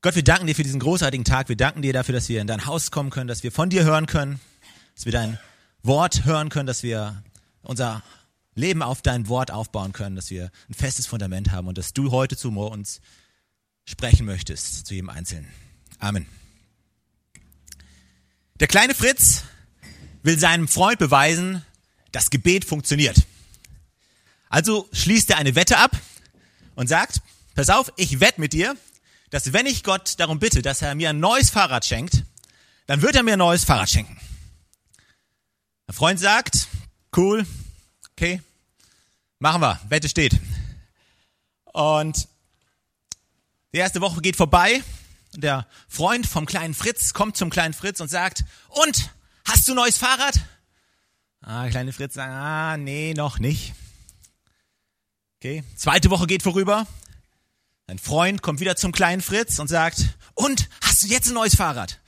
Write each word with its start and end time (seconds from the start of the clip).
Gott, 0.00 0.14
wir 0.14 0.22
danken 0.22 0.46
dir 0.46 0.54
für 0.54 0.62
diesen 0.62 0.78
großartigen 0.78 1.24
Tag. 1.24 1.48
Wir 1.48 1.56
danken 1.56 1.82
dir 1.82 1.92
dafür, 1.92 2.12
dass 2.12 2.28
wir 2.28 2.40
in 2.40 2.46
dein 2.46 2.66
Haus 2.66 2.92
kommen 2.92 3.10
können, 3.10 3.26
dass 3.26 3.42
wir 3.42 3.50
von 3.50 3.68
dir 3.68 3.82
hören 3.82 4.06
können, 4.06 4.38
dass 4.94 5.06
wir 5.06 5.12
dein 5.12 5.40
Wort 5.82 6.24
hören 6.24 6.50
können, 6.50 6.68
dass 6.68 6.84
wir 6.84 7.24
unser 7.62 8.04
Leben 8.54 8.82
auf 8.82 9.02
dein 9.02 9.26
Wort 9.26 9.50
aufbauen 9.50 9.92
können, 9.92 10.14
dass 10.14 10.30
wir 10.30 10.52
ein 10.68 10.74
festes 10.74 11.08
Fundament 11.08 11.50
haben 11.50 11.66
und 11.66 11.78
dass 11.78 11.94
du 11.94 12.12
heute 12.12 12.36
zu 12.36 12.50
uns 12.50 13.00
sprechen 13.86 14.24
möchtest, 14.24 14.86
zu 14.86 14.94
jedem 14.94 15.10
Einzelnen. 15.10 15.48
Amen. 15.98 16.26
Der 18.60 18.68
kleine 18.68 18.94
Fritz 18.94 19.42
will 20.22 20.38
seinem 20.38 20.68
Freund 20.68 21.00
beweisen, 21.00 21.64
dass 22.12 22.30
Gebet 22.30 22.64
funktioniert. 22.64 23.26
Also 24.48 24.88
schließt 24.92 25.30
er 25.30 25.38
eine 25.38 25.56
Wette 25.56 25.78
ab 25.78 25.96
und 26.76 26.86
sagt, 26.86 27.20
pass 27.56 27.68
auf, 27.68 27.92
ich 27.96 28.20
wette 28.20 28.40
mit 28.40 28.52
dir, 28.52 28.76
dass 29.30 29.52
wenn 29.52 29.66
ich 29.66 29.84
Gott 29.84 30.18
darum 30.18 30.38
bitte, 30.38 30.62
dass 30.62 30.82
er 30.82 30.94
mir 30.94 31.10
ein 31.10 31.20
neues 31.20 31.50
Fahrrad 31.50 31.84
schenkt, 31.84 32.24
dann 32.86 33.02
wird 33.02 33.16
er 33.16 33.22
mir 33.22 33.34
ein 33.34 33.38
neues 33.38 33.64
Fahrrad 33.64 33.90
schenken. 33.90 34.18
Der 35.86 35.94
Freund 35.94 36.20
sagt, 36.20 36.68
cool, 37.16 37.46
okay, 38.12 38.42
machen 39.38 39.60
wir, 39.60 39.80
Wette 39.88 40.08
steht. 40.08 40.38
Und 41.72 42.28
die 43.72 43.78
erste 43.78 44.00
Woche 44.00 44.20
geht 44.20 44.36
vorbei. 44.36 44.82
Der 45.34 45.66
Freund 45.88 46.26
vom 46.26 46.46
kleinen 46.46 46.74
Fritz 46.74 47.12
kommt 47.12 47.36
zum 47.36 47.50
kleinen 47.50 47.74
Fritz 47.74 48.00
und 48.00 48.08
sagt, 48.08 48.44
und, 48.68 49.10
hast 49.46 49.68
du 49.68 49.72
ein 49.72 49.76
neues 49.76 49.98
Fahrrad? 49.98 50.40
Ah, 51.40 51.68
kleine 51.68 51.92
Fritz 51.92 52.14
sagt, 52.14 52.30
ah, 52.30 52.76
nee, 52.76 53.14
noch 53.14 53.38
nicht. 53.38 53.74
Okay, 55.36 55.62
zweite 55.76 56.10
Woche 56.10 56.26
geht 56.26 56.42
vorüber. 56.42 56.86
Ein 57.88 57.98
Freund 57.98 58.42
kommt 58.42 58.60
wieder 58.60 58.76
zum 58.76 58.92
kleinen 58.92 59.22
Fritz 59.22 59.58
und 59.58 59.68
sagt, 59.68 60.04
und, 60.34 60.68
hast 60.82 61.02
du 61.02 61.06
jetzt 61.06 61.28
ein 61.28 61.34
neues 61.34 61.56
Fahrrad? 61.56 61.98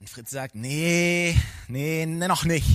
Und 0.00 0.08
Fritz 0.08 0.30
sagt, 0.30 0.54
nee, 0.54 1.38
nee, 1.68 2.06
noch 2.06 2.44
nicht. 2.44 2.66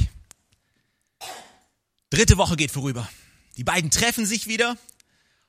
Dritte 2.11 2.37
Woche 2.37 2.55
geht 2.55 2.69
vorüber. 2.69 3.09
Die 3.57 3.63
beiden 3.63 3.89
treffen 3.89 4.27
sich 4.27 4.45
wieder 4.45 4.77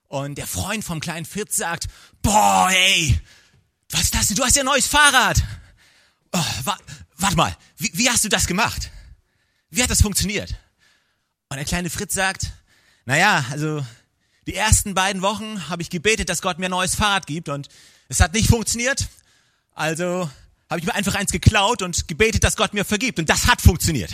und 0.09 0.39
der 0.39 0.47
Freund 0.47 0.83
vom 0.83 1.01
kleinen 1.01 1.27
Fritz 1.27 1.57
sagt, 1.57 1.87
boah, 2.23 2.71
ey, 2.73 3.21
was 3.91 4.05
ist 4.05 4.15
das 4.15 4.29
denn? 4.29 4.37
Du 4.39 4.45
hast 4.45 4.57
ja 4.57 4.63
ein 4.63 4.67
neues 4.67 4.87
Fahrrad. 4.87 5.43
Oh, 6.33 6.45
wa 6.65 6.79
warte 7.19 7.37
mal, 7.37 7.55
wie, 7.77 7.91
wie 7.93 8.09
hast 8.09 8.25
du 8.25 8.31
das 8.31 8.47
gemacht? 8.47 8.91
Wie 9.69 9.83
hat 9.83 9.91
das 9.91 10.01
funktioniert? 10.01 10.55
Und 11.51 11.59
der 11.59 11.67
kleine 11.67 11.91
Fritz 11.91 12.15
sagt, 12.15 12.51
naja, 13.05 13.45
also 13.51 13.85
die 14.47 14.55
ersten 14.55 14.95
beiden 14.95 15.23
Wochen 15.23 15.69
habe 15.69 15.83
ich 15.83 15.91
gebetet, 15.91 16.29
dass 16.29 16.43
Gott 16.43 16.59
mir 16.59 16.67
ein 16.67 16.73
neues 16.73 16.95
Fahrrad 16.95 17.27
gibt 17.27 17.49
und 17.49 17.69
es 18.09 18.21
hat 18.21 18.33
nicht 18.33 18.49
funktioniert. 18.49 19.09
Also 19.73 20.31
habe 20.69 20.81
ich 20.81 20.87
mir 20.87 20.95
einfach 20.95 21.15
eins 21.15 21.33
geklaut 21.33 21.83
und 21.83 22.09
gebetet, 22.09 22.45
dass 22.45 22.57
Gott 22.57 22.75
mir 22.75 22.85
vergibt 22.85 23.19
und 23.19 23.29
das 23.29 23.47
hat 23.47 23.61
funktioniert. 23.61 24.13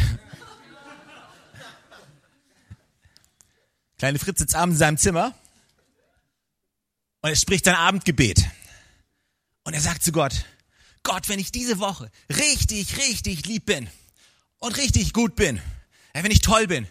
Kleine 3.99 4.19
Fritz 4.19 4.41
sitzt 4.41 4.55
abends 4.55 4.77
in 4.77 4.79
seinem 4.79 4.99
Zimmer 4.99 5.35
und 7.23 7.31
er 7.31 7.37
spricht 7.37 7.65
sein 7.65 7.75
Abendgebet. 7.75 8.45
Und 9.65 9.75
er 9.75 9.81
sagt 9.81 10.03
zu 10.05 10.13
Gott, 10.13 10.45
Gott, 11.03 11.29
wenn 11.29 11.39
ich 11.39 11.51
diese 11.51 11.79
Woche 11.79 12.11
richtig, 12.29 12.99
richtig 12.99 13.47
lieb 13.47 13.67
bin 13.67 13.89
und 14.59 14.77
richtig 14.77 15.13
gut 15.13 15.35
bin, 15.35 15.61
wenn 16.13 16.31
ich 16.31 16.41
toll 16.41 16.67
bin, 16.67 16.87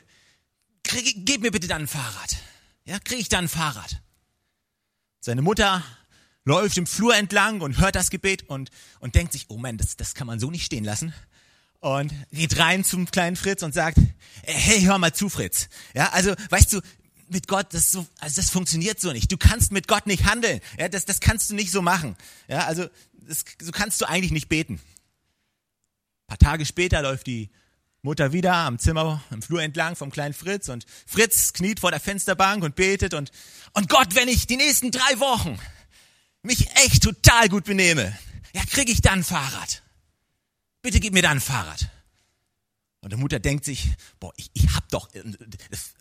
gib 0.83 1.41
mir 1.41 1.51
bitte 1.51 1.67
dann 1.67 1.83
ein 1.83 1.87
Fahrrad. 1.87 2.37
Ja, 2.85 2.99
krieg 2.99 3.19
ich 3.19 3.29
dann 3.29 3.45
ein 3.45 3.49
Fahrrad. 3.49 4.01
Seine 5.19 5.41
Mutter 5.41 5.83
läuft 6.43 6.77
im 6.77 6.85
Flur 6.85 7.15
entlang 7.15 7.61
und 7.61 7.79
hört 7.79 7.95
das 7.95 8.11
Gebet 8.11 8.43
und, 8.47 8.69
und 8.99 9.15
denkt 9.15 9.33
sich, 9.33 9.45
oh 9.49 9.57
Mann, 9.57 9.77
das, 9.77 9.97
das 9.97 10.13
kann 10.13 10.27
man 10.27 10.39
so 10.39 10.51
nicht 10.51 10.65
stehen 10.65 10.83
lassen. 10.83 11.13
Und 11.79 12.13
geht 12.31 12.57
rein 12.57 12.83
zum 12.83 13.09
kleinen 13.09 13.35
Fritz 13.35 13.63
und 13.63 13.73
sagt, 13.73 13.97
hey, 14.43 14.81
hör 14.81 14.99
mal 14.99 15.13
zu, 15.13 15.29
Fritz. 15.29 15.67
Ja, 15.95 16.09
also, 16.11 16.33
weißt 16.49 16.73
du, 16.73 16.81
mit 17.27 17.47
Gott, 17.47 17.73
das 17.73 17.91
so, 17.91 18.05
also 18.19 18.35
das 18.35 18.51
funktioniert 18.51 18.99
so 18.99 19.11
nicht. 19.11 19.31
Du 19.31 19.37
kannst 19.37 19.71
mit 19.71 19.87
Gott 19.87 20.05
nicht 20.05 20.25
handeln. 20.25 20.61
Ja, 20.77 20.87
das, 20.87 21.05
das 21.05 21.19
kannst 21.19 21.49
du 21.49 21.55
nicht 21.55 21.71
so 21.71 21.81
machen. 21.81 22.15
Ja, 22.47 22.65
also, 22.65 22.87
das, 23.13 23.45
so 23.59 23.71
kannst 23.71 23.99
du 24.01 24.05
eigentlich 24.07 24.31
nicht 24.31 24.47
beten. 24.47 24.75
Ein 24.75 26.27
paar 26.27 26.37
Tage 26.37 26.65
später 26.65 27.01
läuft 27.01 27.25
die 27.25 27.49
Mutter 28.05 28.31
wieder 28.31 28.53
am 28.53 28.77
Zimmer, 28.77 29.23
im 29.31 29.41
Flur 29.41 29.63
entlang 29.63 29.95
vom 29.95 30.11
kleinen 30.11 30.35
Fritz 30.35 30.69
und 30.69 30.85
Fritz 31.07 31.53
kniet 31.53 31.79
vor 31.79 31.89
der 31.89 31.99
Fensterbank 31.99 32.63
und 32.63 32.75
betet 32.75 33.15
und, 33.15 33.31
und 33.73 33.89
Gott, 33.89 34.13
wenn 34.13 34.27
ich 34.27 34.45
die 34.45 34.57
nächsten 34.57 34.91
drei 34.91 35.19
Wochen 35.19 35.57
mich 36.43 36.69
echt 36.85 37.01
total 37.01 37.49
gut 37.49 37.65
benehme, 37.65 38.15
ja, 38.53 38.61
kriege 38.69 38.91
ich 38.91 39.01
dann 39.01 39.19
ein 39.19 39.23
Fahrrad. 39.23 39.81
Bitte 40.83 40.99
gib 40.99 41.13
mir 41.15 41.23
dann 41.23 41.37
ein 41.37 41.41
Fahrrad. 41.41 41.89
Und 43.01 43.09
der 43.09 43.17
Mutter 43.17 43.39
denkt 43.39 43.65
sich, 43.65 43.89
boah, 44.19 44.31
ich, 44.37 44.51
ich 44.53 44.67
hab 44.75 44.87
doch, 44.89 45.09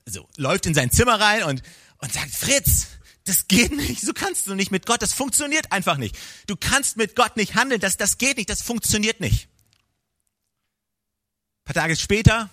so, 0.04 0.28
läuft 0.36 0.66
in 0.66 0.75
sein 0.75 0.91
Zimmer 0.91 1.19
rein 1.19 1.44
und, 1.44 1.62
und 1.98 2.12
sagt, 2.12 2.32
Fritz, 2.32 2.88
das 3.25 3.48
geht 3.48 3.72
nicht, 3.75 4.03
so 4.03 4.12
kannst 4.12 4.47
du 4.47 4.54
nicht 4.54 4.71
mit 4.71 4.84
Gott, 4.84 5.00
das 5.00 5.15
funktioniert 5.15 5.72
einfach 5.72 5.97
nicht. 5.97 6.19
Du 6.48 6.54
kannst 6.54 6.98
mit 6.98 7.16
Gott 7.16 7.38
nicht 7.38 7.54
handeln, 7.54 7.81
das, 7.81 7.97
das 7.97 8.19
geht 8.19 8.36
nicht, 8.36 8.50
das 8.50 8.60
funktioniert 8.60 9.21
nicht. 9.21 9.48
Ein 11.64 11.72
paar 11.72 11.82
Tage 11.82 11.97
später 11.97 12.50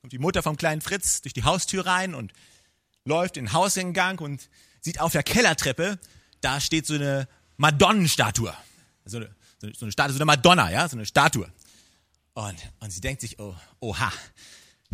kommt 0.00 0.12
die 0.12 0.18
Mutter 0.18 0.42
vom 0.42 0.56
kleinen 0.56 0.80
Fritz 0.80 1.22
durch 1.22 1.32
die 1.32 1.44
Haustür 1.44 1.86
rein 1.86 2.16
und 2.16 2.32
läuft 3.04 3.36
in 3.36 3.44
den 3.44 3.52
Hauseingang 3.52 4.18
und 4.18 4.48
sieht 4.80 5.00
auf 5.00 5.12
der 5.12 5.22
Kellertreppe, 5.22 6.00
da 6.40 6.60
steht 6.60 6.84
so 6.84 6.94
eine 6.94 7.28
Madonnenstatue. 7.56 8.52
So 9.04 9.18
eine, 9.18 9.32
so 9.60 9.84
eine 9.84 9.92
Statue, 9.92 10.12
so 10.12 10.18
eine 10.18 10.24
Madonna, 10.24 10.72
ja, 10.72 10.88
so 10.88 10.96
eine 10.96 11.06
Statue. 11.06 11.48
Und, 12.34 12.56
und 12.80 12.90
sie 12.90 13.00
denkt 13.00 13.20
sich, 13.20 13.38
oh, 13.38 13.54
oha, 13.78 14.12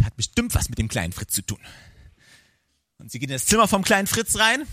hat 0.02 0.14
bestimmt 0.14 0.54
was 0.54 0.68
mit 0.68 0.78
dem 0.78 0.88
kleinen 0.88 1.14
Fritz 1.14 1.32
zu 1.32 1.40
tun. 1.40 1.60
Und 2.98 3.10
sie 3.10 3.18
geht 3.18 3.30
in 3.30 3.34
das 3.34 3.46
Zimmer 3.46 3.66
vom 3.66 3.82
kleinen 3.82 4.06
Fritz 4.06 4.36
rein, 4.36 4.66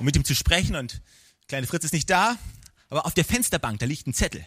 um 0.00 0.06
mit 0.06 0.16
ihm 0.16 0.24
zu 0.24 0.34
sprechen. 0.34 0.74
Und 0.74 1.02
kleine 1.46 1.68
Fritz 1.68 1.84
ist 1.84 1.94
nicht 1.94 2.10
da, 2.10 2.36
aber 2.88 3.06
auf 3.06 3.14
der 3.14 3.24
Fensterbank, 3.24 3.78
da 3.78 3.86
liegt 3.86 4.08
ein 4.08 4.12
Zettel. 4.12 4.44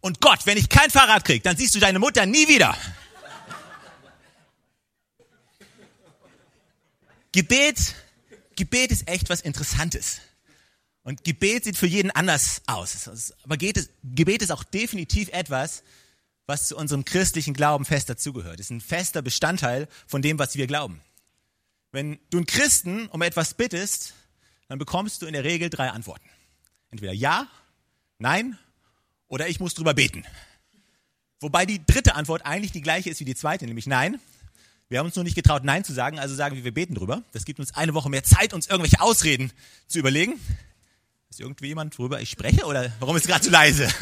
Und 0.00 0.20
Gott, 0.20 0.44
wenn 0.44 0.58
ich 0.58 0.68
kein 0.68 0.90
Fahrrad 0.90 1.24
krieg, 1.24 1.42
dann 1.42 1.56
siehst 1.56 1.74
du 1.74 1.78
deine 1.78 1.98
Mutter 1.98 2.26
nie 2.26 2.46
wieder. 2.48 2.76
Gebet, 7.32 7.94
Gebet 8.56 8.90
ist 8.92 9.08
echt 9.08 9.28
was 9.30 9.40
Interessantes. 9.40 10.20
Und 11.02 11.24
Gebet 11.24 11.64
sieht 11.64 11.76
für 11.76 11.86
jeden 11.86 12.10
anders 12.10 12.62
aus. 12.66 13.32
Aber 13.42 13.56
Gebet 13.56 14.42
ist 14.42 14.52
auch 14.52 14.62
definitiv 14.62 15.28
etwas, 15.30 15.82
was 16.46 16.68
zu 16.68 16.76
unserem 16.76 17.04
christlichen 17.04 17.54
Glauben 17.54 17.84
fest 17.84 18.08
dazugehört. 18.08 18.60
Ist 18.60 18.70
ein 18.70 18.80
fester 18.80 19.22
Bestandteil 19.22 19.88
von 20.06 20.22
dem, 20.22 20.38
was 20.38 20.54
wir 20.56 20.66
glauben. 20.66 21.00
Wenn 21.90 22.18
du 22.30 22.38
einen 22.38 22.46
Christen 22.46 23.08
um 23.08 23.22
etwas 23.22 23.54
bittest, 23.54 24.14
dann 24.68 24.78
bekommst 24.78 25.22
du 25.22 25.26
in 25.26 25.32
der 25.32 25.44
Regel 25.44 25.70
drei 25.70 25.90
Antworten. 25.90 26.28
Entweder 26.90 27.12
ja, 27.12 27.48
nein 28.18 28.58
oder 29.28 29.48
ich 29.48 29.60
muss 29.60 29.74
drüber 29.74 29.94
beten. 29.94 30.24
Wobei 31.40 31.66
die 31.66 31.84
dritte 31.84 32.14
Antwort 32.14 32.46
eigentlich 32.46 32.72
die 32.72 32.82
gleiche 32.82 33.10
ist 33.10 33.20
wie 33.20 33.24
die 33.24 33.34
zweite, 33.34 33.66
nämlich 33.66 33.86
nein. 33.86 34.20
Wir 34.92 34.98
haben 34.98 35.06
uns 35.06 35.16
nur 35.16 35.24
nicht 35.24 35.36
getraut, 35.36 35.64
nein 35.64 35.84
zu 35.84 35.94
sagen, 35.94 36.18
also 36.18 36.34
sagen 36.34 36.54
wir, 36.54 36.64
wir 36.64 36.74
beten 36.74 36.94
drüber. 36.94 37.22
Das 37.32 37.46
gibt 37.46 37.58
uns 37.58 37.74
eine 37.74 37.94
Woche 37.94 38.10
mehr 38.10 38.24
Zeit, 38.24 38.52
uns 38.52 38.66
irgendwelche 38.66 39.00
Ausreden 39.00 39.50
zu 39.88 39.98
überlegen. 39.98 40.38
Ist 41.30 41.40
irgendwie 41.40 41.68
jemand, 41.68 41.98
worüber 41.98 42.20
ich 42.20 42.28
spreche 42.28 42.66
oder 42.66 42.92
warum 43.00 43.16
ist 43.16 43.22
es 43.22 43.28
gerade 43.28 43.42
zu 43.42 43.50
leise? 43.50 43.88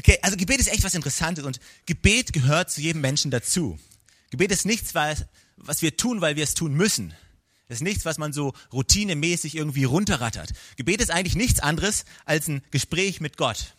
Okay, 0.00 0.16
also 0.22 0.36
Gebet 0.36 0.60
ist 0.60 0.72
echt 0.72 0.84
was 0.84 0.94
Interessantes 0.94 1.44
und 1.44 1.58
Gebet 1.84 2.32
gehört 2.32 2.70
zu 2.70 2.80
jedem 2.80 3.00
Menschen 3.00 3.32
dazu. 3.32 3.78
Gebet 4.30 4.52
ist 4.52 4.64
nichts, 4.64 4.94
was 4.94 5.82
wir 5.82 5.96
tun, 5.96 6.20
weil 6.20 6.36
wir 6.36 6.44
es 6.44 6.54
tun 6.54 6.72
müssen. 6.72 7.14
Es 7.66 7.78
ist 7.78 7.82
nichts, 7.82 8.04
was 8.04 8.16
man 8.16 8.32
so 8.32 8.54
routinemäßig 8.72 9.56
irgendwie 9.56 9.82
runterrattert. 9.84 10.52
Gebet 10.76 11.00
ist 11.00 11.10
eigentlich 11.10 11.34
nichts 11.34 11.58
anderes 11.58 12.04
als 12.24 12.46
ein 12.46 12.62
Gespräch 12.70 13.20
mit 13.20 13.36
Gott. 13.36 13.74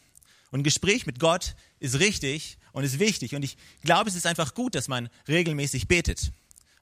Und 0.52 0.60
ein 0.60 0.64
Gespräch 0.64 1.06
mit 1.06 1.20
Gott 1.20 1.56
ist 1.80 2.00
richtig 2.00 2.59
und 2.72 2.84
ist 2.84 3.00
wichtig. 3.00 3.36
Und 3.36 3.44
ich 3.44 3.58
glaube, 3.84 4.10
es 4.10 4.16
ist 4.16 4.26
einfach 4.26 4.54
gut, 4.54 4.76
dass 4.76 4.88
man 4.88 5.10
regelmäßig 5.28 5.88
betet. 5.88 6.32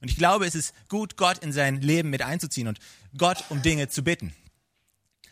Und 0.01 0.09
ich 0.09 0.17
glaube, 0.17 0.45
es 0.45 0.55
ist 0.55 0.73
gut, 0.89 1.17
Gott 1.17 1.39
in 1.39 1.51
sein 1.51 1.81
Leben 1.81 2.09
mit 2.09 2.21
einzuziehen 2.21 2.67
und 2.67 2.79
Gott 3.17 3.43
um 3.49 3.61
Dinge 3.61 3.89
zu 3.89 4.03
bitten. 4.03 4.33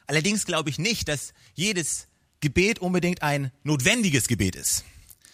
Allerdings 0.07 0.46
glaube 0.46 0.69
ich 0.69 0.80
nicht, 0.80 1.07
dass 1.07 1.34
jedes 1.54 2.07
Gebet 2.40 2.80
unbedingt 2.80 3.22
ein 3.22 3.52
notwendiges 3.63 4.28
Gebet 4.28 4.56
ist. 4.56 4.84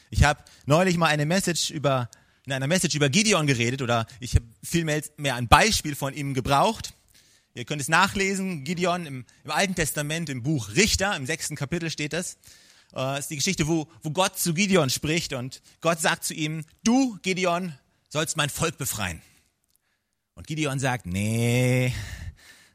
Ich 0.09 0.23
habe 0.23 0.43
neulich 0.65 0.97
mal 0.97 1.07
eine 1.07 1.25
Message 1.25 1.69
über, 1.69 2.09
in 2.45 2.53
einer 2.53 2.67
Message 2.67 2.95
über 2.95 3.09
Gideon 3.09 3.47
geredet 3.47 3.81
oder 3.81 4.05
ich 4.19 4.35
habe 4.35 4.45
viel 4.63 4.83
mehr, 4.83 5.01
mehr 5.17 5.35
ein 5.35 5.47
Beispiel 5.47 5.95
von 5.95 6.13
ihm 6.13 6.33
gebraucht. 6.33 6.93
Ihr 7.53 7.65
könnt 7.65 7.81
es 7.81 7.89
nachlesen, 7.89 8.63
Gideon 8.63 9.05
im, 9.05 9.25
im 9.43 9.51
Alten 9.51 9.75
Testament, 9.75 10.29
im 10.29 10.43
Buch 10.43 10.69
Richter, 10.75 11.15
im 11.15 11.25
sechsten 11.25 11.55
Kapitel 11.55 11.89
steht 11.89 12.13
das. 12.13 12.37
Das 12.91 13.19
ist 13.19 13.29
die 13.29 13.37
Geschichte, 13.37 13.67
wo, 13.67 13.87
wo 14.03 14.11
Gott 14.11 14.37
zu 14.37 14.53
Gideon 14.53 14.89
spricht 14.89 15.33
und 15.33 15.61
Gott 15.79 15.99
sagt 15.99 16.25
zu 16.25 16.33
ihm, 16.33 16.65
du, 16.83 17.17
Gideon, 17.21 17.73
sollst 18.09 18.35
mein 18.35 18.49
Volk 18.49 18.77
befreien. 18.77 19.21
Und 20.35 20.47
Gideon 20.47 20.79
sagt, 20.79 21.05
nee, 21.05 21.93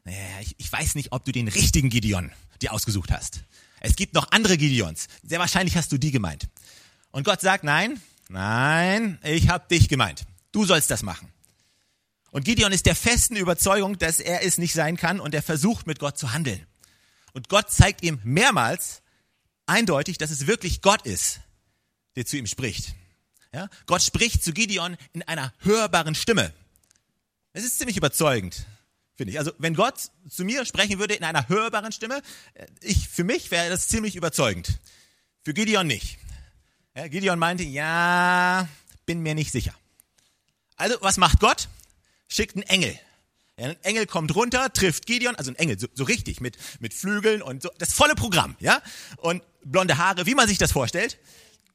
naja, 0.03 0.39
ich, 0.41 0.55
ich 0.57 0.71
weiß 0.71 0.95
nicht, 0.95 1.11
ob 1.11 1.25
du 1.25 1.31
den 1.31 1.47
richtigen 1.47 1.89
Gideon 1.89 2.31
dir 2.61 2.73
ausgesucht 2.73 3.11
hast. 3.11 3.41
Es 3.79 3.95
gibt 3.95 4.15
noch 4.15 4.31
andere 4.31 4.57
Gideons. 4.57 5.07
Sehr 5.23 5.39
wahrscheinlich 5.39 5.75
hast 5.75 5.91
du 5.91 5.97
die 5.97 6.11
gemeint. 6.11 6.47
Und 7.11 7.23
Gott 7.23 7.41
sagt, 7.41 7.63
nein, 7.63 8.01
nein, 8.29 9.19
ich 9.23 9.49
habe 9.49 9.67
dich 9.69 9.87
gemeint. 9.87 10.25
Du 10.51 10.65
sollst 10.65 10.89
das 10.89 11.03
machen. 11.03 11.31
Und 12.31 12.45
Gideon 12.45 12.71
ist 12.71 12.85
der 12.85 12.95
festen 12.95 13.35
Überzeugung, 13.35 13.97
dass 13.99 14.19
er 14.19 14.43
es 14.43 14.57
nicht 14.57 14.73
sein 14.73 14.97
kann 14.97 15.19
und 15.19 15.33
er 15.35 15.43
versucht 15.43 15.87
mit 15.87 15.99
Gott 15.99 16.17
zu 16.17 16.33
handeln. 16.33 16.65
Und 17.33 17.49
Gott 17.49 17.71
zeigt 17.71 18.03
ihm 18.03 18.19
mehrmals 18.23 19.01
eindeutig, 19.67 20.17
dass 20.17 20.31
es 20.31 20.47
wirklich 20.47 20.81
Gott 20.81 21.03
ist, 21.03 21.39
der 22.15 22.25
zu 22.25 22.37
ihm 22.37 22.47
spricht. 22.47 22.95
Ja? 23.53 23.69
Gott 23.85 24.01
spricht 24.01 24.43
zu 24.43 24.53
Gideon 24.53 24.97
in 25.13 25.23
einer 25.23 25.53
hörbaren 25.59 26.15
Stimme. 26.15 26.53
Es 27.53 27.63
ist 27.63 27.77
ziemlich 27.77 27.97
überzeugend, 27.97 28.65
finde 29.15 29.31
ich. 29.31 29.39
Also 29.39 29.51
wenn 29.57 29.73
Gott 29.73 30.11
zu 30.29 30.43
mir 30.43 30.65
sprechen 30.65 30.99
würde 30.99 31.13
in 31.13 31.23
einer 31.23 31.47
hörbaren 31.49 31.91
Stimme, 31.91 32.21
äh, 32.53 32.67
ich, 32.81 33.07
für 33.07 33.23
mich 33.23 33.51
wäre 33.51 33.69
das 33.69 33.87
ziemlich 33.87 34.15
überzeugend. 34.15 34.79
Für 35.43 35.53
Gideon 35.53 35.87
nicht. 35.87 36.17
Ja, 36.95 37.07
Gideon 37.07 37.39
meinte, 37.39 37.63
ja, 37.63 38.67
bin 39.05 39.21
mir 39.21 39.35
nicht 39.35 39.51
sicher. 39.51 39.73
Also 40.75 40.97
was 41.01 41.17
macht 41.17 41.39
Gott? 41.39 41.69
Schickt 42.27 42.55
einen 42.55 42.63
Engel. 42.63 42.99
Ein 43.57 43.75
Engel 43.83 44.05
kommt 44.05 44.35
runter, 44.35 44.71
trifft 44.71 45.07
Gideon, 45.07 45.35
also 45.35 45.49
ein 45.49 45.55
Engel, 45.55 45.79
so, 45.79 45.87
so 45.93 46.03
richtig, 46.03 46.41
mit, 46.41 46.57
mit 46.79 46.93
Flügeln 46.93 47.41
und 47.41 47.63
so, 47.63 47.71
das 47.79 47.91
volle 47.91 48.13
Programm, 48.13 48.55
ja? 48.59 48.81
Und 49.17 49.41
blonde 49.63 49.97
Haare, 49.97 50.27
wie 50.27 50.35
man 50.35 50.47
sich 50.47 50.59
das 50.59 50.71
vorstellt, 50.71 51.17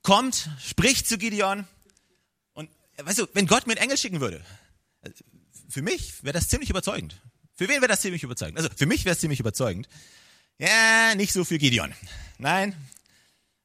kommt, 0.03 0.49
spricht 0.65 1.09
zu 1.09 1.19
Gideon. 1.19 1.67
Und 2.55 2.71
weißt 2.99 3.19
du, 3.19 3.27
wenn 3.35 3.49
Gott 3.49 3.67
mir 3.67 3.73
einen 3.73 3.83
Engel 3.83 3.97
schicken 3.97 4.21
würde, 4.21 4.45
für 5.69 5.83
mich 5.83 6.23
wäre 6.23 6.35
das 6.35 6.49
ziemlich 6.49 6.71
überzeugend. 6.71 7.21
Für 7.55 7.69
wen 7.69 7.81
wäre 7.81 7.89
das 7.89 8.01
ziemlich 8.01 8.23
überzeugend? 8.23 8.59
Also 8.59 8.71
für 8.77 8.87
mich 8.87 9.05
wäre 9.05 9.15
es 9.15 9.21
ziemlich 9.21 9.41
überzeugend. 9.41 9.89
Ja, 10.59 11.15
nicht 11.17 11.33
so 11.33 11.45
für 11.45 11.59
Gideon. 11.59 11.93
Nein. 12.39 12.77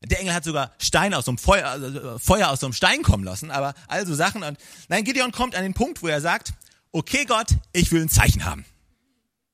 Der 0.04 0.20
Engel 0.20 0.34
hat 0.34 0.44
sogar 0.44 0.74
Stein 0.80 1.14
aus 1.14 1.26
dem 1.26 1.38
Feuer, 1.38 1.68
also 1.68 2.18
Feuer 2.20 2.50
aus 2.50 2.62
so 2.62 2.68
einem 2.68 2.74
Stein 2.74 3.04
kommen 3.04 3.24
lassen, 3.24 3.52
aber 3.52 3.76
also 3.88 4.16
Sachen. 4.16 4.42
Und 4.44 4.58
nein, 4.90 5.04
Gideon 5.04 5.32
kommt 5.32 5.56
an 5.56 5.64
den 5.64 5.74
Punkt, 5.74 6.02
wo 6.02 6.08
er 6.08 6.22
sagt, 6.22 6.54
okay 6.92 7.26
Gott, 7.26 7.50
ich 7.74 7.92
will 7.92 8.02
ein 8.02 8.10
Zeichen 8.10 8.46
haben. 8.46 8.66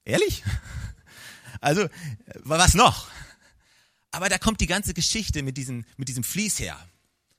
Ehrlich? 0.05 0.43
Also, 1.61 1.87
was 2.39 2.73
noch? 2.73 3.07
Aber 4.11 4.27
da 4.27 4.37
kommt 4.37 4.59
die 4.59 4.67
ganze 4.67 4.93
Geschichte 4.93 5.43
mit 5.43 5.55
diesem, 5.57 5.85
mit 5.95 6.09
diesem 6.09 6.25
Vlies 6.25 6.59
her, 6.59 6.77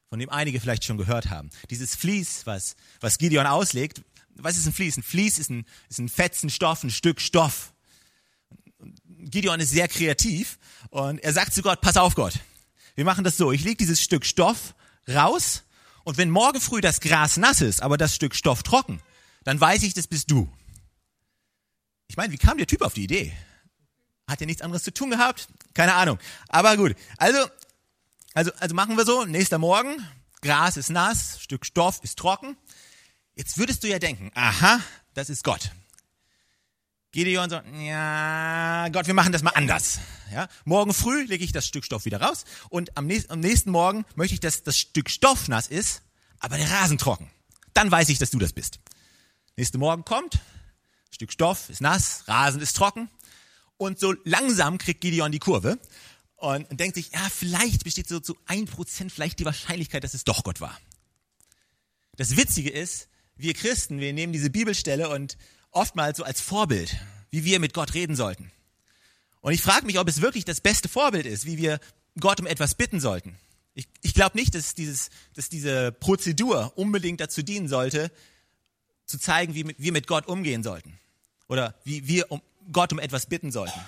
von 0.08 0.18
dem 0.18 0.30
einige 0.30 0.60
vielleicht 0.60 0.84
schon 0.84 0.96
gehört 0.96 1.28
haben. 1.28 1.50
Dieses 1.68 1.94
Vlies, 1.94 2.46
was, 2.46 2.74
was 3.00 3.18
Gideon 3.18 3.46
auslegt. 3.46 4.02
Was 4.36 4.56
ist 4.56 4.66
ein 4.66 4.72
Vlies? 4.72 4.96
Ein 4.96 5.02
Vlies 5.02 5.38
ist 5.38 5.50
ein, 5.50 5.66
ist 5.90 5.98
ein 5.98 6.08
Fetzen 6.08 6.48
Stoff, 6.48 6.82
ein 6.82 6.90
Stück 6.90 7.20
Stoff. 7.20 7.74
Gideon 9.06 9.60
ist 9.60 9.70
sehr 9.70 9.88
kreativ 9.88 10.58
und 10.90 11.18
er 11.18 11.32
sagt 11.32 11.54
zu 11.54 11.62
Gott, 11.62 11.80
pass 11.80 11.96
auf 11.96 12.14
Gott, 12.14 12.34
wir 12.94 13.04
machen 13.04 13.24
das 13.24 13.36
so, 13.36 13.52
ich 13.52 13.64
lege 13.64 13.76
dieses 13.76 14.02
Stück 14.02 14.26
Stoff 14.26 14.74
raus 15.08 15.64
und 16.04 16.18
wenn 16.18 16.30
morgen 16.30 16.60
früh 16.60 16.80
das 16.80 17.00
Gras 17.00 17.36
nass 17.36 17.60
ist, 17.60 17.82
aber 17.82 17.96
das 17.96 18.14
Stück 18.14 18.34
Stoff 18.34 18.62
trocken, 18.62 19.00
dann 19.44 19.60
weiß 19.60 19.82
ich, 19.82 19.94
das 19.94 20.06
bist 20.06 20.30
du. 20.30 20.50
Ich 22.08 22.16
meine, 22.16 22.32
wie 22.32 22.38
kam 22.38 22.58
der 22.58 22.66
Typ 22.66 22.82
auf 22.82 22.94
die 22.94 23.04
Idee? 23.04 23.32
Hat 24.26 24.40
er 24.40 24.46
nichts 24.46 24.62
anderes 24.62 24.82
zu 24.82 24.92
tun 24.92 25.10
gehabt? 25.10 25.48
Keine 25.74 25.94
Ahnung. 25.94 26.18
Aber 26.48 26.76
gut. 26.76 26.96
Also, 27.18 27.38
also, 28.32 28.52
also 28.58 28.74
machen 28.74 28.96
wir 28.96 29.04
so. 29.04 29.24
Nächster 29.24 29.58
Morgen. 29.58 29.96
Gras 30.40 30.76
ist 30.76 30.90
nass. 30.90 31.40
Stück 31.40 31.66
Stoff 31.66 32.00
ist 32.02 32.18
trocken. 32.18 32.56
Jetzt 33.34 33.58
würdest 33.58 33.82
du 33.82 33.88
ja 33.88 33.98
denken, 33.98 34.30
aha, 34.34 34.80
das 35.14 35.28
ist 35.28 35.44
Gott. 35.44 35.72
Gideon 37.10 37.48
so, 37.48 37.60
ja, 37.80 38.88
Gott, 38.88 39.06
wir 39.06 39.14
machen 39.14 39.32
das 39.32 39.42
mal 39.42 39.52
anders. 39.54 40.00
Ja, 40.32 40.48
morgen 40.64 40.92
früh 40.92 41.22
lege 41.24 41.44
ich 41.44 41.52
das 41.52 41.66
Stück 41.66 41.84
Stoff 41.84 42.06
wieder 42.06 42.20
raus 42.20 42.44
und 42.70 42.96
am 42.96 43.06
nächsten, 43.06 43.32
am 43.32 43.38
nächsten 43.38 43.70
Morgen 43.70 44.04
möchte 44.16 44.34
ich, 44.34 44.40
dass 44.40 44.64
das 44.64 44.76
Stück 44.76 45.08
Stoff 45.08 45.46
nass 45.46 45.68
ist, 45.68 46.02
aber 46.40 46.56
der 46.56 46.68
Rasen 46.68 46.98
trocken. 46.98 47.30
Dann 47.72 47.88
weiß 47.88 48.08
ich, 48.08 48.18
dass 48.18 48.30
du 48.30 48.38
das 48.38 48.52
bist. 48.52 48.80
Nächste 49.56 49.78
Morgen 49.78 50.04
kommt, 50.04 50.40
Stück 51.12 51.30
Stoff 51.30 51.70
ist 51.70 51.80
nass, 51.80 52.24
Rasen 52.26 52.60
ist 52.60 52.76
trocken 52.76 53.08
und 53.76 54.00
so 54.00 54.12
langsam 54.24 54.78
kriegt 54.78 55.00
Gideon 55.00 55.30
die 55.30 55.38
Kurve 55.38 55.78
und 56.34 56.66
denkt 56.72 56.96
sich, 56.96 57.12
ja, 57.12 57.28
vielleicht 57.30 57.84
besteht 57.84 58.08
so 58.08 58.18
zu 58.18 58.36
ein 58.46 58.64
Prozent 58.64 59.12
vielleicht 59.12 59.38
die 59.38 59.44
Wahrscheinlichkeit, 59.44 60.02
dass 60.02 60.14
es 60.14 60.24
doch 60.24 60.42
Gott 60.42 60.60
war. 60.60 60.76
Das 62.16 62.36
Witzige 62.36 62.70
ist, 62.70 63.08
wir 63.36 63.54
Christen, 63.54 64.00
wir 64.00 64.12
nehmen 64.12 64.32
diese 64.32 64.50
Bibelstelle 64.50 65.08
und 65.08 65.38
oftmals 65.70 66.18
so 66.18 66.24
als 66.24 66.40
Vorbild, 66.40 66.96
wie 67.30 67.44
wir 67.44 67.60
mit 67.60 67.74
Gott 67.74 67.94
reden 67.94 68.16
sollten. 68.16 68.50
Und 69.40 69.52
ich 69.52 69.62
frage 69.62 69.86
mich, 69.86 70.00
ob 70.00 70.08
es 70.08 70.20
wirklich 70.20 70.44
das 70.44 70.62
beste 70.62 70.88
Vorbild 70.88 71.26
ist, 71.26 71.46
wie 71.46 71.58
wir 71.58 71.78
Gott 72.18 72.40
um 72.40 72.48
etwas 72.48 72.74
bitten 72.74 72.98
sollten. 72.98 73.38
Ich, 73.74 73.86
ich 74.02 74.14
glaube 74.14 74.36
nicht, 74.36 74.56
dass, 74.56 74.74
dieses, 74.74 75.10
dass 75.34 75.48
diese 75.48 75.92
Prozedur 75.92 76.72
unbedingt 76.74 77.20
dazu 77.20 77.44
dienen 77.44 77.68
sollte, 77.68 78.10
zu 79.06 79.18
zeigen, 79.18 79.54
wie 79.54 79.74
wir 79.76 79.92
mit 79.92 80.06
Gott 80.06 80.26
umgehen 80.26 80.62
sollten. 80.62 80.98
Oder 81.48 81.74
wie 81.84 82.06
wir 82.06 82.30
um 82.30 82.40
Gott 82.72 82.92
um 82.92 82.98
etwas 82.98 83.26
bitten 83.26 83.52
sollten. 83.52 83.78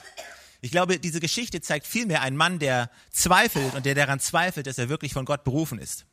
Ich 0.60 0.70
glaube, 0.70 0.98
diese 0.98 1.20
Geschichte 1.20 1.60
zeigt 1.60 1.86
vielmehr 1.86 2.22
einen 2.22 2.36
Mann, 2.36 2.58
der 2.58 2.90
zweifelt 3.10 3.74
und 3.74 3.86
der 3.86 3.94
daran 3.94 4.20
zweifelt, 4.20 4.66
dass 4.66 4.78
er 4.78 4.88
wirklich 4.88 5.12
von 5.12 5.24
Gott 5.24 5.44
berufen 5.44 5.78
ist. 5.78 6.04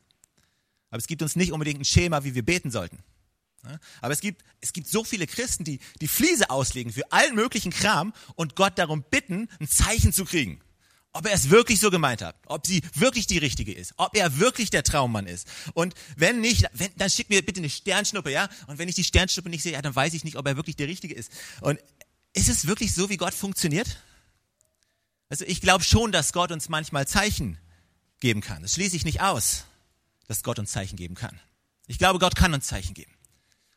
Aber 0.90 0.98
es 0.98 1.06
gibt 1.06 1.22
uns 1.22 1.36
nicht 1.36 1.52
unbedingt 1.52 1.80
ein 1.80 1.84
Schema, 1.84 2.24
wie 2.24 2.34
wir 2.34 2.44
beten 2.44 2.70
sollten. 2.70 3.02
Aber 4.00 4.12
es 4.12 4.20
gibt, 4.20 4.44
es 4.60 4.72
gibt 4.72 4.88
so 4.88 5.04
viele 5.04 5.26
Christen, 5.26 5.64
die 5.64 5.80
die 6.00 6.08
Fliese 6.08 6.50
auslegen 6.50 6.92
für 6.92 7.10
allen 7.12 7.34
möglichen 7.34 7.72
Kram 7.72 8.12
und 8.34 8.56
Gott 8.56 8.78
darum 8.78 9.02
bitten, 9.02 9.48
ein 9.58 9.68
Zeichen 9.68 10.12
zu 10.12 10.24
kriegen. 10.24 10.60
Ob 11.16 11.26
er 11.26 11.32
es 11.32 11.48
wirklich 11.48 11.78
so 11.78 11.90
gemeint 11.90 12.22
hat, 12.22 12.36
ob 12.46 12.66
sie 12.66 12.82
wirklich 12.94 13.28
die 13.28 13.38
richtige 13.38 13.72
ist, 13.72 13.94
ob 13.98 14.16
er 14.16 14.38
wirklich 14.40 14.70
der 14.70 14.82
Traummann 14.82 15.28
ist. 15.28 15.46
Und 15.72 15.94
wenn 16.16 16.40
nicht, 16.40 16.66
wenn, 16.72 16.90
dann 16.96 17.08
schick 17.08 17.30
mir 17.30 17.40
bitte 17.40 17.60
eine 17.60 17.70
Sternschnuppe, 17.70 18.32
ja? 18.32 18.48
Und 18.66 18.78
wenn 18.78 18.88
ich 18.88 18.96
die 18.96 19.04
Sternschnuppe 19.04 19.48
nicht 19.48 19.62
sehe, 19.62 19.72
ja, 19.72 19.80
dann 19.80 19.94
weiß 19.94 20.12
ich 20.14 20.24
nicht, 20.24 20.36
ob 20.36 20.46
er 20.46 20.56
wirklich 20.56 20.74
der 20.74 20.88
Richtige 20.88 21.14
ist. 21.14 21.30
Und 21.60 21.78
ist 22.32 22.48
es 22.48 22.66
wirklich 22.66 22.92
so, 22.94 23.08
wie 23.10 23.16
Gott 23.16 23.32
funktioniert? 23.32 23.98
Also 25.28 25.44
ich 25.46 25.60
glaube 25.60 25.84
schon, 25.84 26.10
dass 26.10 26.32
Gott 26.32 26.50
uns 26.50 26.68
manchmal 26.68 27.06
Zeichen 27.06 27.58
geben 28.18 28.40
kann. 28.40 28.62
Das 28.62 28.74
schließe 28.74 28.96
ich 28.96 29.04
nicht 29.04 29.20
aus, 29.20 29.66
dass 30.26 30.42
Gott 30.42 30.58
uns 30.58 30.72
Zeichen 30.72 30.96
geben 30.96 31.14
kann. 31.14 31.38
Ich 31.86 31.98
glaube, 31.98 32.18
Gott 32.18 32.34
kann 32.34 32.54
uns 32.54 32.66
Zeichen 32.66 32.94
geben. 32.94 33.12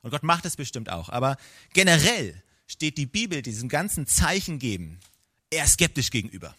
Und 0.02 0.10
Gott 0.10 0.24
macht 0.24 0.46
es 0.46 0.56
bestimmt 0.56 0.90
auch. 0.90 1.10
Aber 1.10 1.38
generell 1.74 2.42
steht 2.66 2.98
die 2.98 3.06
Bibel 3.06 3.44
diesem 3.44 3.70
ganzen 3.70 4.08
Zeichen 4.08 4.58
geben 4.58 5.00
eher 5.50 5.68
skeptisch 5.68 6.10
gegenüber. 6.10 6.56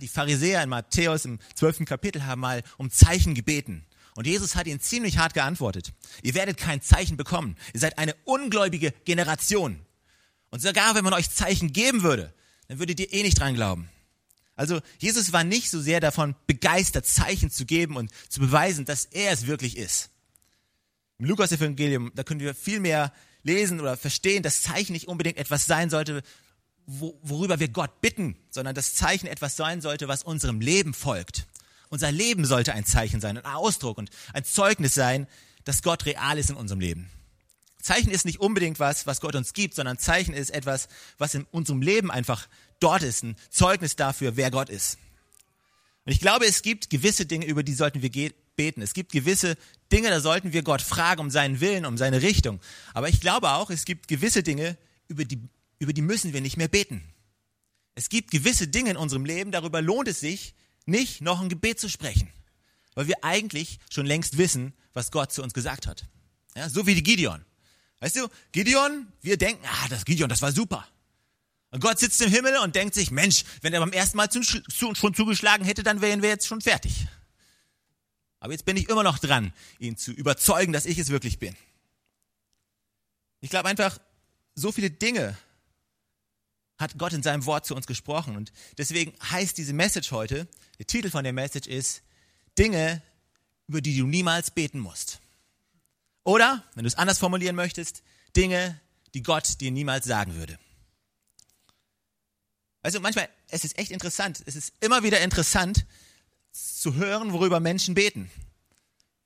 Die 0.00 0.08
Pharisäer 0.08 0.62
in 0.62 0.68
Matthäus 0.68 1.24
im 1.24 1.40
zwölften 1.54 1.84
Kapitel 1.84 2.24
haben 2.24 2.40
mal 2.40 2.62
um 2.76 2.90
Zeichen 2.90 3.34
gebeten. 3.34 3.84
Und 4.14 4.26
Jesus 4.26 4.54
hat 4.54 4.66
ihnen 4.66 4.80
ziemlich 4.80 5.18
hart 5.18 5.34
geantwortet. 5.34 5.92
Ihr 6.22 6.34
werdet 6.34 6.56
kein 6.58 6.82
Zeichen 6.82 7.16
bekommen. 7.16 7.56
Ihr 7.72 7.80
seid 7.80 7.98
eine 7.98 8.14
ungläubige 8.24 8.92
Generation. 9.04 9.80
Und 10.50 10.60
sogar 10.60 10.94
wenn 10.94 11.04
man 11.04 11.14
euch 11.14 11.30
Zeichen 11.30 11.72
geben 11.72 12.02
würde, 12.02 12.32
dann 12.68 12.78
würdet 12.78 13.00
ihr 13.00 13.12
eh 13.12 13.22
nicht 13.22 13.38
dran 13.38 13.54
glauben. 13.54 13.88
Also 14.56 14.80
Jesus 14.98 15.32
war 15.32 15.42
nicht 15.42 15.70
so 15.70 15.80
sehr 15.80 16.00
davon 16.00 16.34
begeistert, 16.46 17.06
Zeichen 17.06 17.50
zu 17.50 17.64
geben 17.64 17.96
und 17.96 18.10
zu 18.28 18.40
beweisen, 18.40 18.84
dass 18.84 19.06
er 19.06 19.32
es 19.32 19.46
wirklich 19.46 19.76
ist. 19.76 20.10
Im 21.18 21.24
Lukas-Evangelium, 21.26 22.12
da 22.14 22.24
können 22.24 22.40
wir 22.40 22.54
viel 22.54 22.80
mehr 22.80 23.12
lesen 23.42 23.80
oder 23.80 23.96
verstehen, 23.96 24.42
dass 24.42 24.62
Zeichen 24.62 24.92
nicht 24.92 25.08
unbedingt 25.08 25.38
etwas 25.38 25.66
sein 25.66 25.88
sollte, 25.88 26.22
worüber 26.98 27.60
wir 27.60 27.68
Gott 27.68 28.00
bitten, 28.00 28.36
sondern 28.50 28.74
das 28.74 28.94
Zeichen 28.94 29.26
etwas 29.26 29.56
sein 29.56 29.80
sollte, 29.80 30.08
was 30.08 30.22
unserem 30.22 30.60
Leben 30.60 30.94
folgt. 30.94 31.46
Unser 31.88 32.12
Leben 32.12 32.44
sollte 32.44 32.72
ein 32.72 32.84
Zeichen 32.84 33.20
sein, 33.20 33.36
ein 33.36 33.44
Ausdruck 33.44 33.98
und 33.98 34.10
ein 34.32 34.44
Zeugnis 34.44 34.94
sein, 34.94 35.26
dass 35.64 35.82
Gott 35.82 36.06
real 36.06 36.38
ist 36.38 36.50
in 36.50 36.56
unserem 36.56 36.80
Leben. 36.80 37.10
Zeichen 37.80 38.10
ist 38.10 38.24
nicht 38.24 38.40
unbedingt 38.40 38.78
was, 38.78 39.06
was 39.06 39.20
Gott 39.20 39.34
uns 39.34 39.52
gibt, 39.52 39.74
sondern 39.74 39.98
Zeichen 39.98 40.34
ist 40.34 40.50
etwas, 40.50 40.88
was 41.18 41.34
in 41.34 41.46
unserem 41.50 41.82
Leben 41.82 42.10
einfach 42.10 42.48
dort 42.78 43.02
ist, 43.02 43.22
ein 43.22 43.36
Zeugnis 43.50 43.96
dafür, 43.96 44.36
wer 44.36 44.50
Gott 44.50 44.68
ist. 44.68 44.98
Und 46.04 46.12
ich 46.12 46.20
glaube, 46.20 46.46
es 46.46 46.62
gibt 46.62 46.90
gewisse 46.90 47.26
Dinge, 47.26 47.46
über 47.46 47.62
die 47.62 47.74
sollten 47.74 48.02
wir 48.02 48.10
beten. 48.56 48.82
Es 48.82 48.94
gibt 48.94 49.12
gewisse 49.12 49.56
Dinge, 49.92 50.10
da 50.10 50.20
sollten 50.20 50.52
wir 50.52 50.62
Gott 50.62 50.82
fragen 50.82 51.20
um 51.20 51.30
seinen 51.30 51.60
Willen, 51.60 51.86
um 51.86 51.96
seine 51.96 52.22
Richtung. 52.22 52.60
Aber 52.94 53.08
ich 53.08 53.20
glaube 53.20 53.50
auch, 53.50 53.70
es 53.70 53.84
gibt 53.84 54.08
gewisse 54.08 54.42
Dinge, 54.42 54.76
über 55.08 55.24
die, 55.24 55.40
über 55.80 55.92
die 55.92 56.02
müssen 56.02 56.32
wir 56.32 56.40
nicht 56.40 56.56
mehr 56.56 56.68
beten. 56.68 57.02
Es 57.96 58.08
gibt 58.08 58.30
gewisse 58.30 58.68
Dinge 58.68 58.90
in 58.90 58.96
unserem 58.96 59.24
Leben, 59.24 59.50
darüber 59.50 59.82
lohnt 59.82 60.06
es 60.06 60.20
sich, 60.20 60.54
nicht 60.86 61.20
noch 61.20 61.40
ein 61.40 61.48
Gebet 61.48 61.80
zu 61.80 61.88
sprechen. 61.88 62.28
Weil 62.94 63.08
wir 63.08 63.24
eigentlich 63.24 63.78
schon 63.90 64.06
längst 64.06 64.38
wissen, 64.38 64.74
was 64.92 65.10
Gott 65.10 65.32
zu 65.32 65.42
uns 65.42 65.54
gesagt 65.54 65.86
hat. 65.86 66.06
Ja, 66.54 66.68
so 66.68 66.86
wie 66.86 66.94
die 66.94 67.02
Gideon. 67.02 67.44
Weißt 68.00 68.16
du, 68.16 68.28
Gideon, 68.52 69.08
wir 69.22 69.36
denken, 69.36 69.64
ah, 69.66 69.88
das 69.88 70.04
Gideon, 70.04 70.28
das 70.28 70.42
war 70.42 70.52
super. 70.52 70.86
Und 71.70 71.80
Gott 71.80 71.98
sitzt 71.98 72.20
im 72.20 72.30
Himmel 72.30 72.58
und 72.58 72.74
denkt 72.74 72.94
sich, 72.94 73.10
Mensch, 73.10 73.44
wenn 73.62 73.72
er 73.72 73.80
beim 73.80 73.92
ersten 73.92 74.16
Mal 74.16 74.28
zu, 74.28 74.40
zu, 74.40 74.94
schon 74.94 75.14
zugeschlagen 75.14 75.64
hätte, 75.64 75.82
dann 75.82 76.00
wären 76.00 76.20
wir 76.20 76.28
jetzt 76.28 76.46
schon 76.46 76.60
fertig. 76.60 77.06
Aber 78.40 78.52
jetzt 78.52 78.64
bin 78.64 78.76
ich 78.76 78.88
immer 78.88 79.02
noch 79.02 79.18
dran, 79.18 79.52
ihn 79.78 79.96
zu 79.96 80.12
überzeugen, 80.12 80.72
dass 80.72 80.86
ich 80.86 80.98
es 80.98 81.10
wirklich 81.10 81.38
bin. 81.38 81.54
Ich 83.40 83.50
glaube 83.50 83.68
einfach, 83.68 83.98
so 84.54 84.72
viele 84.72 84.90
Dinge 84.90 85.36
hat 86.80 86.98
Gott 86.98 87.12
in 87.12 87.22
seinem 87.22 87.44
Wort 87.46 87.66
zu 87.66 87.76
uns 87.76 87.86
gesprochen. 87.86 88.36
Und 88.36 88.52
deswegen 88.78 89.12
heißt 89.22 89.56
diese 89.58 89.72
Message 89.72 90.10
heute, 90.10 90.48
der 90.78 90.86
Titel 90.86 91.10
von 91.10 91.22
der 91.22 91.32
Message 91.32 91.68
ist 91.68 92.02
Dinge, 92.58 93.02
über 93.68 93.80
die 93.80 93.96
du 93.96 94.06
niemals 94.06 94.50
beten 94.50 94.80
musst. 94.80 95.20
Oder, 96.24 96.64
wenn 96.74 96.84
du 96.84 96.88
es 96.88 96.96
anders 96.96 97.18
formulieren 97.18 97.54
möchtest, 97.54 98.02
Dinge, 98.36 98.80
die 99.14 99.22
Gott 99.22 99.60
dir 99.60 99.70
niemals 99.70 100.06
sagen 100.06 100.34
würde. 100.34 100.58
Also 102.82 103.00
manchmal, 103.00 103.28
es 103.48 103.64
ist 103.64 103.78
echt 103.78 103.90
interessant, 103.90 104.42
es 104.46 104.56
ist 104.56 104.72
immer 104.80 105.02
wieder 105.02 105.20
interessant 105.20 105.84
zu 106.52 106.94
hören, 106.94 107.32
worüber 107.32 107.60
Menschen 107.60 107.94
beten, 107.94 108.30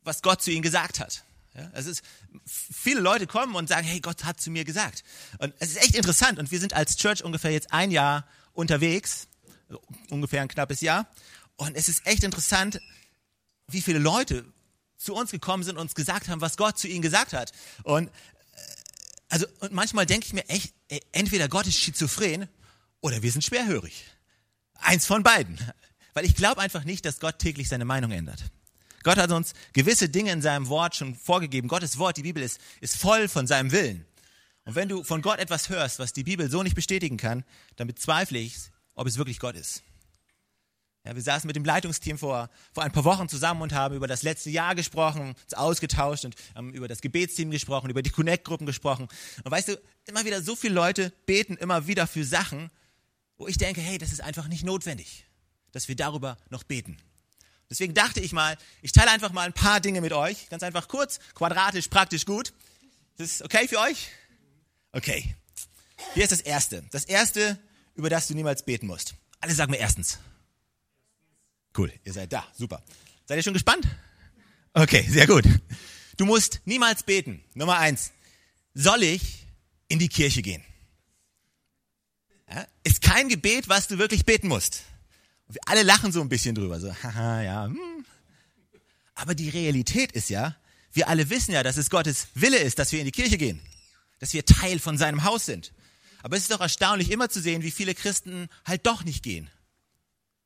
was 0.03 0.23
Gott 0.23 0.43
zu 0.43 0.51
ihnen 0.51 0.63
gesagt 0.63 0.99
hat. 0.99 1.25
Ja, 1.55 1.71
es 1.73 1.87
ist, 1.87 2.03
viele 2.45 3.01
Leute 3.01 3.27
kommen 3.27 3.55
und 3.55 3.69
sagen, 3.69 3.87
hey, 3.87 4.01
Gott 4.01 4.25
hat 4.25 4.41
zu 4.41 4.51
mir 4.51 4.65
gesagt. 4.65 5.05
Und 5.39 5.55
es 5.61 5.71
ist 5.71 5.77
echt 5.77 5.95
interessant. 5.95 6.39
Und 6.39 6.51
wir 6.51 6.59
sind 6.59 6.73
als 6.73 6.97
Church 6.97 7.23
ungefähr 7.23 7.53
jetzt 7.53 7.73
ein 7.73 7.91
Jahr 7.91 8.27
unterwegs, 8.53 9.29
ungefähr 10.11 10.43
ein 10.43 10.49
knappes 10.49 10.81
Jahr. 10.81 11.09
Und 11.57 11.77
es 11.77 11.89
ist 11.89 12.07
echt 12.07 12.25
interessant, 12.25 12.81
wie 13.69 13.81
viele 13.81 13.99
Leute 13.99 14.45
zu 14.97 15.15
uns 15.15 15.31
gekommen 15.31 15.63
sind 15.63 15.77
und 15.77 15.83
uns 15.83 15.95
gesagt 15.95 16.29
haben, 16.29 16.41
was 16.41 16.57
Gott 16.57 16.79
zu 16.79 16.89
ihnen 16.89 17.03
gesagt 17.03 17.33
hat. 17.33 17.53
Und, 17.85 18.09
äh, 18.09 18.11
also, 19.29 19.47
und 19.61 19.73
manchmal 19.73 20.07
denke 20.07 20.27
ich 20.27 20.33
mir 20.33 20.49
echt, 20.49 20.75
ey, 20.89 21.01
entweder 21.13 21.49
Gott 21.49 21.67
ist 21.67 21.79
schizophren 21.79 22.49
oder 23.01 23.23
wir 23.23 23.31
sind 23.31 23.45
schwerhörig. 23.45 24.05
Eins 24.75 25.07
von 25.07 25.23
beiden. 25.23 25.59
Weil 26.15 26.25
ich 26.25 26.35
glaube 26.35 26.61
einfach 26.61 26.85
nicht, 26.85 27.05
dass 27.05 27.21
Gott 27.21 27.39
täglich 27.39 27.69
seine 27.69 27.85
Meinung 27.85 28.11
ändert. 28.11 28.45
Gott 29.05 29.19
hat 29.19 29.31
uns 29.31 29.53
gewisse 29.73 30.09
Dinge 30.09 30.33
in 30.33 30.43
seinem 30.43 30.69
Wort 30.69 30.97
schon 30.97 31.15
vorgegeben. 31.15 31.69
Gottes 31.69 31.99
Wort, 31.99 32.17
die 32.17 32.23
Bibel 32.23 32.43
ist, 32.43 32.59
ist 32.81 32.97
voll 32.97 33.29
von 33.29 33.47
seinem 33.47 33.71
Willen. 33.71 34.05
Und 34.65 34.75
wenn 34.75 34.89
du 34.89 35.05
von 35.05 35.23
Gott 35.23 35.39
etwas 35.39 35.69
hörst, 35.69 35.99
was 35.99 36.13
die 36.13 36.25
Bibel 36.25 36.51
so 36.51 36.63
nicht 36.63 36.75
bestätigen 36.75 37.19
kann, 37.19 37.45
dann 37.77 37.87
bezweifle 37.87 38.39
ich, 38.39 38.57
ob 38.95 39.07
es 39.07 39.19
wirklich 39.19 39.39
Gott 39.39 39.57
ist. 39.57 39.83
Ja, 41.07 41.15
wir 41.15 41.21
saßen 41.21 41.47
mit 41.47 41.55
dem 41.55 41.67
Leitungsteam 41.67 42.17
vor, 42.17 42.49
vor 42.73 42.83
ein 42.83 42.93
paar 42.93 43.05
Wochen 43.05 43.29
zusammen 43.29 43.61
und 43.61 43.75
haben 43.75 43.95
über 43.95 44.07
das 44.07 44.23
letzte 44.23 44.49
Jahr 44.49 44.75
gesprochen, 44.75 45.35
uns 45.45 45.53
ausgetauscht 45.53 46.25
und 46.25 46.35
haben 46.55 46.73
über 46.73 46.89
das 46.89 47.03
Gebetsteam 47.03 47.51
gesprochen, 47.51 47.91
über 47.91 48.01
die 48.01 48.09
Connect-Gruppen 48.09 48.65
gesprochen. 48.67 49.09
Und 49.45 49.51
weißt 49.51 49.69
du, 49.69 49.81
immer 50.07 50.25
wieder 50.25 50.41
so 50.41 50.57
viele 50.57 50.73
Leute 50.73 51.13
beten 51.27 51.59
immer 51.59 51.87
wieder 51.87 52.07
für 52.07 52.25
Sachen, 52.25 52.71
wo 53.37 53.47
ich 53.47 53.59
denke, 53.59 53.83
hey, 53.83 53.99
das 53.99 54.13
ist 54.13 54.23
einfach 54.23 54.49
nicht 54.49 54.65
notwendig, 54.65 55.27
dass 55.73 55.89
wir 55.89 55.97
darüber 55.97 56.39
noch 56.49 56.63
beten. 56.63 56.97
Deswegen 57.75 57.93
dachte 57.93 58.21
ich 58.21 58.33
mal, 58.33 58.57
ich 58.83 58.93
teile 58.93 59.11
einfach 59.11 59.33
mal 59.33 59.47
ein 59.47 59.52
paar 59.52 59.81
Dinge 59.81 60.00
mit 60.00 60.12
euch. 60.12 60.49
Ganz 60.49 60.62
einfach 60.62 60.87
kurz, 60.87 61.19
quadratisch, 61.35 61.88
praktisch 61.88 62.25
gut. 62.25 62.52
Ist 63.19 63.40
das 63.40 63.43
okay 63.43 63.66
für 63.66 63.81
euch? 63.81 64.11
Okay. 64.93 65.35
Hier 66.12 66.23
ist 66.23 66.31
das 66.31 66.40
Erste. 66.40 66.85
Das 66.93 67.04
Erste, 67.04 67.59
über 67.97 68.09
das 68.09 68.28
du 68.28 68.35
niemals 68.35 68.64
beten 68.64 68.87
musst. 68.87 69.16
Alle 69.40 69.54
sagen 69.54 69.73
mir 69.73 69.78
erstens. 69.78 70.21
Cool, 71.76 71.93
ihr 72.04 72.12
seid 72.12 72.33
da. 72.33 72.47
Super. 72.57 72.81
Seid 73.26 73.38
ihr 73.38 73.43
schon 73.43 73.54
gespannt? 73.54 73.88
Okay, 74.73 75.04
sehr 75.11 75.26
gut. 75.26 75.43
Du 76.16 76.26
musst 76.26 76.61
niemals 76.66 77.02
beten. 77.02 77.43
Nummer 77.54 77.78
eins. 77.78 78.12
Soll 78.73 79.02
ich 79.02 79.49
in 79.88 79.99
die 79.99 80.09
Kirche 80.09 80.43
gehen? 80.43 80.62
Ja, 82.49 82.69
ist 82.85 83.02
kein 83.02 83.28
Gebet, 83.28 83.69
was 83.69 83.88
du 83.88 83.99
wirklich 83.99 84.25
beten 84.25 84.47
musst. 84.47 84.85
Und 85.47 85.55
wir 85.55 85.61
alle 85.67 85.83
lachen 85.83 86.13
so 86.13 86.21
ein 86.21 86.29
bisschen 86.29 86.55
drüber, 86.55 86.81
so, 86.81 86.95
haha, 87.03 87.43
ja. 87.43 87.65
Hm. 87.67 88.05
Aber 89.15 89.35
die 89.35 89.49
Realität 89.49 90.13
ist 90.13 90.31
ja, 90.31 90.57
wir 90.93 91.09
alle 91.09 91.31
wissen 91.31 91.53
ja, 91.53 91.63
dass 91.63 91.77
es 91.77 91.91
Gottes 91.91 92.29
Wille 92.35 92.59
ist, 92.59 92.79
dass 92.79 92.93
wir 92.93 93.01
in 93.01 93.05
die 93.07 93.13
Kirche 93.13 93.39
gehen, 93.39 93.61
dass 94.21 94.33
wir 94.33 94.45
Teil 94.45 94.79
von 94.79 94.97
seinem 94.97 95.25
Haus 95.25 95.47
sind. 95.47 95.73
Aber 96.23 96.37
es 96.37 96.45
ist 96.45 96.53
doch 96.53 96.61
erstaunlich 96.61 97.11
immer 97.11 97.29
zu 97.29 97.41
sehen, 97.41 97.63
wie 97.63 97.71
viele 97.71 97.95
Christen 97.95 98.49
halt 98.65 98.87
doch 98.87 99.05
nicht 99.05 99.23
gehen. 99.23 99.51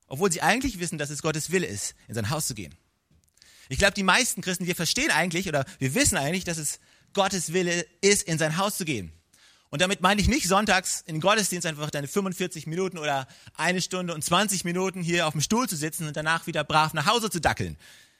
Obwohl 0.08 0.32
sie 0.32 0.42
eigentlich 0.42 0.80
wissen, 0.80 0.98
dass 0.98 1.10
es 1.10 1.22
Gottes 1.22 1.50
Wille 1.50 1.66
ist, 1.66 1.94
in 2.08 2.14
sein 2.14 2.30
Haus 2.30 2.46
zu 2.46 2.54
gehen. 2.54 2.74
Ich 3.68 3.78
glaube, 3.78 3.92
die 3.92 4.02
meisten 4.02 4.40
Christen, 4.40 4.66
wir 4.66 4.74
verstehen 4.74 5.10
eigentlich 5.10 5.48
oder 5.48 5.64
wir 5.78 5.94
wissen 5.94 6.16
eigentlich, 6.16 6.44
dass 6.44 6.56
es 6.56 6.80
Gottes 7.12 7.52
Wille 7.52 7.86
ist, 8.00 8.22
in 8.22 8.38
sein 8.38 8.56
Haus 8.56 8.78
zu 8.78 8.84
gehen. 8.84 9.12
Und 9.70 9.82
damit 9.82 10.00
meine 10.00 10.20
ich 10.20 10.28
nicht 10.28 10.48
sonntags 10.48 11.02
in 11.06 11.16
den 11.16 11.20
Gottesdienst 11.20 11.66
einfach 11.66 11.90
deine 11.90 12.08
45 12.08 12.66
Minuten 12.66 12.98
oder 12.98 13.28
eine 13.54 13.82
Stunde 13.82 14.14
und 14.14 14.24
20 14.24 14.64
Minuten 14.64 15.02
hier 15.02 15.26
auf 15.26 15.32
dem 15.32 15.42
Stuhl 15.42 15.68
zu 15.68 15.76
sitzen 15.76 16.06
und 16.06 16.16
danach 16.16 16.46
wieder 16.46 16.64
brav 16.64 16.94
nach 16.94 17.06
Hause 17.06 17.30
zu 17.30 17.40
dackeln. 17.40 17.76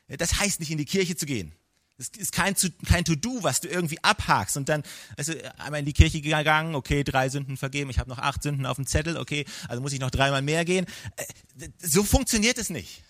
Das 0.09 0.39
heißt 0.39 0.61
nicht 0.61 0.71
in 0.71 0.79
die 0.79 0.85
Kirche 0.85 1.17
zu 1.17 1.27
gehen. 1.27 1.53
Das 1.97 2.09
ist 2.11 2.33
kein, 2.33 2.55
kein 2.87 3.05
To-Do, 3.05 3.43
was 3.43 3.61
du 3.61 3.69
irgendwie 3.69 3.99
abhakst 4.05 4.57
und 4.57 4.69
dann 4.69 4.85
also 5.17 5.33
einmal 5.57 5.81
in 5.81 5.87
die 5.87 5.93
Kirche 5.93 6.21
gegangen, 6.21 6.77
okay, 6.77 7.03
drei 7.03 7.29
Sünden 7.29 7.57
vergeben, 7.57 7.91
ich 7.91 7.99
habe 7.99 8.09
noch 8.09 8.19
acht 8.19 8.43
Sünden 8.43 8.67
auf 8.67 8.77
dem 8.77 8.87
Zettel, 8.87 9.17
okay, 9.17 9.45
also 9.67 9.83
muss 9.83 9.93
ich 9.93 9.99
noch 9.99 10.13
dreimal 10.13 10.41
mehr 10.41 10.65
gehen. 10.65 10.87
Äh, 11.17 11.69
so 11.79 12.05
funktioniert 12.05 12.57
es 12.57 12.71
nicht. 12.71 13.03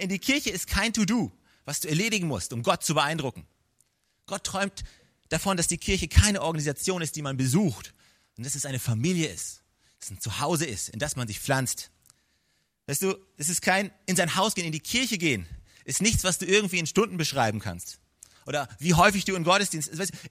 In 0.00 0.08
die 0.08 0.18
Kirche 0.18 0.48
ist 0.48 0.66
kein 0.66 0.94
To-Do, 0.94 1.30
was 1.66 1.80
du 1.80 1.88
erledigen 1.88 2.26
musst, 2.26 2.54
um 2.54 2.62
Gott 2.62 2.82
zu 2.82 2.94
beeindrucken. 2.94 3.46
Gott 4.24 4.44
träumt 4.44 4.82
davon, 5.28 5.56
dass 5.56 5.66
die 5.66 5.78
Kirche 5.78 6.08
keine 6.08 6.42
Organisation 6.42 7.02
ist, 7.02 7.16
die 7.16 7.22
man 7.22 7.36
besucht, 7.36 7.92
und 8.36 8.44
dass 8.44 8.54
es 8.54 8.66
eine 8.66 8.78
Familie 8.78 9.28
ist, 9.28 9.62
dass 9.98 10.10
es 10.10 10.16
ein 10.16 10.20
Zuhause 10.20 10.66
ist, 10.66 10.90
in 10.90 10.98
das 10.98 11.16
man 11.16 11.26
sich 11.26 11.40
pflanzt. 11.40 11.90
Weißt 12.86 13.02
du, 13.02 13.16
es 13.36 13.48
ist 13.48 13.62
kein 13.62 13.90
in 14.06 14.16
sein 14.16 14.36
Haus 14.36 14.54
gehen, 14.54 14.66
in 14.66 14.72
die 14.72 14.80
Kirche 14.80 15.18
gehen, 15.18 15.46
ist 15.84 16.02
nichts, 16.02 16.24
was 16.24 16.38
du 16.38 16.46
irgendwie 16.46 16.78
in 16.78 16.86
Stunden 16.86 17.16
beschreiben 17.16 17.60
kannst. 17.60 17.98
Oder 18.46 18.68
wie 18.78 18.94
häufig 18.94 19.24
du 19.24 19.34
in 19.34 19.42
Gottesdienst, 19.42 19.90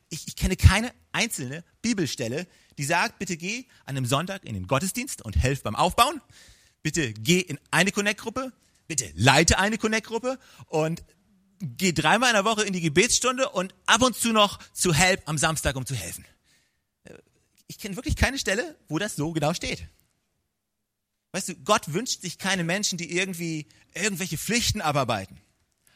ich, 0.10 0.28
ich 0.28 0.36
kenne 0.36 0.56
keine 0.56 0.94
einzelne 1.12 1.64
Bibelstelle, 1.82 2.48
die 2.78 2.86
sagt, 2.86 3.20
bitte 3.20 3.36
geh 3.36 3.66
an 3.86 3.98
einem 3.98 4.06
Sonntag 4.06 4.46
in 4.46 4.54
den 4.54 4.68
Gottesdienst 4.68 5.22
und 5.22 5.36
helf 5.36 5.64
beim 5.64 5.76
Aufbauen. 5.76 6.22
Bitte 6.82 7.14
geh 7.14 7.40
in 7.40 7.60
eine 7.72 7.92
Connect-Gruppe. 7.92 8.54
Bitte 8.88 9.12
leite 9.16 9.58
eine 9.58 9.78
Connect-Gruppe 9.78 10.40
und 10.68 11.04
geh 11.60 11.94
dreimal 11.94 12.30
in 12.30 12.36
der 12.36 12.46
Woche 12.46 12.64
in 12.64 12.74
die 12.74 12.82
Gebetsstunde 12.82 13.50
und 13.50 13.74
ab 13.86 14.02
und 14.02 14.16
zu 14.16 14.32
noch 14.32 14.60
zu 14.74 14.94
Help 14.94 15.22
am 15.26 15.38
Samstag, 15.38 15.76
um 15.76 15.86
zu 15.86 15.96
helfen. 15.96 16.26
Ich 17.68 17.80
kenne 17.80 17.96
wirklich 17.96 18.16
keine 18.16 18.38
Stelle, 18.38 18.78
wo 18.88 19.00
das 19.00 19.16
so 19.16 19.32
genau 19.32 19.54
steht. 19.54 19.88
Weißt 21.32 21.50
du, 21.50 21.56
Gott 21.56 21.94
wünscht 21.94 22.22
sich 22.22 22.38
keine 22.38 22.64
Menschen, 22.64 22.98
die 22.98 23.12
irgendwie 23.12 23.68
irgendwelche 23.94 24.38
Pflichten 24.38 24.82
abarbeiten. 24.82 25.42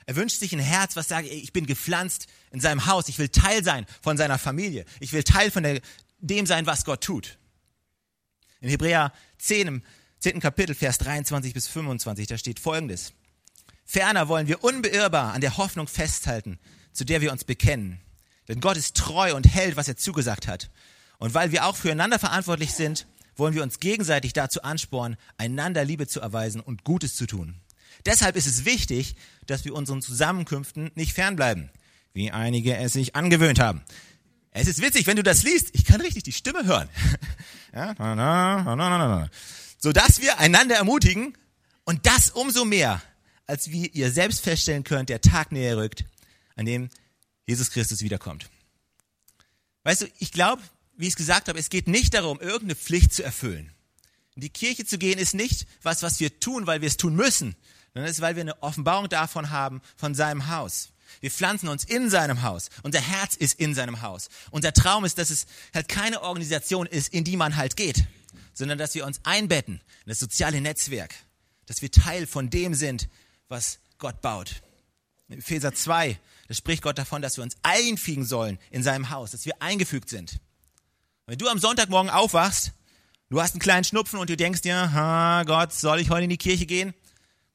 Er 0.06 0.16
wünscht 0.16 0.40
sich 0.40 0.54
ein 0.54 0.60
Herz, 0.60 0.96
was 0.96 1.08
sagt, 1.08 1.28
ich 1.28 1.54
bin 1.54 1.68
gepflanzt 1.68 2.28
in 2.52 2.60
seinem 2.60 2.88
Haus, 2.88 3.08
ich 3.10 3.20
will 3.20 3.30
Teil 3.30 3.64
sein 3.64 3.86
von 4.02 4.18
seiner 4.18 4.40
Familie, 4.40 4.86
ich 5.00 5.14
will 5.14 5.24
Teil 5.24 5.52
von 5.52 5.62
der, 5.62 5.82
dem 6.18 6.48
sein, 6.48 6.66
was 6.66 6.84
Gott 6.84 7.02
tut. 7.02 7.38
In 8.60 8.70
Hebräer 8.70 9.14
10, 9.38 9.68
im 9.68 9.84
10. 10.20 10.40
Kapitel, 10.40 10.76
Vers 10.76 10.98
23 10.98 11.54
bis 11.54 11.68
25, 11.68 12.28
da 12.28 12.38
steht 12.38 12.60
folgendes. 12.60 13.14
Ferner 13.92 14.28
wollen 14.28 14.48
wir 14.48 14.64
unbeirrbar 14.64 15.34
an 15.34 15.42
der 15.42 15.58
Hoffnung 15.58 15.88
festhalten, 15.88 16.60
zu 16.94 17.06
der 17.06 17.22
wir 17.22 17.32
uns 17.32 17.44
bekennen. 17.44 18.00
Denn 18.48 18.60
Gott 18.60 18.78
ist 18.78 18.96
treu 18.96 19.36
und 19.36 19.52
hält, 19.52 19.78
was 19.78 19.88
er 19.88 19.98
zugesagt 19.98 20.48
hat. 20.48 20.70
Und 21.18 21.34
weil 21.34 21.52
wir 21.52 21.66
auch 21.66 21.76
füreinander 21.76 22.20
verantwortlich 22.20 22.76
sind, 22.76 23.08
wollen 23.36 23.56
wir 23.56 23.64
uns 23.64 23.80
gegenseitig 23.80 24.34
dazu 24.34 24.62
anspornen, 24.62 25.18
einander 25.40 25.84
Liebe 25.86 26.06
zu 26.06 26.20
erweisen 26.22 26.62
und 26.62 26.84
Gutes 26.84 27.16
zu 27.16 27.26
tun. 27.26 27.56
Deshalb 28.06 28.36
ist 28.36 28.46
es 28.46 28.64
wichtig, 28.64 29.16
dass 29.48 29.66
wir 29.66 29.74
unseren 29.74 30.04
Zusammenkünften 30.04 30.92
nicht 30.94 31.14
fernbleiben, 31.14 31.72
wie 32.14 32.30
einige 32.30 32.78
es 32.78 32.94
sich 32.94 33.16
angewöhnt 33.16 33.60
haben. 33.60 33.82
Es 34.52 34.68
ist 34.68 34.84
witzig, 34.84 35.08
wenn 35.08 35.18
du 35.18 35.24
das 35.24 35.42
liest, 35.42 35.70
ich 35.74 35.84
kann 35.84 36.00
richtig 36.00 36.22
die 36.22 36.32
Stimme 36.32 36.64
hören. 36.64 36.90
Ja. 37.74 39.30
So 39.80 39.92
dass 39.92 40.22
wir 40.22 40.40
einander 40.40 40.76
ermutigen 40.76 41.36
und 41.86 42.08
das 42.08 42.32
umso 42.32 42.66
mehr, 42.66 43.00
als 43.50 43.72
wie 43.72 43.88
ihr 43.88 44.12
selbst 44.12 44.42
feststellen 44.42 44.84
könnt, 44.84 45.10
der 45.10 45.22
Tag 45.22 45.52
näher 45.52 45.78
rückt, 45.78 46.06
an 46.56 46.66
dem 46.66 46.90
Jesus 47.48 47.72
Christus 47.72 48.02
wiederkommt. 48.02 48.50
Weißt 49.84 50.04
du, 50.04 50.08
ich 50.20 50.32
glaube, 50.32 50.62
wie 50.96 51.08
ich 51.08 51.14
es 51.14 51.18
gesagt 51.18 51.48
habe, 51.48 51.58
es 51.58 51.70
geht 51.70 51.88
nicht 51.88 52.14
darum, 52.14 52.40
irgendeine 52.40 52.76
Pflicht 52.76 53.12
zu 53.12 53.24
erfüllen. 53.24 53.72
In 54.36 54.42
die 54.42 54.50
Kirche 54.50 54.86
zu 54.86 55.00
gehen 55.00 55.18
ist 55.18 55.34
nicht 55.34 55.66
was, 55.82 56.04
was 56.04 56.20
wir 56.20 56.40
tun, 56.40 56.68
weil 56.68 56.82
wir 56.82 56.88
es 56.88 56.98
tun 56.98 57.16
müssen, 57.16 57.56
sondern 57.94 58.10
es 58.10 58.18
ist, 58.18 58.22
weil 58.22 58.36
wir 58.36 58.42
eine 58.42 58.62
Offenbarung 58.62 59.10
davon 59.10 59.50
haben, 59.50 59.82
von 59.98 60.14
seinem 60.14 60.48
Haus. 60.48 60.90
Wir 61.20 61.32
pflanzen 61.32 61.70
uns 61.70 61.84
in 61.84 62.12
seinem 62.12 62.44
Haus. 62.44 62.70
Unser 62.84 63.02
Herz 63.02 63.36
ist 63.36 63.60
in 63.60 63.74
seinem 63.74 64.04
Haus. 64.04 64.30
Unser 64.52 64.74
Traum 64.74 65.06
ist, 65.06 65.18
dass 65.18 65.32
es 65.32 65.48
halt 65.74 65.88
keine 65.88 66.22
Organisation 66.22 66.86
ist, 66.86 67.12
in 67.12 67.24
die 67.24 67.36
man 67.36 67.56
halt 67.56 67.76
geht, 67.76 68.06
sondern 68.54 68.78
dass 68.78 68.94
wir 68.94 69.08
uns 69.08 69.22
einbetten 69.24 69.82
in 70.06 70.10
das 70.10 70.20
soziale 70.20 70.62
Netzwerk, 70.62 71.16
dass 71.66 71.82
wir 71.82 71.90
Teil 71.90 72.28
von 72.28 72.52
dem 72.52 72.76
sind, 72.76 73.10
was 73.50 73.80
Gott 73.98 74.22
baut. 74.22 74.62
In 75.28 75.40
Epheser 75.40 75.74
2, 75.74 76.18
da 76.48 76.54
spricht 76.54 76.82
Gott 76.82 76.98
davon, 76.98 77.22
dass 77.22 77.38
wir 77.38 77.44
uns 77.44 77.58
einfügen 77.62 78.26
sollen 78.26 78.58
in 78.72 78.82
seinem 78.82 79.10
Haus, 79.10 79.32
dass 79.32 79.46
wir 79.46 79.62
eingefügt 79.62 80.10
sind. 80.10 80.40
Wenn 81.26 81.38
du 81.38 81.48
am 81.48 81.60
Sonntagmorgen 81.60 82.10
aufwachst, 82.10 82.72
du 83.30 83.42
hast 83.42 83.54
einen 83.54 83.60
kleinen 83.60 83.84
Schnupfen 83.84 84.18
und 84.20 84.30
du 84.30 84.38
denkst 84.38 84.62
dir, 84.62 84.94
ha, 84.94 85.44
Gott, 85.44 85.74
soll 85.74 86.00
ich 86.00 86.10
heute 86.10 86.24
in 86.24 86.30
die 86.30 86.38
Kirche 86.38 86.66
gehen? 86.66 86.94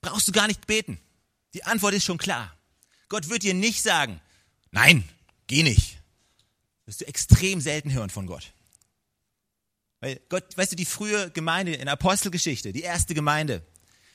Brauchst 0.00 0.28
du 0.28 0.32
gar 0.32 0.46
nicht 0.46 0.66
beten. 0.66 1.00
Die 1.54 1.64
Antwort 1.64 1.94
ist 1.94 2.04
schon 2.04 2.18
klar. 2.18 2.54
Gott 3.08 3.28
wird 3.28 3.42
dir 3.42 3.54
nicht 3.54 3.82
sagen, 3.82 4.20
nein, 4.70 5.08
geh 5.46 5.62
nicht. 5.62 5.98
Das 6.84 6.86
wirst 6.86 7.00
du 7.00 7.06
extrem 7.06 7.60
selten 7.60 7.92
hören 7.92 8.10
von 8.10 8.26
Gott. 8.26 8.52
Weil 10.00 10.20
Gott, 10.28 10.56
weißt 10.56 10.72
du, 10.72 10.76
die 10.76 10.84
frühe 10.84 11.30
Gemeinde 11.30 11.74
in 11.74 11.88
Apostelgeschichte, 11.88 12.72
die 12.72 12.82
erste 12.82 13.14
Gemeinde, 13.14 13.64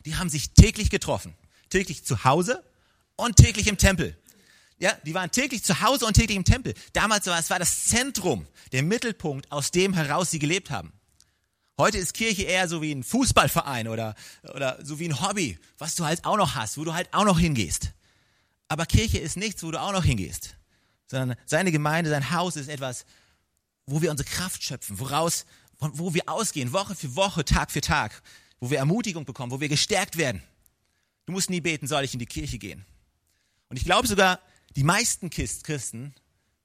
die 0.05 0.15
haben 0.15 0.29
sich 0.29 0.51
täglich 0.51 0.89
getroffen. 0.89 1.35
Täglich 1.69 2.03
zu 2.03 2.23
Hause 2.23 2.63
und 3.15 3.35
täglich 3.35 3.67
im 3.67 3.77
Tempel. 3.77 4.17
Ja, 4.79 4.93
die 5.05 5.13
waren 5.13 5.29
täglich 5.29 5.63
zu 5.63 5.81
Hause 5.81 6.05
und 6.05 6.13
täglich 6.13 6.37
im 6.37 6.45
Tempel. 6.45 6.73
Damals 6.93 7.25
war 7.27 7.37
es 7.37 7.49
war 7.49 7.59
das 7.59 7.85
Zentrum, 7.85 8.47
der 8.71 8.81
Mittelpunkt, 8.81 9.51
aus 9.51 9.71
dem 9.71 9.93
heraus 9.93 10.31
sie 10.31 10.39
gelebt 10.39 10.71
haben. 10.71 10.93
Heute 11.77 11.97
ist 11.97 12.13
Kirche 12.13 12.43
eher 12.43 12.67
so 12.67 12.81
wie 12.81 12.91
ein 12.91 13.03
Fußballverein 13.03 13.87
oder, 13.87 14.15
oder 14.53 14.77
so 14.83 14.99
wie 14.99 15.07
ein 15.07 15.21
Hobby, 15.21 15.57
was 15.77 15.95
du 15.95 16.05
halt 16.05 16.25
auch 16.25 16.37
noch 16.37 16.55
hast, 16.55 16.77
wo 16.77 16.83
du 16.83 16.93
halt 16.93 17.13
auch 17.13 17.23
noch 17.23 17.39
hingehst. 17.39 17.91
Aber 18.67 18.85
Kirche 18.85 19.17
ist 19.17 19.37
nichts, 19.37 19.63
wo 19.63 19.71
du 19.71 19.81
auch 19.81 19.91
noch 19.91 20.03
hingehst, 20.03 20.55
sondern 21.07 21.37
seine 21.45 21.71
Gemeinde, 21.71 22.09
sein 22.09 22.31
Haus 22.31 22.55
ist 22.55 22.69
etwas, 22.69 23.05
wo 23.85 24.01
wir 24.01 24.11
unsere 24.11 24.29
Kraft 24.29 24.63
schöpfen, 24.63 24.99
woraus, 24.99 25.45
wo 25.79 26.13
wir 26.13 26.27
ausgehen, 26.27 26.73
Woche 26.73 26.95
für 26.95 27.15
Woche, 27.15 27.45
Tag 27.45 27.71
für 27.71 27.81
Tag, 27.81 28.21
wo 28.59 28.69
wir 28.69 28.77
Ermutigung 28.77 29.25
bekommen, 29.25 29.51
wo 29.51 29.59
wir 29.59 29.69
gestärkt 29.69 30.17
werden. 30.17 30.43
Du 31.29 31.33
musst 31.33 31.51
nie 31.51 31.61
beten, 31.61 31.85
soll 31.85 32.03
ich 32.03 32.13
in 32.13 32.19
die 32.19 32.25
Kirche 32.25 32.57
gehen. 32.57 32.83
Und 33.67 33.77
ich 33.77 33.85
glaube 33.85 34.07
sogar, 34.07 34.39
die 34.75 34.83
meisten 34.83 35.29
Christen 35.29 36.15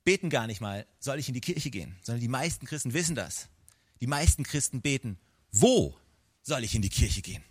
beten 0.04 0.30
gar 0.30 0.47
nicht 0.47 0.62
mal, 0.62 0.87
soll 1.00 1.18
ich 1.18 1.28
in 1.28 1.35
die 1.35 1.42
Kirche 1.42 1.68
gehen, 1.68 1.94
sondern 2.00 2.23
die 2.23 2.28
meisten 2.28 2.64
Christen 2.64 2.94
wissen 2.94 3.14
das. 3.14 3.49
Die 4.00 4.06
meisten 4.06 4.42
Christen 4.42 4.80
beten, 4.80 5.18
wo 5.52 5.94
soll 6.40 6.64
ich 6.64 6.75
in 6.75 6.80
die 6.80 6.88
Kirche 6.88 7.21
gehen? 7.21 7.44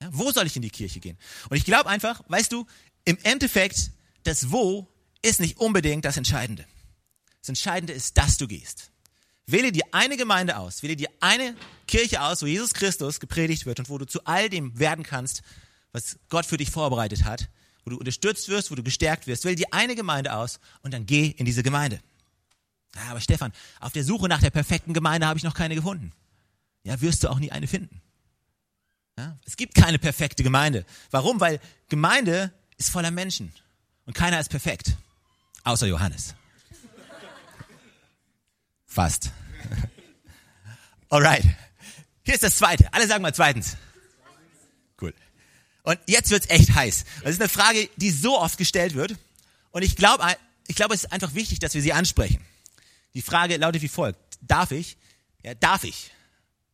Ja, 0.00 0.08
wo 0.12 0.32
soll 0.32 0.46
ich 0.46 0.56
in 0.56 0.62
die 0.62 0.70
Kirche 0.70 1.00
gehen? 1.00 1.18
Und 1.50 1.58
ich 1.58 1.66
glaube 1.66 1.90
einfach, 1.90 2.22
weißt 2.28 2.50
du, 2.50 2.66
im 3.04 3.18
Endeffekt, 3.22 3.90
das 4.22 4.50
Wo 4.52 4.88
ist 5.20 5.38
nicht 5.38 5.58
unbedingt 5.58 6.06
das 6.06 6.16
Entscheidende. 6.16 6.64
Das 7.40 7.50
Entscheidende 7.50 7.92
ist, 7.92 8.16
dass 8.16 8.38
du 8.38 8.48
gehst. 8.48 8.90
Wähle 9.46 9.72
dir 9.72 9.82
eine 9.92 10.16
Gemeinde 10.16 10.56
aus, 10.56 10.82
wähle 10.82 10.96
dir 10.96 11.08
eine 11.20 11.56
Kirche 11.88 12.22
aus, 12.22 12.42
wo 12.42 12.46
Jesus 12.46 12.74
Christus 12.74 13.20
gepredigt 13.20 13.66
wird 13.66 13.80
und 13.80 13.88
wo 13.88 13.98
du 13.98 14.06
zu 14.06 14.24
all 14.24 14.48
dem 14.48 14.78
werden 14.78 15.04
kannst, 15.04 15.42
was 15.92 16.18
Gott 16.28 16.46
für 16.46 16.56
dich 16.56 16.70
vorbereitet 16.70 17.24
hat, 17.24 17.48
wo 17.84 17.90
du 17.90 17.98
unterstützt 17.98 18.48
wirst, 18.48 18.70
wo 18.70 18.74
du 18.74 18.82
gestärkt 18.82 19.26
wirst. 19.26 19.44
Wähle 19.44 19.56
dir 19.56 19.66
eine 19.72 19.94
Gemeinde 19.94 20.32
aus 20.34 20.60
und 20.82 20.94
dann 20.94 21.06
geh 21.06 21.26
in 21.26 21.44
diese 21.44 21.62
Gemeinde. 21.62 22.00
Ja, 22.94 23.10
aber 23.10 23.20
Stefan, 23.20 23.52
auf 23.80 23.92
der 23.92 24.04
Suche 24.04 24.28
nach 24.28 24.40
der 24.40 24.50
perfekten 24.50 24.94
Gemeinde 24.94 25.26
habe 25.26 25.38
ich 25.38 25.44
noch 25.44 25.54
keine 25.54 25.74
gefunden. 25.74 26.12
Ja, 26.84 27.00
wirst 27.00 27.24
du 27.24 27.28
auch 27.28 27.38
nie 27.38 27.50
eine 27.50 27.66
finden. 27.66 28.00
Ja, 29.18 29.36
es 29.44 29.56
gibt 29.56 29.74
keine 29.74 29.98
perfekte 29.98 30.42
Gemeinde. 30.42 30.84
Warum? 31.10 31.40
Weil 31.40 31.60
Gemeinde 31.88 32.52
ist 32.76 32.90
voller 32.90 33.10
Menschen 33.10 33.52
und 34.06 34.14
keiner 34.14 34.40
ist 34.40 34.48
perfekt, 34.48 34.96
außer 35.64 35.86
Johannes. 35.86 36.34
Fast. 38.92 39.30
Alright. 41.08 41.44
Hier 42.24 42.34
ist 42.34 42.42
das 42.42 42.58
zweite. 42.58 42.92
Alle 42.92 43.06
sagen 43.06 43.22
mal 43.22 43.34
zweitens. 43.34 43.78
Cool. 45.00 45.14
Und 45.82 45.98
jetzt 46.06 46.30
wird's 46.30 46.50
echt 46.50 46.74
heiß. 46.74 47.04
Das 47.22 47.32
ist 47.32 47.40
eine 47.40 47.48
Frage, 47.48 47.88
die 47.96 48.10
so 48.10 48.38
oft 48.38 48.58
gestellt 48.58 48.92
wird. 48.94 49.16
Und 49.70 49.80
ich 49.80 49.96
glaube, 49.96 50.22
ich 50.68 50.76
glaube, 50.76 50.94
es 50.94 51.04
ist 51.04 51.12
einfach 51.12 51.32
wichtig, 51.32 51.58
dass 51.58 51.72
wir 51.72 51.80
sie 51.80 51.94
ansprechen. 51.94 52.44
Die 53.14 53.22
Frage 53.22 53.56
lautet 53.56 53.80
wie 53.80 53.88
folgt. 53.88 54.18
Darf 54.42 54.72
ich? 54.72 54.98
Ja, 55.42 55.54
darf 55.54 55.84
ich? 55.84 56.10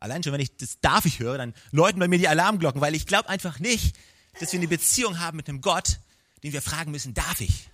Allein 0.00 0.24
schon, 0.24 0.32
wenn 0.32 0.40
ich 0.40 0.56
das 0.56 0.80
darf 0.80 1.04
ich 1.04 1.20
höre, 1.20 1.38
dann 1.38 1.54
läuten 1.70 2.00
bei 2.00 2.08
mir 2.08 2.18
die 2.18 2.28
Alarmglocken, 2.28 2.80
weil 2.80 2.96
ich 2.96 3.06
glaube 3.06 3.28
einfach 3.28 3.60
nicht, 3.60 3.94
dass 4.40 4.52
wir 4.52 4.58
eine 4.58 4.68
Beziehung 4.68 5.20
haben 5.20 5.36
mit 5.36 5.48
einem 5.48 5.60
Gott, 5.60 6.00
den 6.42 6.52
wir 6.52 6.62
fragen 6.62 6.90
müssen, 6.90 7.14
darf 7.14 7.40
ich? 7.40 7.70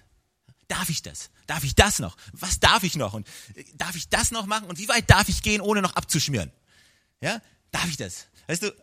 Darf 0.68 0.88
ich 0.88 1.02
das? 1.02 1.30
Darf 1.46 1.64
ich 1.64 1.74
das 1.74 1.98
noch? 1.98 2.16
Was 2.32 2.60
darf 2.60 2.82
ich 2.82 2.96
noch? 2.96 3.14
Und 3.14 3.28
äh, 3.54 3.64
darf 3.74 3.96
ich 3.96 4.08
das 4.08 4.30
noch 4.30 4.46
machen? 4.46 4.68
Und 4.68 4.78
wie 4.78 4.88
weit 4.88 5.10
darf 5.10 5.28
ich 5.28 5.42
gehen, 5.42 5.60
ohne 5.60 5.82
noch 5.82 5.94
abzuschmieren? 5.94 6.50
Ja? 7.20 7.40
Darf 7.70 7.88
ich 7.88 7.96
das? 7.96 8.26
Weißt 8.46 8.62
du, 8.62 8.74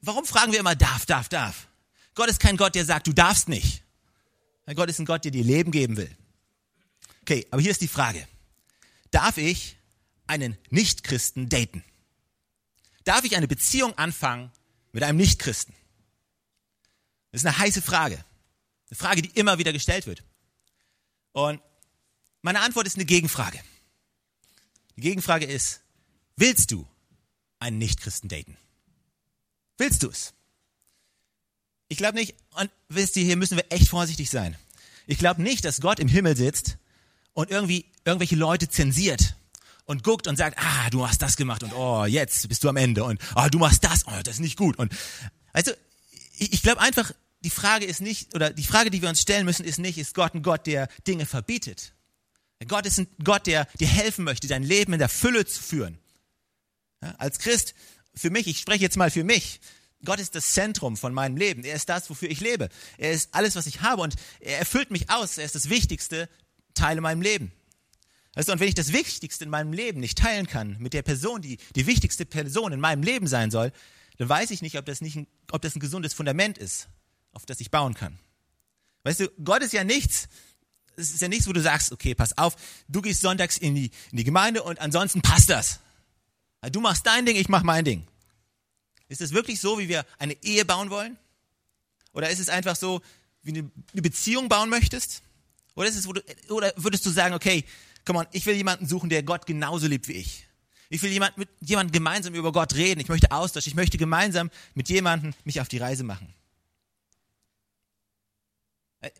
warum 0.00 0.24
fragen 0.24 0.52
wir 0.52 0.60
immer 0.60 0.74
darf, 0.74 1.06
darf, 1.06 1.28
darf? 1.28 1.68
Gott 2.14 2.28
ist 2.28 2.40
kein 2.40 2.56
Gott, 2.56 2.74
der 2.74 2.84
sagt, 2.84 3.06
du 3.06 3.12
darfst 3.12 3.48
nicht. 3.48 3.82
Gott 4.74 4.88
ist 4.88 4.98
ein 4.98 5.06
Gott, 5.06 5.24
der 5.24 5.30
dir 5.30 5.44
Leben 5.44 5.70
geben 5.70 5.96
will. 5.96 6.10
Okay, 7.22 7.46
aber 7.50 7.60
hier 7.60 7.70
ist 7.70 7.80
die 7.82 7.88
Frage. 7.88 8.26
Darf 9.10 9.36
ich 9.36 9.76
einen 10.26 10.56
Nichtchristen 10.70 11.48
daten? 11.48 11.84
Darf 13.04 13.24
ich 13.24 13.36
eine 13.36 13.46
Beziehung 13.46 13.96
anfangen 13.96 14.50
mit 14.92 15.02
einem 15.02 15.18
Nichtchristen? 15.18 15.74
Das 17.30 17.42
ist 17.42 17.46
eine 17.46 17.58
heiße 17.58 17.82
Frage. 17.82 18.24
Eine 18.88 18.96
Frage, 18.96 19.22
die 19.22 19.30
immer 19.30 19.58
wieder 19.58 19.72
gestellt 19.72 20.06
wird. 20.06 20.22
Und 21.36 21.60
meine 22.40 22.60
Antwort 22.60 22.86
ist 22.86 22.96
eine 22.96 23.04
Gegenfrage. 23.04 23.60
Die 24.96 25.02
Gegenfrage 25.02 25.44
ist, 25.44 25.82
willst 26.34 26.70
du 26.70 26.88
einen 27.58 27.76
Nichtchristen 27.76 28.30
daten? 28.30 28.56
Willst 29.76 30.02
du 30.02 30.08
es? 30.08 30.32
Ich 31.88 31.98
glaube 31.98 32.16
nicht, 32.16 32.34
und 32.58 32.70
wisst 32.88 33.16
ihr, 33.16 33.24
hier 33.24 33.36
müssen 33.36 33.58
wir 33.58 33.70
echt 33.70 33.88
vorsichtig 33.88 34.30
sein. 34.30 34.56
Ich 35.06 35.18
glaube 35.18 35.42
nicht, 35.42 35.66
dass 35.66 35.82
Gott 35.82 35.98
im 35.98 36.08
Himmel 36.08 36.38
sitzt 36.38 36.78
und 37.34 37.50
irgendwie 37.50 37.84
irgendwelche 38.06 38.36
Leute 38.36 38.70
zensiert 38.70 39.36
und 39.84 40.04
guckt 40.04 40.28
und 40.28 40.36
sagt, 40.36 40.56
ah, 40.58 40.88
du 40.88 41.06
hast 41.06 41.20
das 41.20 41.36
gemacht 41.36 41.62
und 41.62 41.74
oh, 41.74 42.06
jetzt 42.06 42.48
bist 42.48 42.64
du 42.64 42.70
am 42.70 42.78
Ende 42.78 43.04
und 43.04 43.20
oh, 43.34 43.46
du 43.50 43.58
machst 43.58 43.84
das, 43.84 44.06
oh, 44.06 44.22
das 44.24 44.36
ist 44.36 44.40
nicht 44.40 44.56
gut. 44.56 44.78
Und 44.78 44.90
also, 45.52 45.70
ich, 46.38 46.54
ich 46.54 46.62
glaube 46.62 46.80
einfach, 46.80 47.12
die 47.40 47.50
Frage 47.50 47.84
ist 47.84 48.00
nicht, 48.00 48.34
oder 48.34 48.50
die 48.50 48.64
Frage, 48.64 48.90
die 48.90 49.02
wir 49.02 49.08
uns 49.08 49.20
stellen 49.20 49.44
müssen, 49.44 49.64
ist 49.64 49.78
nicht, 49.78 49.98
ist 49.98 50.14
Gott 50.14 50.34
ein 50.34 50.42
Gott, 50.42 50.66
der 50.66 50.88
Dinge 51.06 51.26
verbietet? 51.26 51.92
Gott 52.66 52.86
ist 52.86 52.98
ein 52.98 53.08
Gott, 53.22 53.46
der 53.46 53.66
dir 53.78 53.86
helfen 53.86 54.24
möchte, 54.24 54.48
dein 54.48 54.62
Leben 54.62 54.94
in 54.94 54.98
der 54.98 55.08
Fülle 55.08 55.44
zu 55.44 55.62
führen. 55.62 55.98
Ja, 57.02 57.14
als 57.18 57.38
Christ, 57.38 57.74
für 58.14 58.30
mich, 58.30 58.46
ich 58.46 58.58
spreche 58.58 58.82
jetzt 58.82 58.96
mal 58.96 59.10
für 59.10 59.24
mich, 59.24 59.60
Gott 60.04 60.20
ist 60.20 60.34
das 60.34 60.52
Zentrum 60.52 60.96
von 60.96 61.12
meinem 61.12 61.36
Leben. 61.36 61.64
Er 61.64 61.74
ist 61.74 61.88
das, 61.88 62.08
wofür 62.08 62.30
ich 62.30 62.40
lebe. 62.40 62.68
Er 62.96 63.12
ist 63.12 63.34
alles, 63.34 63.56
was 63.56 63.66
ich 63.66 63.80
habe 63.82 64.02
und 64.02 64.14
er 64.40 64.58
erfüllt 64.58 64.90
mich 64.90 65.10
aus. 65.10 65.36
Er 65.36 65.44
ist 65.44 65.54
das 65.54 65.68
wichtigste 65.68 66.28
Teil 66.74 66.96
in 66.96 67.02
meinem 67.02 67.22
Leben. 67.22 67.52
Du, 68.34 68.52
und 68.52 68.60
wenn 68.60 68.68
ich 68.68 68.74
das 68.74 68.92
Wichtigste 68.92 69.44
in 69.44 69.50
meinem 69.50 69.72
Leben 69.72 70.00
nicht 70.00 70.18
teilen 70.18 70.46
kann 70.46 70.76
mit 70.78 70.92
der 70.92 71.02
Person, 71.02 71.42
die 71.42 71.58
die 71.74 71.86
wichtigste 71.86 72.26
Person 72.26 72.72
in 72.72 72.80
meinem 72.80 73.02
Leben 73.02 73.26
sein 73.26 73.50
soll, 73.50 73.72
dann 74.18 74.28
weiß 74.28 74.50
ich 74.50 74.62
nicht, 74.62 74.78
ob 74.78 74.84
das, 74.84 75.00
nicht 75.00 75.16
ein, 75.16 75.26
ob 75.50 75.62
das 75.62 75.74
ein 75.74 75.80
gesundes 75.80 76.14
Fundament 76.14 76.58
ist 76.58 76.88
auf 77.36 77.46
das 77.46 77.60
ich 77.60 77.70
bauen 77.70 77.94
kann. 77.94 78.18
Weißt 79.04 79.20
du, 79.20 79.28
Gott 79.44 79.62
ist 79.62 79.72
ja 79.72 79.84
nichts, 79.84 80.28
es 80.96 81.10
ist 81.12 81.20
ja 81.20 81.28
nichts, 81.28 81.46
wo 81.46 81.52
du 81.52 81.60
sagst, 81.60 81.92
okay, 81.92 82.14
pass 82.14 82.36
auf, 82.38 82.56
du 82.88 83.02
gehst 83.02 83.20
sonntags 83.20 83.58
in 83.58 83.74
die, 83.74 83.90
in 84.10 84.16
die 84.16 84.24
Gemeinde 84.24 84.62
und 84.62 84.80
ansonsten 84.80 85.20
passt 85.20 85.50
das. 85.50 85.80
Du 86.72 86.80
machst 86.80 87.06
dein 87.06 87.26
Ding, 87.26 87.36
ich 87.36 87.48
mach 87.48 87.62
mein 87.62 87.84
Ding. 87.84 88.06
Ist 89.08 89.20
es 89.20 89.32
wirklich 89.32 89.60
so, 89.60 89.78
wie 89.78 89.88
wir 89.88 90.04
eine 90.18 90.32
Ehe 90.42 90.64
bauen 90.64 90.90
wollen? 90.90 91.16
Oder 92.12 92.30
ist 92.30 92.40
es 92.40 92.48
einfach 92.48 92.74
so, 92.74 93.02
wie 93.42 93.52
du 93.52 93.70
eine 93.92 94.02
Beziehung 94.02 94.48
bauen 94.48 94.70
möchtest? 94.70 95.22
Oder, 95.74 95.88
ist 95.88 95.96
es, 95.96 96.04
du, 96.04 96.20
oder 96.52 96.72
würdest 96.76 97.04
du 97.04 97.10
sagen, 97.10 97.34
okay, 97.34 97.64
komm 98.06 98.16
on, 98.16 98.26
ich 98.32 98.46
will 98.46 98.56
jemanden 98.56 98.88
suchen, 98.88 99.10
der 99.10 99.22
Gott 99.22 99.46
genauso 99.46 99.86
liebt 99.86 100.08
wie 100.08 100.14
ich. 100.14 100.46
Ich 100.88 101.02
will 101.02 101.12
jemand, 101.12 101.36
mit 101.36 101.48
jemandem 101.60 101.92
gemeinsam 101.92 102.34
über 102.34 102.50
Gott 102.50 102.74
reden. 102.74 103.00
Ich 103.00 103.08
möchte 103.08 103.30
Austausch. 103.30 103.66
Ich 103.66 103.74
möchte 103.74 103.98
gemeinsam 103.98 104.50
mit 104.74 104.88
jemandem 104.88 105.34
mich 105.44 105.60
auf 105.60 105.68
die 105.68 105.78
Reise 105.78 106.04
machen. 106.04 106.32
Äh, 109.00 109.10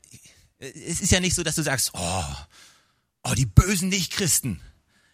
es 0.58 1.00
ist 1.00 1.12
ja 1.12 1.20
nicht 1.20 1.34
so, 1.34 1.42
dass 1.42 1.54
du 1.54 1.62
sagst, 1.62 1.90
oh, 1.94 2.24
oh 3.24 3.34
die 3.34 3.46
bösen 3.46 3.88
Nichtchristen. 3.88 4.60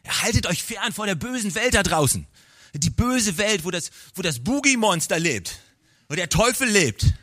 Haltet 0.07 0.47
euch 0.47 0.63
fern 0.63 0.93
vor 0.93 1.07
der 1.07 1.15
bösen 1.15 1.55
Welt 1.55 1.75
da 1.75 1.83
draußen. 1.83 2.27
Die 2.75 2.91
böse 2.91 3.39
Welt, 3.39 3.65
wo 3.65 3.71
das, 3.71 3.91
wo 4.15 4.23
das 4.23 4.43
Boogie-Monster 4.43 5.19
lebt, 5.19 5.61
wo 6.09 6.15
der 6.15 6.29
Teufel 6.29 6.69
lebt, 6.69 7.15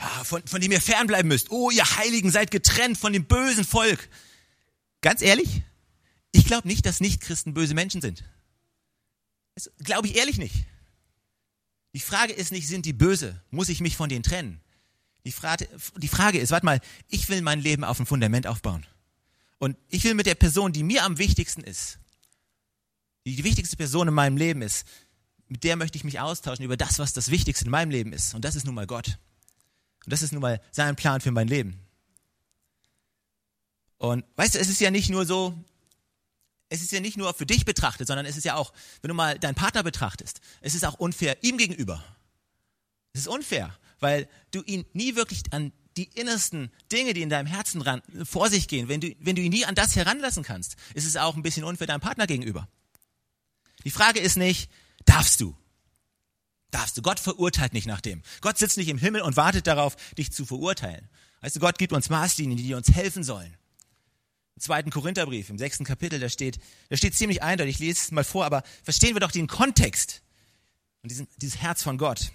ja, 0.00 0.24
von, 0.24 0.46
von 0.46 0.60
dem 0.60 0.72
ihr 0.72 0.80
fernbleiben 0.80 1.28
müsst. 1.28 1.50
Oh, 1.50 1.70
ihr 1.70 1.84
Heiligen, 1.96 2.30
seid 2.30 2.50
getrennt 2.50 2.98
von 2.98 3.12
dem 3.12 3.26
bösen 3.26 3.64
Volk. 3.64 4.08
Ganz 5.00 5.22
ehrlich, 5.22 5.62
ich 6.32 6.44
glaube 6.44 6.68
nicht, 6.68 6.86
dass 6.86 7.00
Nichtchristen 7.00 7.54
böse 7.54 7.74
Menschen 7.74 8.00
sind. 8.00 8.24
Glaube 9.78 10.08
ich 10.08 10.16
ehrlich 10.16 10.38
nicht. 10.38 10.54
Die 11.92 12.00
Frage 12.00 12.32
ist 12.32 12.52
nicht, 12.52 12.68
sind 12.68 12.86
die 12.86 12.92
böse? 12.92 13.42
Muss 13.50 13.68
ich 13.68 13.80
mich 13.80 13.96
von 13.96 14.08
denen 14.08 14.22
trennen? 14.22 14.60
Die 15.24 15.32
Frage, 15.32 15.68
die 15.96 16.08
Frage 16.08 16.38
ist, 16.38 16.50
warte 16.50 16.66
mal, 16.66 16.80
ich 17.08 17.28
will 17.28 17.42
mein 17.42 17.60
Leben 17.60 17.84
auf 17.84 18.00
ein 18.00 18.06
Fundament 18.06 18.46
aufbauen. 18.46 18.86
Und 19.58 19.76
ich 19.88 20.04
will 20.04 20.14
mit 20.14 20.26
der 20.26 20.34
Person, 20.34 20.72
die 20.72 20.82
mir 20.82 21.04
am 21.04 21.18
wichtigsten 21.18 21.62
ist, 21.62 21.98
die 23.26 23.36
die 23.36 23.44
wichtigste 23.44 23.76
Person 23.76 24.08
in 24.08 24.14
meinem 24.14 24.38
Leben 24.38 24.62
ist, 24.62 24.86
mit 25.48 25.64
der 25.64 25.76
möchte 25.76 25.98
ich 25.98 26.04
mich 26.04 26.20
austauschen 26.20 26.64
über 26.64 26.76
das, 26.76 26.98
was 26.98 27.12
das 27.12 27.30
Wichtigste 27.30 27.66
in 27.66 27.70
meinem 27.70 27.90
Leben 27.90 28.12
ist. 28.12 28.34
Und 28.34 28.44
das 28.44 28.56
ist 28.56 28.64
nun 28.64 28.74
mal 28.74 28.86
Gott. 28.86 29.18
Und 30.04 30.12
das 30.12 30.22
ist 30.22 30.32
nun 30.32 30.40
mal 30.40 30.60
sein 30.70 30.96
Plan 30.96 31.20
für 31.20 31.32
mein 31.32 31.48
Leben. 31.48 31.78
Und 33.98 34.24
weißt 34.36 34.54
du, 34.54 34.58
es 34.58 34.68
ist 34.68 34.80
ja 34.80 34.90
nicht 34.90 35.10
nur 35.10 35.26
so, 35.26 35.62
es 36.70 36.80
ist 36.80 36.92
ja 36.92 37.00
nicht 37.00 37.18
nur 37.18 37.34
für 37.34 37.44
dich 37.44 37.66
betrachtet, 37.66 38.06
sondern 38.06 38.24
es 38.24 38.38
ist 38.38 38.44
ja 38.44 38.54
auch, 38.54 38.72
wenn 39.02 39.08
du 39.08 39.14
mal 39.14 39.38
deinen 39.38 39.56
Partner 39.56 39.82
betrachtest, 39.82 40.40
es 40.62 40.74
ist 40.74 40.86
auch 40.86 40.94
unfair 40.94 41.36
ihm 41.42 41.58
gegenüber. 41.58 42.02
Es 43.12 43.22
ist 43.22 43.28
unfair 43.28 43.76
weil 44.00 44.28
du 44.50 44.62
ihn 44.62 44.84
nie 44.92 45.16
wirklich 45.16 45.42
an 45.52 45.72
die 45.96 46.10
innersten 46.14 46.70
Dinge, 46.90 47.14
die 47.14 47.22
in 47.22 47.30
deinem 47.30 47.46
Herzen 47.46 47.82
ran, 47.82 48.02
vor 48.24 48.48
sich 48.48 48.68
gehen, 48.68 48.88
wenn 48.88 49.00
du, 49.00 49.14
wenn 49.20 49.36
du 49.36 49.42
ihn 49.42 49.52
nie 49.52 49.64
an 49.64 49.74
das 49.74 49.96
heranlassen 49.96 50.42
kannst, 50.42 50.76
ist 50.94 51.06
es 51.06 51.16
auch 51.16 51.36
ein 51.36 51.42
bisschen 51.42 51.64
unfair 51.64 51.86
deinem 51.86 52.00
Partner 52.00 52.26
gegenüber. 52.26 52.68
Die 53.84 53.90
Frage 53.90 54.20
ist 54.20 54.36
nicht, 54.36 54.70
darfst 55.04 55.40
du? 55.40 55.56
Darfst 56.70 56.96
du? 56.96 57.02
Gott 57.02 57.18
verurteilt 57.18 57.72
nicht 57.72 57.86
nach 57.86 58.00
dem. 58.00 58.22
Gott 58.40 58.58
sitzt 58.58 58.76
nicht 58.76 58.88
im 58.88 58.98
Himmel 58.98 59.22
und 59.22 59.36
wartet 59.36 59.66
darauf, 59.66 59.96
dich 60.14 60.30
zu 60.30 60.46
verurteilen. 60.46 61.08
Weißt 61.40 61.56
du, 61.56 61.60
Gott 61.60 61.78
gibt 61.78 61.92
uns 61.92 62.10
Maßlinien, 62.10 62.56
die 62.56 62.74
uns 62.74 62.92
helfen 62.92 63.24
sollen. 63.24 63.56
Im 64.56 64.62
zweiten 64.62 64.90
Korintherbrief, 64.90 65.50
im 65.50 65.58
sechsten 65.58 65.84
Kapitel, 65.84 66.20
da 66.20 66.28
steht, 66.28 66.60
da 66.88 66.96
steht 66.96 67.14
ziemlich 67.14 67.42
eindeutig, 67.42 67.76
ich 67.76 67.80
lese 67.80 68.00
es 68.02 68.10
mal 68.10 68.24
vor, 68.24 68.44
aber 68.44 68.62
verstehen 68.82 69.14
wir 69.14 69.20
doch 69.20 69.32
den 69.32 69.46
Kontext 69.46 70.22
und 71.02 71.10
diesen, 71.10 71.26
dieses 71.38 71.60
Herz 71.60 71.82
von 71.82 71.98
Gott. 71.98 72.30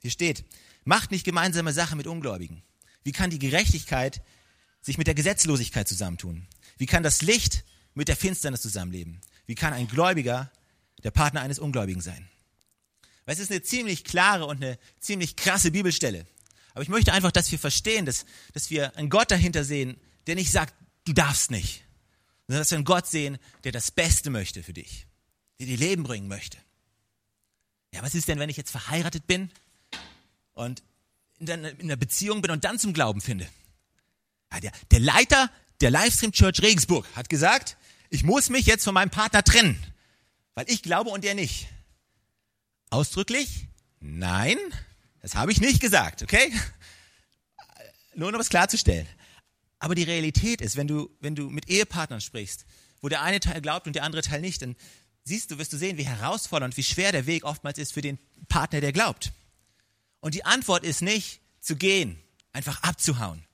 Hier 0.00 0.10
steht, 0.10 0.44
macht 0.84 1.10
nicht 1.10 1.24
gemeinsame 1.24 1.72
Sache 1.72 1.96
mit 1.96 2.06
Ungläubigen. 2.06 2.62
Wie 3.02 3.12
kann 3.12 3.30
die 3.30 3.38
Gerechtigkeit 3.38 4.22
sich 4.80 4.98
mit 4.98 5.06
der 5.06 5.14
Gesetzlosigkeit 5.14 5.88
zusammentun? 5.88 6.46
Wie 6.76 6.86
kann 6.86 7.02
das 7.02 7.22
Licht 7.22 7.64
mit 7.94 8.08
der 8.08 8.16
Finsternis 8.16 8.62
zusammenleben? 8.62 9.20
Wie 9.46 9.54
kann 9.54 9.72
ein 9.72 9.88
Gläubiger 9.88 10.50
der 11.02 11.10
Partner 11.10 11.40
eines 11.40 11.58
Ungläubigen 11.58 12.00
sein? 12.00 12.28
Weil 13.24 13.34
es 13.34 13.40
ist 13.40 13.50
eine 13.50 13.62
ziemlich 13.62 14.04
klare 14.04 14.46
und 14.46 14.62
eine 14.62 14.78
ziemlich 15.00 15.36
krasse 15.36 15.70
Bibelstelle. 15.70 16.26
Aber 16.72 16.82
ich 16.82 16.88
möchte 16.88 17.12
einfach, 17.12 17.30
dass 17.30 17.50
wir 17.52 17.58
verstehen, 17.58 18.04
dass, 18.04 18.26
dass 18.52 18.70
wir 18.70 18.96
einen 18.96 19.10
Gott 19.10 19.30
dahinter 19.30 19.64
sehen, 19.64 19.96
der 20.26 20.34
nicht 20.34 20.50
sagt, 20.50 20.74
du 21.04 21.12
darfst 21.12 21.50
nicht, 21.50 21.84
sondern 22.46 22.60
dass 22.60 22.70
wir 22.70 22.78
einen 22.78 22.84
Gott 22.84 23.06
sehen, 23.06 23.38
der 23.62 23.72
das 23.72 23.90
Beste 23.90 24.30
möchte 24.30 24.62
für 24.62 24.72
dich, 24.72 25.06
der 25.58 25.66
dir 25.66 25.76
Leben 25.76 26.02
bringen 26.02 26.28
möchte. 26.28 26.58
Ja, 27.94 28.02
was 28.02 28.14
ist 28.14 28.28
denn, 28.28 28.40
wenn 28.40 28.50
ich 28.50 28.56
jetzt 28.56 28.72
verheiratet 28.72 29.26
bin 29.26 29.50
und 30.54 30.82
in 31.38 31.50
einer 31.50 31.96
Beziehung 31.96 32.42
bin 32.42 32.50
und 32.50 32.64
dann 32.64 32.78
zum 32.78 32.92
Glauben 32.92 33.20
finde? 33.20 33.46
Ja, 34.52 34.60
der, 34.60 34.72
der 34.90 35.00
Leiter 35.00 35.50
der 35.80 35.90
Livestream 35.90 36.32
Church 36.32 36.62
Regensburg 36.62 37.06
hat 37.14 37.28
gesagt, 37.28 37.76
ich 38.10 38.22
muss 38.22 38.48
mich 38.48 38.66
jetzt 38.66 38.84
von 38.84 38.94
meinem 38.94 39.10
Partner 39.10 39.42
trennen, 39.42 39.78
weil 40.54 40.70
ich 40.70 40.82
glaube 40.82 41.10
und 41.10 41.24
er 41.24 41.34
nicht. 41.34 41.66
Ausdrücklich? 42.90 43.66
Nein, 44.00 44.56
das 45.20 45.34
habe 45.34 45.50
ich 45.50 45.60
nicht 45.60 45.80
gesagt, 45.80 46.22
okay? 46.22 46.52
Nur 48.14 48.32
um 48.32 48.40
es 48.40 48.48
klarzustellen. 48.48 49.08
Aber 49.80 49.94
die 49.94 50.04
Realität 50.04 50.60
ist, 50.60 50.76
wenn 50.76 50.86
du, 50.86 51.10
wenn 51.20 51.34
du 51.34 51.50
mit 51.50 51.68
Ehepartnern 51.68 52.20
sprichst, 52.20 52.64
wo 53.02 53.08
der 53.08 53.22
eine 53.22 53.40
Teil 53.40 53.60
glaubt 53.60 53.86
und 53.86 53.94
der 53.96 54.04
andere 54.04 54.22
Teil 54.22 54.40
nicht, 54.40 54.62
dann 54.62 54.76
siehst 55.24 55.50
du, 55.50 55.58
wirst 55.58 55.72
du 55.72 55.76
sehen, 55.76 55.98
wie 55.98 56.06
herausfordernd, 56.06 56.76
wie 56.76 56.82
schwer 56.82 57.12
der 57.12 57.26
Weg 57.26 57.44
oftmals 57.44 57.78
ist 57.78 57.92
für 57.92 58.02
den 58.02 58.18
Partner, 58.48 58.80
der 58.80 58.92
glaubt. 58.92 59.32
Und 60.24 60.32
die 60.32 60.46
Antwort 60.46 60.84
ist 60.84 61.02
nicht 61.02 61.42
zu 61.60 61.76
gehen, 61.76 62.18
einfach 62.54 62.82
abzuhauen. 62.82 63.44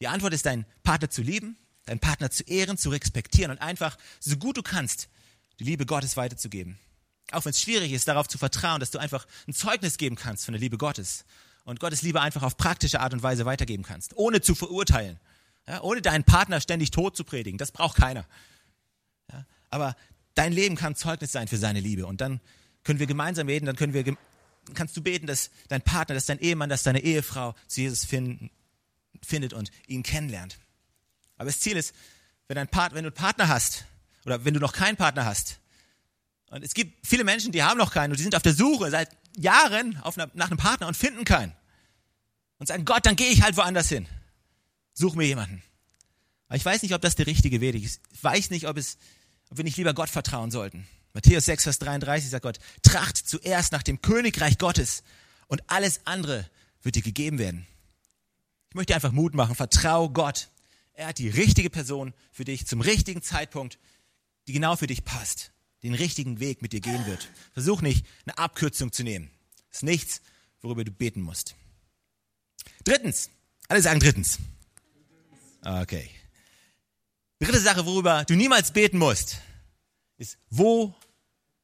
Die 0.00 0.08
Antwort 0.08 0.32
ist, 0.32 0.46
deinen 0.46 0.64
Partner 0.82 1.10
zu 1.10 1.20
lieben, 1.20 1.58
deinen 1.84 2.00
Partner 2.00 2.30
zu 2.30 2.42
ehren, 2.44 2.78
zu 2.78 2.88
respektieren 2.88 3.50
und 3.50 3.58
einfach, 3.58 3.98
so 4.18 4.38
gut 4.38 4.56
du 4.56 4.62
kannst, 4.62 5.10
die 5.60 5.64
Liebe 5.64 5.84
Gottes 5.84 6.16
weiterzugeben. 6.16 6.78
Auch 7.32 7.44
wenn 7.44 7.50
es 7.50 7.60
schwierig 7.60 7.92
ist, 7.92 8.08
darauf 8.08 8.28
zu 8.28 8.38
vertrauen, 8.38 8.80
dass 8.80 8.92
du 8.92 8.98
einfach 8.98 9.26
ein 9.46 9.52
Zeugnis 9.52 9.98
geben 9.98 10.16
kannst 10.16 10.46
von 10.46 10.52
der 10.54 10.60
Liebe 10.62 10.78
Gottes 10.78 11.26
und 11.64 11.80
Gottes 11.80 12.00
Liebe 12.00 12.22
einfach 12.22 12.44
auf 12.44 12.56
praktische 12.56 13.00
Art 13.00 13.12
und 13.12 13.22
Weise 13.22 13.44
weitergeben 13.44 13.82
kannst, 13.82 14.16
ohne 14.16 14.40
zu 14.40 14.54
verurteilen, 14.54 15.20
ja, 15.68 15.82
ohne 15.82 16.00
deinen 16.00 16.24
Partner 16.24 16.62
ständig 16.62 16.92
tot 16.92 17.14
zu 17.14 17.24
predigen. 17.24 17.58
Das 17.58 17.72
braucht 17.72 17.98
keiner. 17.98 18.24
Ja, 19.30 19.44
aber 19.68 19.96
dein 20.32 20.54
Leben 20.54 20.76
kann 20.76 20.96
Zeugnis 20.96 21.32
sein 21.32 21.46
für 21.46 21.58
seine 21.58 21.80
Liebe 21.80 22.06
und 22.06 22.22
dann 22.22 22.40
können 22.84 23.00
wir 23.00 23.06
gemeinsam 23.06 23.48
beten, 23.48 23.66
dann 23.66 23.76
können 23.76 23.92
wir, 23.92 24.16
kannst 24.72 24.96
du 24.96 25.02
beten, 25.02 25.26
dass 25.26 25.50
dein 25.68 25.82
Partner, 25.82 26.14
dass 26.14 26.26
dein 26.26 26.38
Ehemann, 26.38 26.68
dass 26.68 26.82
deine 26.82 27.02
Ehefrau 27.02 27.54
zu 27.66 27.82
Jesus 27.82 28.04
finden, 28.04 28.50
findet 29.22 29.52
und 29.52 29.70
ihn 29.86 30.02
kennenlernt. 30.02 30.58
Aber 31.36 31.46
das 31.46 31.60
Ziel 31.60 31.76
ist, 31.76 31.94
wenn, 32.48 32.58
ein 32.58 32.68
Part, 32.68 32.94
wenn 32.94 33.04
du 33.04 33.10
einen 33.10 33.14
Partner 33.14 33.48
hast 33.48 33.84
oder 34.24 34.44
wenn 34.44 34.54
du 34.54 34.60
noch 34.60 34.72
keinen 34.72 34.96
Partner 34.96 35.24
hast, 35.24 35.58
und 36.50 36.62
es 36.62 36.74
gibt 36.74 37.04
viele 37.04 37.24
Menschen, 37.24 37.50
die 37.50 37.64
haben 37.64 37.78
noch 37.78 37.92
keinen 37.92 38.12
und 38.12 38.18
die 38.18 38.22
sind 38.22 38.36
auf 38.36 38.42
der 38.42 38.54
Suche 38.54 38.88
seit 38.88 39.08
Jahren 39.36 39.96
eine, 39.96 40.30
nach 40.34 40.46
einem 40.46 40.56
Partner 40.56 40.86
und 40.86 40.96
finden 40.96 41.24
keinen. 41.24 41.52
Und 42.58 42.68
sagen, 42.68 42.84
Gott, 42.84 43.04
dann 43.06 43.16
gehe 43.16 43.30
ich 43.30 43.42
halt 43.42 43.56
woanders 43.56 43.88
hin. 43.88 44.06
Such 44.92 45.16
mir 45.16 45.26
jemanden. 45.26 45.62
Aber 46.46 46.56
ich 46.56 46.64
weiß 46.64 46.82
nicht, 46.82 46.94
ob 46.94 47.02
das 47.02 47.16
der 47.16 47.26
richtige 47.26 47.60
Weg 47.60 47.74
ist. 47.74 48.00
Ich 48.12 48.22
weiß 48.22 48.50
nicht, 48.50 48.68
ob, 48.68 48.76
es, 48.76 48.98
ob 49.50 49.56
wir 49.56 49.64
nicht 49.64 49.76
lieber 49.76 49.94
Gott 49.94 50.08
vertrauen 50.08 50.52
sollten. 50.52 50.86
Matthäus 51.14 51.46
6, 51.46 51.64
Vers 51.64 51.78
33 51.78 52.30
sagt 52.30 52.42
Gott, 52.42 52.58
tracht 52.82 53.16
zuerst 53.16 53.72
nach 53.72 53.82
dem 53.82 54.02
Königreich 54.02 54.58
Gottes 54.58 55.02
und 55.46 55.62
alles 55.68 56.00
andere 56.04 56.48
wird 56.82 56.96
dir 56.96 57.02
gegeben 57.02 57.38
werden. 57.38 57.66
Ich 58.68 58.74
möchte 58.74 58.94
einfach 58.94 59.12
Mut 59.12 59.34
machen, 59.34 59.54
vertrau 59.54 60.10
Gott. 60.10 60.50
Er 60.92 61.06
hat 61.06 61.18
die 61.18 61.28
richtige 61.28 61.70
Person 61.70 62.12
für 62.30 62.44
dich 62.44 62.66
zum 62.66 62.80
richtigen 62.80 63.22
Zeitpunkt, 63.22 63.78
die 64.46 64.52
genau 64.52 64.76
für 64.76 64.86
dich 64.86 65.04
passt 65.04 65.54
den 65.84 65.94
richtigen 65.94 66.40
Weg 66.40 66.62
mit 66.62 66.72
dir 66.72 66.80
gehen 66.80 67.06
wird. 67.06 67.28
Versuch 67.52 67.82
nicht, 67.82 68.06
eine 68.24 68.38
Abkürzung 68.38 68.90
zu 68.90 69.04
nehmen. 69.04 69.30
Das 69.68 69.78
ist 69.78 69.82
nichts, 69.82 70.22
worüber 70.62 70.82
du 70.82 70.90
beten 70.90 71.20
musst. 71.20 71.54
Drittens. 72.84 73.30
Alle 73.68 73.82
sagen 73.82 74.00
drittens. 74.00 74.38
Okay. 75.62 76.10
Dritte 77.38 77.60
Sache, 77.60 77.84
worüber 77.84 78.24
du 78.24 78.34
niemals 78.34 78.72
beten 78.72 78.98
musst, 78.98 79.38
ist, 80.16 80.38
wo 80.50 80.94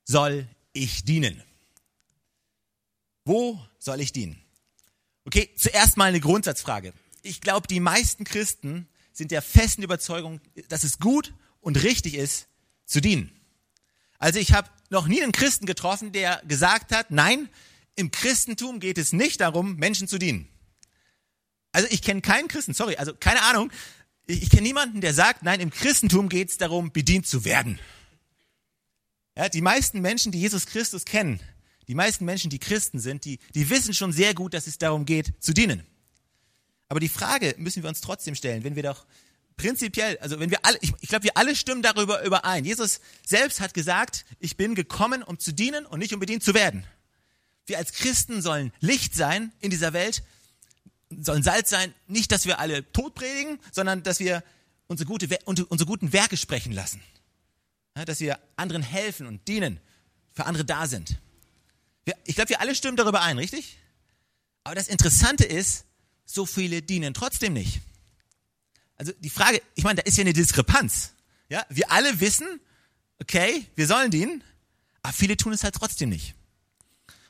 soll 0.05 0.49
ich 0.73 1.05
dienen? 1.05 1.43
Wo 3.25 3.61
soll 3.79 4.01
ich 4.01 4.13
dienen? 4.13 4.41
Okay, 5.25 5.51
zuerst 5.57 5.97
mal 5.97 6.07
eine 6.07 6.21
Grundsatzfrage. 6.21 6.93
Ich 7.23 7.41
glaube, 7.41 7.69
die 7.69 7.81
meisten 7.81 8.25
Christen 8.25 8.89
sind 9.13 9.31
der 9.31 9.43
festen 9.43 9.83
Überzeugung, 9.83 10.41
dass 10.69 10.85
es 10.85 10.99
gut 10.99 11.35
und 11.61 11.83
richtig 11.83 12.15
ist, 12.15 12.49
zu 12.87 13.01
dienen. 13.01 13.31
Also 14.19 14.39
ich 14.39 14.53
habe 14.53 14.69
noch 14.91 15.07
nie 15.07 15.23
einen 15.23 15.33
Christen 15.33 15.67
getroffen, 15.67 16.13
der 16.13 16.43
gesagt 16.47 16.93
hat, 16.93 17.11
nein, 17.11 17.49
im 17.97 18.11
Christentum 18.11 18.81
geht 18.81 18.99
es 18.99 19.13
nicht 19.13 19.41
darum, 19.41 19.77
Menschen 19.77 20.09
zu 20.09 20.19
dienen. 20.19 20.49
Also 21.73 21.89
ich 21.91 22.03
kenne 22.03 22.21
keinen 22.21 22.49
Christen, 22.49 22.75
sorry, 22.75 22.97
also 22.97 23.15
keine 23.15 23.43
Ahnung, 23.43 23.71
ich, 24.27 24.43
ich 24.43 24.51
kenne 24.51 24.63
niemanden, 24.63 25.01
der 25.01 25.15
sagt, 25.15 25.43
nein, 25.43 25.61
im 25.61 25.71
Christentum 25.71 26.29
geht 26.29 26.51
es 26.51 26.59
darum, 26.59 26.93
bedient 26.93 27.27
zu 27.27 27.45
werden. 27.45 27.79
Ja, 29.41 29.49
die 29.49 29.63
meisten 29.63 30.03
Menschen, 30.03 30.33
die 30.33 30.39
Jesus 30.39 30.67
Christus 30.67 31.07
kennen, 31.07 31.41
die 31.89 31.95
meisten 31.95 32.27
Menschen, 32.27 32.51
die 32.51 32.59
Christen 32.59 33.01
sind, 33.01 33.25
die, 33.25 33.39
die 33.55 33.71
wissen 33.71 33.95
schon 33.95 34.13
sehr 34.13 34.35
gut, 34.35 34.53
dass 34.53 34.67
es 34.67 34.77
darum 34.77 35.07
geht, 35.07 35.33
zu 35.41 35.55
dienen. 35.55 35.83
Aber 36.91 37.01
die 37.01 37.09
Frage 37.09 37.55
müssen 37.57 37.83
wir 37.83 37.89
uns 37.89 38.03
trotzdem 38.03 38.35
stellen, 38.35 38.65
wenn 38.65 38.77
wir 38.77 38.83
doch 38.83 39.07
prinzipiell, 39.57 40.19
also 40.19 40.41
wenn 40.41 40.51
wir 40.51 40.63
alle, 40.67 40.77
ich, 40.83 40.93
ich 41.01 41.09
glaube, 41.09 41.25
wir 41.25 41.39
alle 41.39 41.57
stimmen 41.57 41.81
darüber 41.81 42.23
überein. 42.23 42.67
Jesus 42.67 43.01
selbst 43.27 43.63
hat 43.63 43.73
gesagt, 43.73 44.27
ich 44.41 44.59
bin 44.59 44.75
gekommen, 44.75 45.23
um 45.23 45.39
zu 45.39 45.55
dienen 45.55 45.87
und 45.87 46.01
nicht 46.01 46.13
um 46.13 46.21
bedient 46.21 46.45
zu 46.45 46.53
werden. 46.53 46.85
Wir 47.65 47.79
als 47.79 47.93
Christen 47.93 48.43
sollen 48.43 48.75
Licht 48.81 49.15
sein 49.15 49.53
in 49.61 49.71
dieser 49.71 49.95
Welt, 49.95 50.23
sollen 51.09 51.43
Salz 51.43 51.71
sein, 51.71 51.95
nicht, 52.09 52.31
dass 52.31 52.45
wir 52.45 52.59
alle 52.59 52.93
tot 52.93 53.15
predigen, 53.15 53.59
sondern 53.73 54.03
dass 54.03 54.21
wir 54.21 54.45
unsere, 54.87 55.07
gute, 55.07 55.39
unsere 55.47 55.87
guten 55.87 56.13
Werke 56.13 56.37
sprechen 56.37 56.73
lassen. 56.73 57.01
Dass 57.95 58.21
wir 58.21 58.39
anderen 58.57 58.83
helfen 58.83 59.27
und 59.27 59.47
dienen, 59.49 59.81
für 60.33 60.47
andere 60.47 60.65
da 60.65 60.87
sind. 60.87 61.19
Ich 62.25 62.35
glaube, 62.35 62.51
wir 62.51 62.61
alle 62.61 62.75
stimmen 62.75 62.97
darüber 62.97 63.21
ein, 63.23 63.37
richtig? 63.37 63.79
Aber 64.65 64.75
das 64.75 64.89
Interessante 64.89 65.45
ist, 65.45 65.85
so 66.25 66.47
viele 66.47 66.83
dienen 66.83 67.15
trotzdem 67.15 67.53
nicht. 67.53 67.81
Also 68.97 69.13
die 69.19 69.31
Frage, 69.31 69.61
ich 69.75 69.85
meine, 69.85 69.97
da 69.97 70.03
ist 70.03 70.17
ja 70.17 70.23
eine 70.23 70.33
Diskrepanz. 70.33 71.15
Ja, 71.49 71.65
wir 71.69 71.91
alle 71.91 72.21
wissen, 72.21 72.61
okay, 73.21 73.67
wir 73.75 73.87
sollen 73.87 74.11
dienen, 74.11 74.45
aber 75.03 75.13
viele 75.13 75.37
tun 75.37 75.53
es 75.53 75.65
halt 75.65 75.75
trotzdem 75.75 76.11
nicht. 76.11 76.35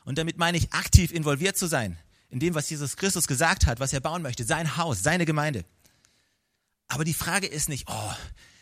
Und 0.03 0.17
damit 0.17 0.37
meine 0.37 0.57
ich, 0.57 0.73
aktiv 0.73 1.11
involviert 1.11 1.57
zu 1.57 1.67
sein 1.67 1.97
in 2.29 2.39
dem, 2.39 2.55
was 2.55 2.69
Jesus 2.69 2.95
Christus 2.95 3.27
gesagt 3.27 3.65
hat, 3.65 3.79
was 3.79 3.93
er 3.93 3.99
bauen 3.99 4.21
möchte, 4.21 4.43
sein 4.43 4.77
Haus, 4.77 5.03
seine 5.03 5.25
Gemeinde. 5.25 5.65
Aber 6.87 7.03
die 7.03 7.13
Frage 7.13 7.47
ist 7.47 7.69
nicht, 7.69 7.87
oh, 7.89 8.13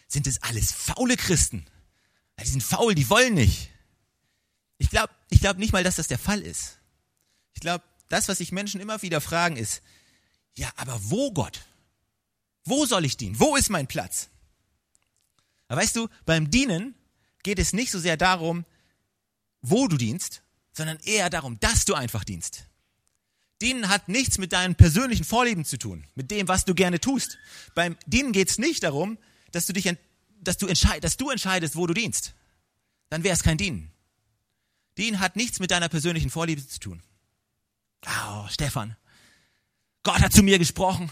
sind 0.07 0.27
es 0.27 0.41
alles 0.43 0.71
faule 0.71 1.17
Christen? 1.17 1.65
Die 2.41 2.47
sind 2.47 2.63
faul, 2.63 2.95
die 2.95 3.09
wollen 3.09 3.33
nicht. 3.33 3.69
Ich 4.77 4.89
glaube 4.89 5.13
ich 5.29 5.41
glaub 5.41 5.57
nicht 5.57 5.73
mal, 5.73 5.83
dass 5.83 5.95
das 5.95 6.07
der 6.07 6.19
Fall 6.19 6.41
ist. 6.41 6.79
Ich 7.53 7.61
glaube, 7.61 7.83
das, 8.09 8.27
was 8.27 8.39
sich 8.39 8.51
Menschen 8.51 8.81
immer 8.81 9.01
wieder 9.01 9.21
fragen, 9.21 9.57
ist, 9.57 9.81
ja, 10.55 10.71
aber 10.75 10.99
wo 11.03 11.31
Gott? 11.31 11.61
Wo 12.65 12.85
soll 12.85 13.05
ich 13.05 13.17
dienen? 13.17 13.39
Wo 13.39 13.55
ist 13.55 13.69
mein 13.69 13.87
Platz? 13.87 14.29
Aber 15.67 15.81
weißt 15.81 15.95
du, 15.95 16.07
beim 16.25 16.49
Dienen 16.49 16.95
geht 17.43 17.59
es 17.59 17.73
nicht 17.73 17.91
so 17.91 17.99
sehr 17.99 18.17
darum, 18.17 18.65
wo 19.61 19.87
du 19.87 19.97
dienst, 19.97 20.41
sondern 20.73 20.97
eher 21.03 21.29
darum, 21.29 21.59
dass 21.59 21.85
du 21.85 21.93
einfach 21.93 22.23
dienst. 22.23 22.65
Dienen 23.61 23.89
hat 23.89 24.07
nichts 24.07 24.37
mit 24.37 24.53
deinen 24.53 24.75
persönlichen 24.75 25.25
Vorlieben 25.25 25.65
zu 25.65 25.77
tun, 25.77 26.05
mit 26.15 26.31
dem, 26.31 26.47
was 26.47 26.65
du 26.65 26.73
gerne 26.73 26.99
tust. 26.99 27.37
Beim 27.75 27.97
Dienen 28.05 28.31
geht 28.31 28.49
es 28.49 28.57
nicht 28.57 28.83
darum, 28.83 29.17
dass 29.51 29.65
du 29.65 29.73
dich, 29.73 29.93
dass 30.41 30.57
du, 30.57 30.67
entscheid, 30.67 31.03
dass 31.03 31.17
du 31.17 31.29
entscheidest, 31.29 31.75
wo 31.75 31.87
du 31.87 31.93
dienst. 31.93 32.33
Dann 33.09 33.23
wäre 33.23 33.33
es 33.33 33.43
kein 33.43 33.57
Dienen. 33.57 33.91
Dienen 34.97 35.19
hat 35.19 35.35
nichts 35.35 35.59
mit 35.59 35.71
deiner 35.71 35.89
persönlichen 35.89 36.29
Vorliebe 36.29 36.65
zu 36.65 36.79
tun. 36.79 37.01
Oh, 38.05 38.47
Stefan, 38.49 38.95
Gott 40.03 40.21
hat 40.21 40.33
zu 40.33 40.43
mir 40.43 40.59
gesprochen 40.59 41.11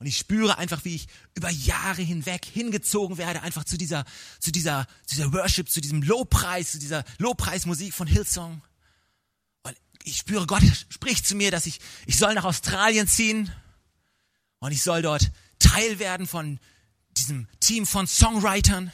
Und 0.00 0.06
ich 0.06 0.16
spüre 0.16 0.58
einfach, 0.58 0.84
wie 0.84 0.94
ich 0.94 1.08
über 1.34 1.50
Jahre 1.50 2.02
hinweg 2.02 2.44
hingezogen 2.44 3.18
werde, 3.18 3.42
einfach 3.42 3.64
zu 3.64 3.76
dieser, 3.76 4.04
zu 4.38 4.52
dieser, 4.52 4.86
zu 5.04 5.16
dieser 5.16 5.32
Worship, 5.32 5.68
zu 5.68 5.80
diesem 5.80 6.02
Lobpreis, 6.02 6.72
zu 6.72 6.78
dieser 6.78 7.04
Lobpreismusik 7.18 7.92
von 7.92 8.06
Hillsong. 8.06 8.62
Und 9.62 9.76
ich 10.04 10.18
spüre, 10.18 10.46
Gott 10.46 10.62
spricht 10.88 11.26
zu 11.26 11.34
mir, 11.34 11.50
dass 11.50 11.66
ich, 11.66 11.80
ich 12.06 12.16
soll 12.16 12.34
nach 12.34 12.44
Australien 12.44 13.08
ziehen 13.08 13.50
und 14.60 14.70
ich 14.70 14.82
soll 14.82 15.02
dort 15.02 15.32
Teil 15.58 15.98
werden 15.98 16.28
von 16.28 16.60
diesem 17.28 17.46
Team 17.60 17.86
von 17.86 18.06
Songwritern 18.06 18.90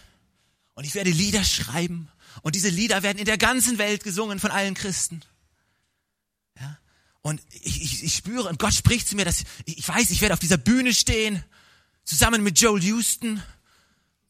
und 0.74 0.84
ich 0.84 0.96
werde 0.96 1.10
Lieder 1.10 1.44
schreiben 1.44 2.08
und 2.42 2.56
diese 2.56 2.68
Lieder 2.68 3.04
werden 3.04 3.18
in 3.18 3.26
der 3.26 3.38
ganzen 3.38 3.78
Welt 3.78 4.02
gesungen 4.02 4.40
von 4.40 4.50
allen 4.50 4.74
Christen. 4.74 5.22
Ja? 6.58 6.76
Und 7.22 7.40
ich, 7.50 7.80
ich, 7.80 8.02
ich 8.02 8.16
spüre, 8.16 8.48
und 8.48 8.58
Gott 8.58 8.74
spricht 8.74 9.08
zu 9.08 9.14
mir, 9.14 9.24
dass 9.24 9.44
ich, 9.66 9.78
ich 9.78 9.88
weiß, 9.88 10.10
ich 10.10 10.20
werde 10.20 10.34
auf 10.34 10.40
dieser 10.40 10.56
Bühne 10.56 10.92
stehen, 10.92 11.44
zusammen 12.04 12.42
mit 12.42 12.60
Joel 12.60 12.82
Houston, 12.82 13.40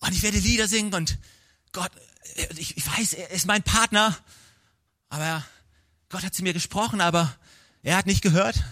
und 0.00 0.12
ich 0.12 0.22
werde 0.22 0.38
Lieder 0.38 0.68
singen, 0.68 0.92
und 0.92 1.18
Gott, 1.72 1.90
ich, 2.56 2.76
ich 2.76 2.86
weiß, 2.86 3.14
er 3.14 3.30
ist 3.30 3.46
mein 3.46 3.62
Partner, 3.62 4.16
aber 5.08 5.42
Gott 6.10 6.24
hat 6.24 6.34
zu 6.34 6.42
mir 6.42 6.52
gesprochen, 6.52 7.00
aber 7.00 7.34
er 7.82 7.96
hat 7.96 8.06
nicht 8.06 8.20
gehört. 8.20 8.62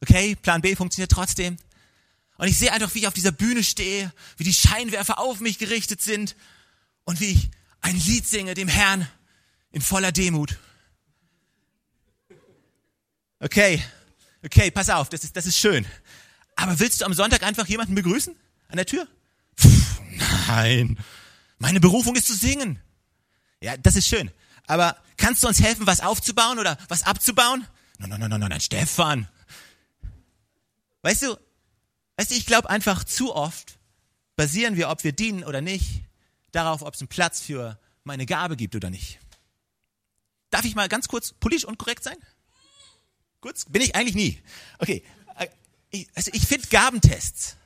Okay, 0.00 0.36
Plan 0.36 0.62
B 0.62 0.76
funktioniert 0.76 1.10
trotzdem. 1.10 1.56
Und 2.38 2.46
ich 2.46 2.56
sehe 2.56 2.72
einfach, 2.72 2.94
wie 2.94 3.00
ich 3.00 3.08
auf 3.08 3.14
dieser 3.14 3.32
Bühne 3.32 3.64
stehe, 3.64 4.12
wie 4.36 4.44
die 4.44 4.54
Scheinwerfer 4.54 5.18
auf 5.18 5.40
mich 5.40 5.58
gerichtet 5.58 6.00
sind 6.00 6.36
und 7.04 7.20
wie 7.20 7.32
ich 7.32 7.50
ein 7.80 7.96
Lied 7.96 8.26
singe 8.26 8.54
dem 8.54 8.68
Herrn 8.68 9.08
in 9.72 9.82
voller 9.82 10.12
Demut. 10.12 10.56
Okay, 13.40 13.82
okay, 14.44 14.70
pass 14.70 14.88
auf, 14.88 15.08
das 15.08 15.24
ist, 15.24 15.36
das 15.36 15.46
ist 15.46 15.58
schön. 15.58 15.84
Aber 16.54 16.78
willst 16.78 17.00
du 17.00 17.04
am 17.04 17.12
Sonntag 17.12 17.42
einfach 17.42 17.66
jemanden 17.66 17.96
begrüßen? 17.96 18.34
An 18.68 18.76
der 18.76 18.86
Tür? 18.86 19.08
Pff, 19.56 20.00
nein. 20.46 20.96
Meine 21.58 21.80
Berufung 21.80 22.14
ist 22.14 22.28
zu 22.28 22.34
singen. 22.34 22.80
Ja, 23.60 23.76
das 23.76 23.96
ist 23.96 24.06
schön. 24.06 24.30
Aber 24.66 24.96
kannst 25.16 25.42
du 25.42 25.48
uns 25.48 25.60
helfen, 25.60 25.88
was 25.88 26.00
aufzubauen 26.00 26.60
oder 26.60 26.78
was 26.88 27.02
abzubauen? 27.02 27.66
Nein, 27.98 28.10
nein, 28.10 28.20
nein, 28.20 28.30
nein, 28.30 28.48
nein, 28.48 28.60
Stefan. 28.60 29.28
Weißt 31.02 31.22
du, 31.22 31.36
weißt 32.18 32.32
du, 32.32 32.34
ich 32.34 32.44
glaube 32.46 32.68
einfach 32.68 33.04
zu 33.04 33.34
oft 33.34 33.78
basieren 34.36 34.76
wir, 34.76 34.90
ob 34.90 35.02
wir 35.04 35.12
dienen 35.12 35.44
oder 35.44 35.60
nicht, 35.60 36.02
darauf, 36.52 36.82
ob 36.82 36.94
es 36.94 37.00
einen 37.00 37.08
Platz 37.08 37.40
für 37.40 37.78
meine 38.04 38.26
Gabe 38.26 38.56
gibt 38.56 38.74
oder 38.76 38.90
nicht. 38.90 39.18
Darf 40.50 40.64
ich 40.64 40.74
mal 40.74 40.88
ganz 40.88 41.08
kurz 41.08 41.32
politisch 41.32 41.64
unkorrekt 41.64 42.02
sein? 42.04 42.16
Kurz? 43.40 43.66
Bin 43.66 43.82
ich 43.82 43.94
eigentlich 43.94 44.14
nie. 44.14 44.42
Okay. 44.78 45.02
Äh, 45.36 45.46
ich, 45.90 46.08
also 46.14 46.30
ich 46.34 46.46
finde 46.46 46.66
Gabentests. 46.68 47.56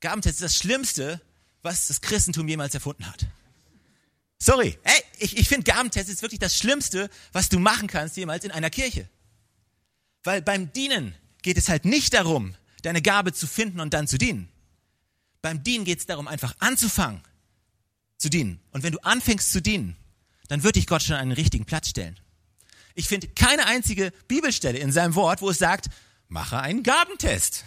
Gabentests 0.00 0.40
ist 0.40 0.44
das 0.44 0.56
Schlimmste, 0.56 1.20
was 1.62 1.88
das 1.88 2.00
Christentum 2.00 2.48
jemals 2.48 2.74
erfunden 2.74 3.06
hat. 3.06 3.26
Sorry. 4.38 4.78
Ey, 4.82 5.02
ich, 5.18 5.36
ich 5.38 5.48
finde 5.48 5.70
Gabentests 5.70 6.10
ist 6.10 6.22
wirklich 6.22 6.40
das 6.40 6.56
Schlimmste, 6.56 7.08
was 7.32 7.48
du 7.48 7.58
machen 7.58 7.88
kannst 7.88 8.16
jemals 8.16 8.44
in 8.44 8.50
einer 8.50 8.70
Kirche. 8.70 9.08
Weil 10.22 10.42
beim 10.42 10.72
Dienen 10.72 11.14
geht 11.42 11.56
es 11.56 11.68
halt 11.68 11.84
nicht 11.84 12.14
darum, 12.14 12.54
deine 12.82 13.02
Gabe 13.02 13.32
zu 13.32 13.46
finden 13.46 13.80
und 13.80 13.94
dann 13.94 14.06
zu 14.06 14.18
dienen. 14.18 14.48
Beim 15.40 15.62
Dienen 15.62 15.84
geht 15.84 15.98
es 15.98 16.06
darum, 16.06 16.28
einfach 16.28 16.54
anzufangen 16.60 17.22
zu 18.16 18.30
dienen. 18.30 18.60
Und 18.70 18.82
wenn 18.82 18.92
du 18.92 19.04
anfängst 19.04 19.50
zu 19.50 19.60
dienen, 19.60 19.96
dann 20.48 20.62
wird 20.62 20.76
dich 20.76 20.86
Gott 20.86 21.02
schon 21.02 21.16
an 21.16 21.28
den 21.28 21.36
richtigen 21.36 21.64
Platz 21.64 21.88
stellen. 21.88 22.18
Ich 22.94 23.08
finde 23.08 23.28
keine 23.28 23.66
einzige 23.66 24.12
Bibelstelle 24.28 24.78
in 24.78 24.92
seinem 24.92 25.14
Wort, 25.14 25.40
wo 25.40 25.50
es 25.50 25.58
sagt, 25.58 25.88
mache 26.28 26.58
einen 26.58 26.82
Gabentest. 26.82 27.64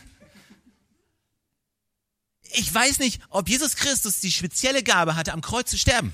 Ich 2.54 2.74
weiß 2.74 3.00
nicht, 3.00 3.22
ob 3.30 3.50
Jesus 3.50 3.76
Christus 3.76 4.20
die 4.20 4.32
spezielle 4.32 4.84
Gabe 4.84 5.16
hatte, 5.16 5.34
am 5.34 5.42
Kreuz 5.42 5.70
zu 5.70 5.78
sterben. 5.78 6.14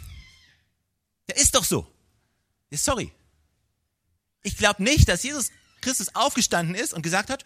Der 1.27 1.37
ist 1.37 1.55
doch 1.55 1.65
so. 1.65 1.85
Ja, 2.71 2.77
sorry. 2.77 3.11
Ich 4.43 4.57
glaube 4.57 4.81
nicht, 4.81 5.07
dass 5.07 5.23
Jesus 5.23 5.51
Christus 5.81 6.15
aufgestanden 6.15 6.73
ist 6.73 6.93
und 6.93 7.01
gesagt 7.01 7.29
hat, 7.29 7.45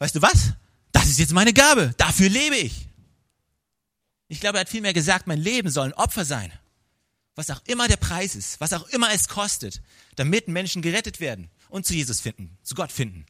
weißt 0.00 0.16
du 0.16 0.22
was? 0.22 0.54
Das 0.90 1.06
ist 1.06 1.20
jetzt 1.20 1.32
meine 1.32 1.52
Gabe. 1.52 1.94
Dafür 1.96 2.28
lebe 2.28 2.56
ich. 2.56 2.88
Ich 4.26 4.40
glaube, 4.40 4.58
er 4.58 4.62
hat 4.62 4.68
vielmehr 4.68 4.92
gesagt, 4.92 5.28
mein 5.28 5.40
Leben 5.40 5.70
soll 5.70 5.86
ein 5.86 5.94
Opfer 5.94 6.24
sein 6.24 6.52
was 7.40 7.50
auch 7.50 7.62
immer 7.64 7.88
der 7.88 7.96
Preis 7.96 8.34
ist, 8.34 8.60
was 8.60 8.74
auch 8.74 8.86
immer 8.88 9.12
es 9.12 9.28
kostet, 9.28 9.80
damit 10.16 10.48
Menschen 10.48 10.82
gerettet 10.82 11.20
werden 11.20 11.50
und 11.70 11.86
zu 11.86 11.94
Jesus 11.94 12.20
finden, 12.20 12.58
zu 12.62 12.74
Gott 12.74 12.92
finden. 12.92 13.24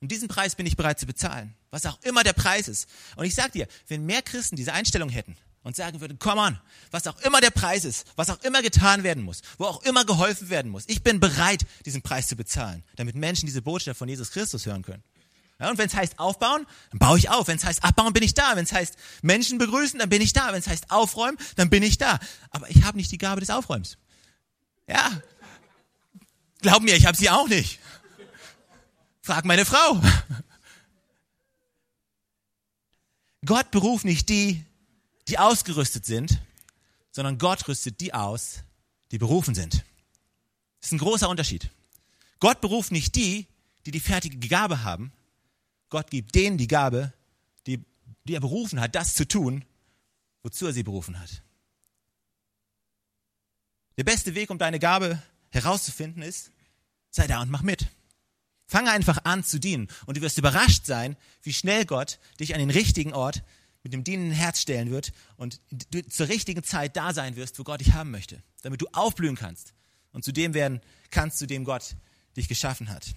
Und 0.00 0.12
diesen 0.12 0.28
Preis 0.28 0.54
bin 0.54 0.64
ich 0.64 0.76
bereit 0.76 1.00
zu 1.00 1.06
bezahlen, 1.06 1.54
was 1.70 1.84
auch 1.86 2.00
immer 2.02 2.22
der 2.22 2.34
Preis 2.34 2.68
ist. 2.68 2.88
Und 3.16 3.24
ich 3.24 3.34
sag 3.34 3.52
dir, 3.52 3.66
wenn 3.88 4.06
mehr 4.06 4.22
Christen 4.22 4.54
diese 4.54 4.72
Einstellung 4.72 5.08
hätten 5.08 5.36
und 5.64 5.74
sagen 5.74 6.00
würden, 6.00 6.18
komm 6.20 6.38
on, 6.38 6.58
was 6.92 7.08
auch 7.08 7.20
immer 7.22 7.40
der 7.40 7.50
Preis 7.50 7.84
ist, 7.84 8.06
was 8.14 8.30
auch 8.30 8.40
immer 8.42 8.62
getan 8.62 9.02
werden 9.02 9.24
muss, 9.24 9.42
wo 9.58 9.64
auch 9.64 9.82
immer 9.82 10.04
geholfen 10.04 10.48
werden 10.48 10.70
muss, 10.70 10.84
ich 10.86 11.02
bin 11.02 11.18
bereit, 11.18 11.64
diesen 11.84 12.02
Preis 12.02 12.28
zu 12.28 12.36
bezahlen, 12.36 12.84
damit 12.94 13.16
Menschen 13.16 13.46
diese 13.46 13.62
Botschaft 13.62 13.98
von 13.98 14.08
Jesus 14.08 14.30
Christus 14.30 14.66
hören 14.66 14.82
können. 14.82 15.02
Ja, 15.62 15.70
und 15.70 15.78
wenn 15.78 15.86
es 15.86 15.94
heißt 15.94 16.18
aufbauen, 16.18 16.66
dann 16.90 16.98
baue 16.98 17.16
ich 17.16 17.30
auf. 17.30 17.46
Wenn 17.46 17.56
es 17.56 17.64
heißt 17.64 17.84
abbauen, 17.84 18.12
bin 18.12 18.24
ich 18.24 18.34
da. 18.34 18.56
Wenn 18.56 18.64
es 18.64 18.72
heißt 18.72 18.96
Menschen 19.22 19.58
begrüßen, 19.58 19.96
dann 19.96 20.08
bin 20.08 20.20
ich 20.20 20.32
da. 20.32 20.48
Wenn 20.48 20.58
es 20.58 20.66
heißt 20.66 20.90
aufräumen, 20.90 21.38
dann 21.54 21.70
bin 21.70 21.84
ich 21.84 21.98
da. 21.98 22.18
Aber 22.50 22.68
ich 22.68 22.82
habe 22.82 22.96
nicht 22.96 23.12
die 23.12 23.18
Gabe 23.18 23.38
des 23.38 23.48
Aufräumens. 23.48 23.96
Ja. 24.88 25.22
Glaub 26.62 26.82
mir, 26.82 26.96
ich 26.96 27.06
habe 27.06 27.16
sie 27.16 27.30
auch 27.30 27.46
nicht. 27.46 27.78
Frag 29.20 29.44
meine 29.44 29.64
Frau. 29.64 30.02
Gott 33.46 33.70
beruft 33.70 34.04
nicht 34.04 34.28
die, 34.30 34.64
die 35.28 35.38
ausgerüstet 35.38 36.04
sind, 36.04 36.40
sondern 37.12 37.38
Gott 37.38 37.68
rüstet 37.68 38.00
die 38.00 38.12
aus, 38.12 38.64
die 39.12 39.18
berufen 39.18 39.54
sind. 39.54 39.74
Das 40.80 40.88
ist 40.88 40.92
ein 40.92 40.98
großer 40.98 41.28
Unterschied. 41.28 41.70
Gott 42.40 42.60
beruft 42.60 42.90
nicht 42.90 43.14
die, 43.14 43.46
die 43.86 43.92
die 43.92 44.00
fertige 44.00 44.48
Gabe 44.48 44.82
haben, 44.82 45.12
Gott 45.92 46.10
gibt 46.10 46.34
denen 46.34 46.56
die 46.56 46.68
Gabe, 46.68 47.12
die, 47.66 47.84
die 48.24 48.34
er 48.34 48.40
berufen 48.40 48.80
hat, 48.80 48.94
das 48.94 49.14
zu 49.14 49.28
tun, 49.28 49.62
wozu 50.42 50.64
er 50.66 50.72
sie 50.72 50.82
berufen 50.82 51.20
hat. 51.20 51.42
Der 53.98 54.04
beste 54.04 54.34
Weg, 54.34 54.48
um 54.48 54.56
deine 54.56 54.78
Gabe 54.78 55.22
herauszufinden, 55.50 56.22
ist, 56.22 56.50
sei 57.10 57.26
da 57.26 57.42
und 57.42 57.50
mach 57.50 57.60
mit. 57.60 57.88
Fange 58.66 58.90
einfach 58.90 59.24
an 59.24 59.44
zu 59.44 59.60
dienen 59.60 59.88
und 60.06 60.16
du 60.16 60.22
wirst 60.22 60.38
überrascht 60.38 60.86
sein, 60.86 61.14
wie 61.42 61.52
schnell 61.52 61.84
Gott 61.84 62.18
dich 62.40 62.54
an 62.54 62.60
den 62.60 62.70
richtigen 62.70 63.12
Ort 63.12 63.44
mit 63.82 63.92
dem 63.92 64.02
dienenden 64.02 64.32
Herz 64.32 64.62
stellen 64.62 64.90
wird 64.90 65.12
und 65.36 65.60
du 65.90 66.02
zur 66.08 66.28
richtigen 66.28 66.64
Zeit 66.64 66.96
da 66.96 67.12
sein 67.12 67.36
wirst, 67.36 67.58
wo 67.58 67.64
Gott 67.64 67.80
dich 67.80 67.92
haben 67.92 68.10
möchte, 68.10 68.42
damit 68.62 68.80
du 68.80 68.86
aufblühen 68.92 69.36
kannst 69.36 69.74
und 70.12 70.24
zu 70.24 70.32
dem 70.32 70.54
werden 70.54 70.80
kannst, 71.10 71.36
zu 71.36 71.46
dem 71.46 71.64
Gott 71.64 71.96
dich 72.34 72.48
geschaffen 72.48 72.88
hat. 72.88 73.12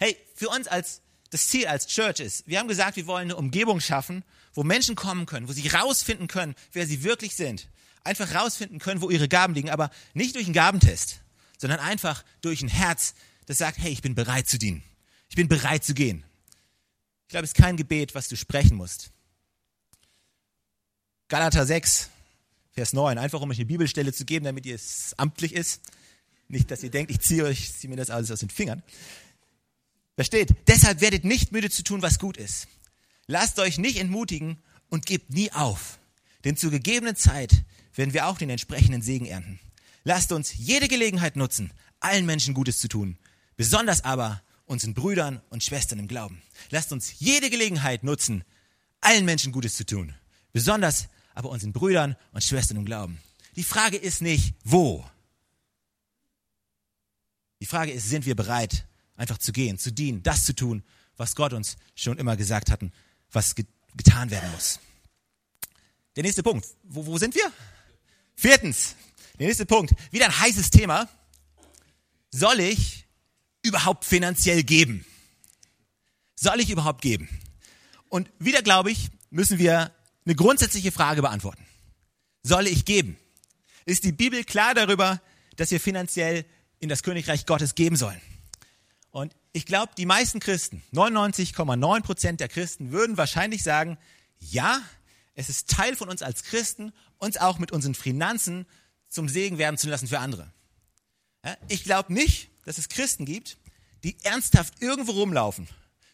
Hey, 0.00 0.16
für 0.34 0.48
uns 0.48 0.66
als 0.66 1.00
das 1.30 1.48
Ziel 1.48 1.66
als 1.66 1.86
Church 1.86 2.20
ist. 2.20 2.46
Wir 2.46 2.58
haben 2.58 2.68
gesagt, 2.68 2.96
wir 2.96 3.06
wollen 3.06 3.28
eine 3.28 3.36
Umgebung 3.36 3.80
schaffen, 3.80 4.24
wo 4.54 4.62
Menschen 4.62 4.94
kommen 4.94 5.26
können, 5.26 5.48
wo 5.48 5.52
sie 5.52 5.68
rausfinden 5.68 6.28
können, 6.28 6.54
wer 6.72 6.86
sie 6.86 7.04
wirklich 7.04 7.36
sind. 7.36 7.68
Einfach 8.04 8.34
rausfinden 8.34 8.78
können, 8.78 9.00
wo 9.02 9.10
ihre 9.10 9.28
Gaben 9.28 9.54
liegen, 9.54 9.70
aber 9.70 9.90
nicht 10.14 10.34
durch 10.34 10.46
einen 10.46 10.54
Gabentest, 10.54 11.20
sondern 11.58 11.80
einfach 11.80 12.24
durch 12.40 12.62
ein 12.62 12.68
Herz, 12.68 13.14
das 13.46 13.58
sagt, 13.58 13.78
hey, 13.78 13.92
ich 13.92 14.02
bin 14.02 14.14
bereit 14.14 14.48
zu 14.48 14.58
dienen. 14.58 14.82
Ich 15.28 15.36
bin 15.36 15.48
bereit 15.48 15.84
zu 15.84 15.94
gehen. 15.94 16.24
Ich 17.26 17.30
glaube, 17.30 17.44
es 17.44 17.50
ist 17.50 17.56
kein 17.56 17.76
Gebet, 17.76 18.14
was 18.14 18.28
du 18.28 18.36
sprechen 18.36 18.76
musst. 18.76 19.10
Galater 21.28 21.66
6, 21.66 22.08
Vers 22.72 22.94
9, 22.94 23.18
einfach 23.18 23.40
um 23.42 23.50
euch 23.50 23.58
eine 23.58 23.66
Bibelstelle 23.66 24.14
zu 24.14 24.24
geben, 24.24 24.46
damit 24.46 24.64
ihr 24.64 24.76
es 24.76 25.14
amtlich 25.18 25.52
ist. 25.52 25.82
Nicht, 26.48 26.70
dass 26.70 26.82
ihr 26.82 26.90
denkt, 26.90 27.10
ich 27.10 27.20
ziehe 27.20 27.44
euch, 27.44 27.74
ziehe 27.74 27.90
mir 27.90 27.96
das 27.96 28.08
alles 28.08 28.30
aus 28.30 28.40
den 28.40 28.48
Fingern. 28.48 28.82
Da 30.18 30.24
steht, 30.24 30.56
deshalb 30.66 31.00
werdet 31.00 31.24
nicht 31.24 31.52
müde 31.52 31.70
zu 31.70 31.84
tun, 31.84 32.02
was 32.02 32.18
gut 32.18 32.36
ist. 32.36 32.66
Lasst 33.28 33.60
euch 33.60 33.78
nicht 33.78 33.98
entmutigen 33.98 34.58
und 34.88 35.06
gebt 35.06 35.30
nie 35.30 35.52
auf. 35.52 36.00
Denn 36.42 36.56
zur 36.56 36.72
gegebenen 36.72 37.14
Zeit 37.14 37.62
werden 37.94 38.12
wir 38.12 38.26
auch 38.26 38.36
den 38.36 38.50
entsprechenden 38.50 39.00
Segen 39.00 39.26
ernten. 39.26 39.60
Lasst 40.02 40.32
uns 40.32 40.52
jede 40.56 40.88
Gelegenheit 40.88 41.36
nutzen, 41.36 41.72
allen 42.00 42.26
Menschen 42.26 42.52
Gutes 42.52 42.80
zu 42.80 42.88
tun. 42.88 43.16
Besonders 43.56 44.02
aber 44.02 44.42
unseren 44.66 44.92
Brüdern 44.92 45.40
und 45.50 45.62
Schwestern 45.62 46.00
im 46.00 46.08
Glauben. 46.08 46.42
Lasst 46.70 46.90
uns 46.90 47.20
jede 47.20 47.48
Gelegenheit 47.48 48.02
nutzen, 48.02 48.42
allen 49.00 49.24
Menschen 49.24 49.52
Gutes 49.52 49.76
zu 49.76 49.86
tun. 49.86 50.16
Besonders 50.52 51.06
aber 51.36 51.48
unseren 51.48 51.72
Brüdern 51.72 52.16
und 52.32 52.42
Schwestern 52.42 52.78
im 52.78 52.84
Glauben. 52.84 53.20
Die 53.54 53.62
Frage 53.62 53.96
ist 53.96 54.20
nicht, 54.20 54.54
wo. 54.64 55.08
Die 57.60 57.66
Frage 57.66 57.92
ist, 57.92 58.08
sind 58.08 58.26
wir 58.26 58.34
bereit, 58.34 58.84
einfach 59.18 59.38
zu 59.38 59.52
gehen, 59.52 59.78
zu 59.78 59.92
dienen, 59.92 60.22
das 60.22 60.46
zu 60.46 60.54
tun, 60.54 60.82
was 61.16 61.34
Gott 61.34 61.52
uns 61.52 61.76
schon 61.94 62.16
immer 62.16 62.36
gesagt 62.36 62.70
hatten, 62.70 62.92
was 63.30 63.54
get 63.54 63.66
getan 63.96 64.30
werden 64.30 64.50
muss. 64.52 64.78
Der 66.14 66.22
nächste 66.22 66.42
Punkt. 66.42 66.66
Wo, 66.84 67.04
wo 67.06 67.18
sind 67.18 67.34
wir? 67.34 67.50
Viertens. 68.36 68.94
Der 69.38 69.46
nächste 69.48 69.66
Punkt. 69.66 69.92
Wieder 70.12 70.26
ein 70.26 70.38
heißes 70.38 70.70
Thema. 70.70 71.08
Soll 72.30 72.60
ich 72.60 73.06
überhaupt 73.62 74.04
finanziell 74.04 74.62
geben? 74.62 75.04
Soll 76.36 76.60
ich 76.60 76.70
überhaupt 76.70 77.02
geben? 77.02 77.28
Und 78.08 78.30
wieder 78.38 78.62
glaube 78.62 78.90
ich, 78.92 79.08
müssen 79.30 79.58
wir 79.58 79.92
eine 80.24 80.34
grundsätzliche 80.36 80.92
Frage 80.92 81.22
beantworten. 81.22 81.64
Soll 82.42 82.66
ich 82.66 82.84
geben? 82.84 83.16
Ist 83.84 84.04
die 84.04 84.12
Bibel 84.12 84.44
klar 84.44 84.74
darüber, 84.74 85.20
dass 85.56 85.70
wir 85.70 85.80
finanziell 85.80 86.44
in 86.78 86.88
das 86.88 87.02
Königreich 87.02 87.46
Gottes 87.46 87.74
geben 87.74 87.96
sollen? 87.96 88.20
Und 89.10 89.34
ich 89.52 89.66
glaube, 89.66 89.92
die 89.96 90.06
meisten 90.06 90.40
Christen, 90.40 90.82
99,9 90.92 92.02
Prozent 92.02 92.40
der 92.40 92.48
Christen, 92.48 92.92
würden 92.92 93.16
wahrscheinlich 93.16 93.62
sagen, 93.62 93.98
ja, 94.38 94.80
es 95.34 95.48
ist 95.48 95.70
Teil 95.70 95.96
von 95.96 96.08
uns 96.08 96.22
als 96.22 96.44
Christen, 96.44 96.92
uns 97.18 97.36
auch 97.36 97.58
mit 97.58 97.72
unseren 97.72 97.94
Finanzen 97.94 98.66
zum 99.08 99.28
Segen 99.28 99.58
werden 99.58 99.78
zu 99.78 99.88
lassen 99.88 100.08
für 100.08 100.18
andere. 100.18 100.52
Ich 101.68 101.84
glaube 101.84 102.12
nicht, 102.12 102.50
dass 102.64 102.78
es 102.78 102.88
Christen 102.88 103.24
gibt, 103.24 103.56
die 104.04 104.16
ernsthaft 104.22 104.74
irgendwo 104.80 105.12
rumlaufen, 105.12 105.68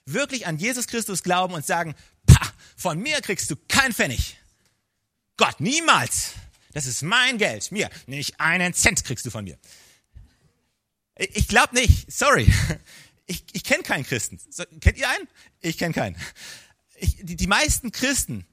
wirklich 0.06 0.46
an 0.46 0.58
Jesus 0.58 0.86
Christus 0.86 1.22
glauben 1.22 1.54
und 1.54 1.66
sagen, 1.66 1.94
Pah, 2.26 2.52
von 2.76 2.98
mir 2.98 3.20
kriegst 3.20 3.50
du 3.50 3.56
kein 3.68 3.92
Pfennig. 3.92 4.38
Gott, 5.36 5.60
niemals. 5.60 6.32
Das 6.72 6.86
ist 6.86 7.02
mein 7.02 7.38
Geld. 7.38 7.70
Mir, 7.72 7.90
nicht 8.06 8.40
einen 8.40 8.74
Cent 8.74 9.04
kriegst 9.04 9.26
du 9.26 9.30
von 9.30 9.44
mir. 9.44 9.58
Ich 11.16 11.48
glaube 11.48 11.74
nicht. 11.74 12.10
Sorry. 12.12 12.52
Ich, 13.26 13.42
ich 13.52 13.64
kenne 13.64 13.82
keinen 13.82 14.04
Christen. 14.04 14.38
So, 14.50 14.64
kennt 14.82 14.98
ihr 14.98 15.08
einen? 15.08 15.26
Ich 15.62 15.78
kenne 15.78 15.94
keinen. 15.94 16.14
Ich, 16.96 17.16
die, 17.24 17.36
die 17.36 17.46
meisten 17.46 17.90
Christen 17.90 18.44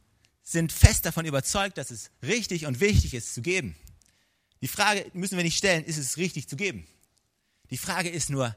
sind 0.44 0.72
fest 0.72 1.06
davon 1.06 1.26
überzeugt, 1.26 1.78
dass 1.78 1.92
es 1.92 2.10
richtig 2.24 2.66
und 2.66 2.80
wichtig 2.80 3.14
ist 3.14 3.34
zu 3.34 3.42
geben. 3.42 3.76
Die 4.62 4.70
Frage 4.70 5.06
müssen 5.14 5.36
wir 5.36 5.44
nicht 5.44 5.58
stellen, 5.58 5.84
ist 5.84 5.98
es 5.98 6.16
richtig 6.16 6.48
zu 6.48 6.56
geben? 6.56 6.88
Die 7.70 7.78
Frage 7.78 8.08
ist 8.08 8.30
nur, 8.30 8.56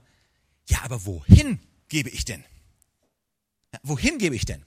ja, 0.69 0.83
aber 0.83 1.05
wohin 1.05 1.59
gebe 1.89 2.11
ich 2.11 2.25
denn? 2.25 2.45
Ja, 3.73 3.81
wohin 3.83 4.19
gebe 4.19 4.37
ich 4.37 4.45
denn? 4.45 4.65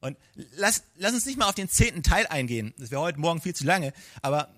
Und 0.00 0.16
lass, 0.34 0.84
lass 0.96 1.12
uns 1.12 1.26
nicht 1.26 1.38
mal 1.38 1.48
auf 1.48 1.54
den 1.54 1.68
zehnten 1.68 2.02
Teil 2.02 2.26
eingehen. 2.26 2.72
Das 2.78 2.90
wäre 2.90 3.00
heute 3.00 3.18
Morgen 3.18 3.40
viel 3.40 3.54
zu 3.54 3.64
lange. 3.64 3.92
Aber 4.22 4.54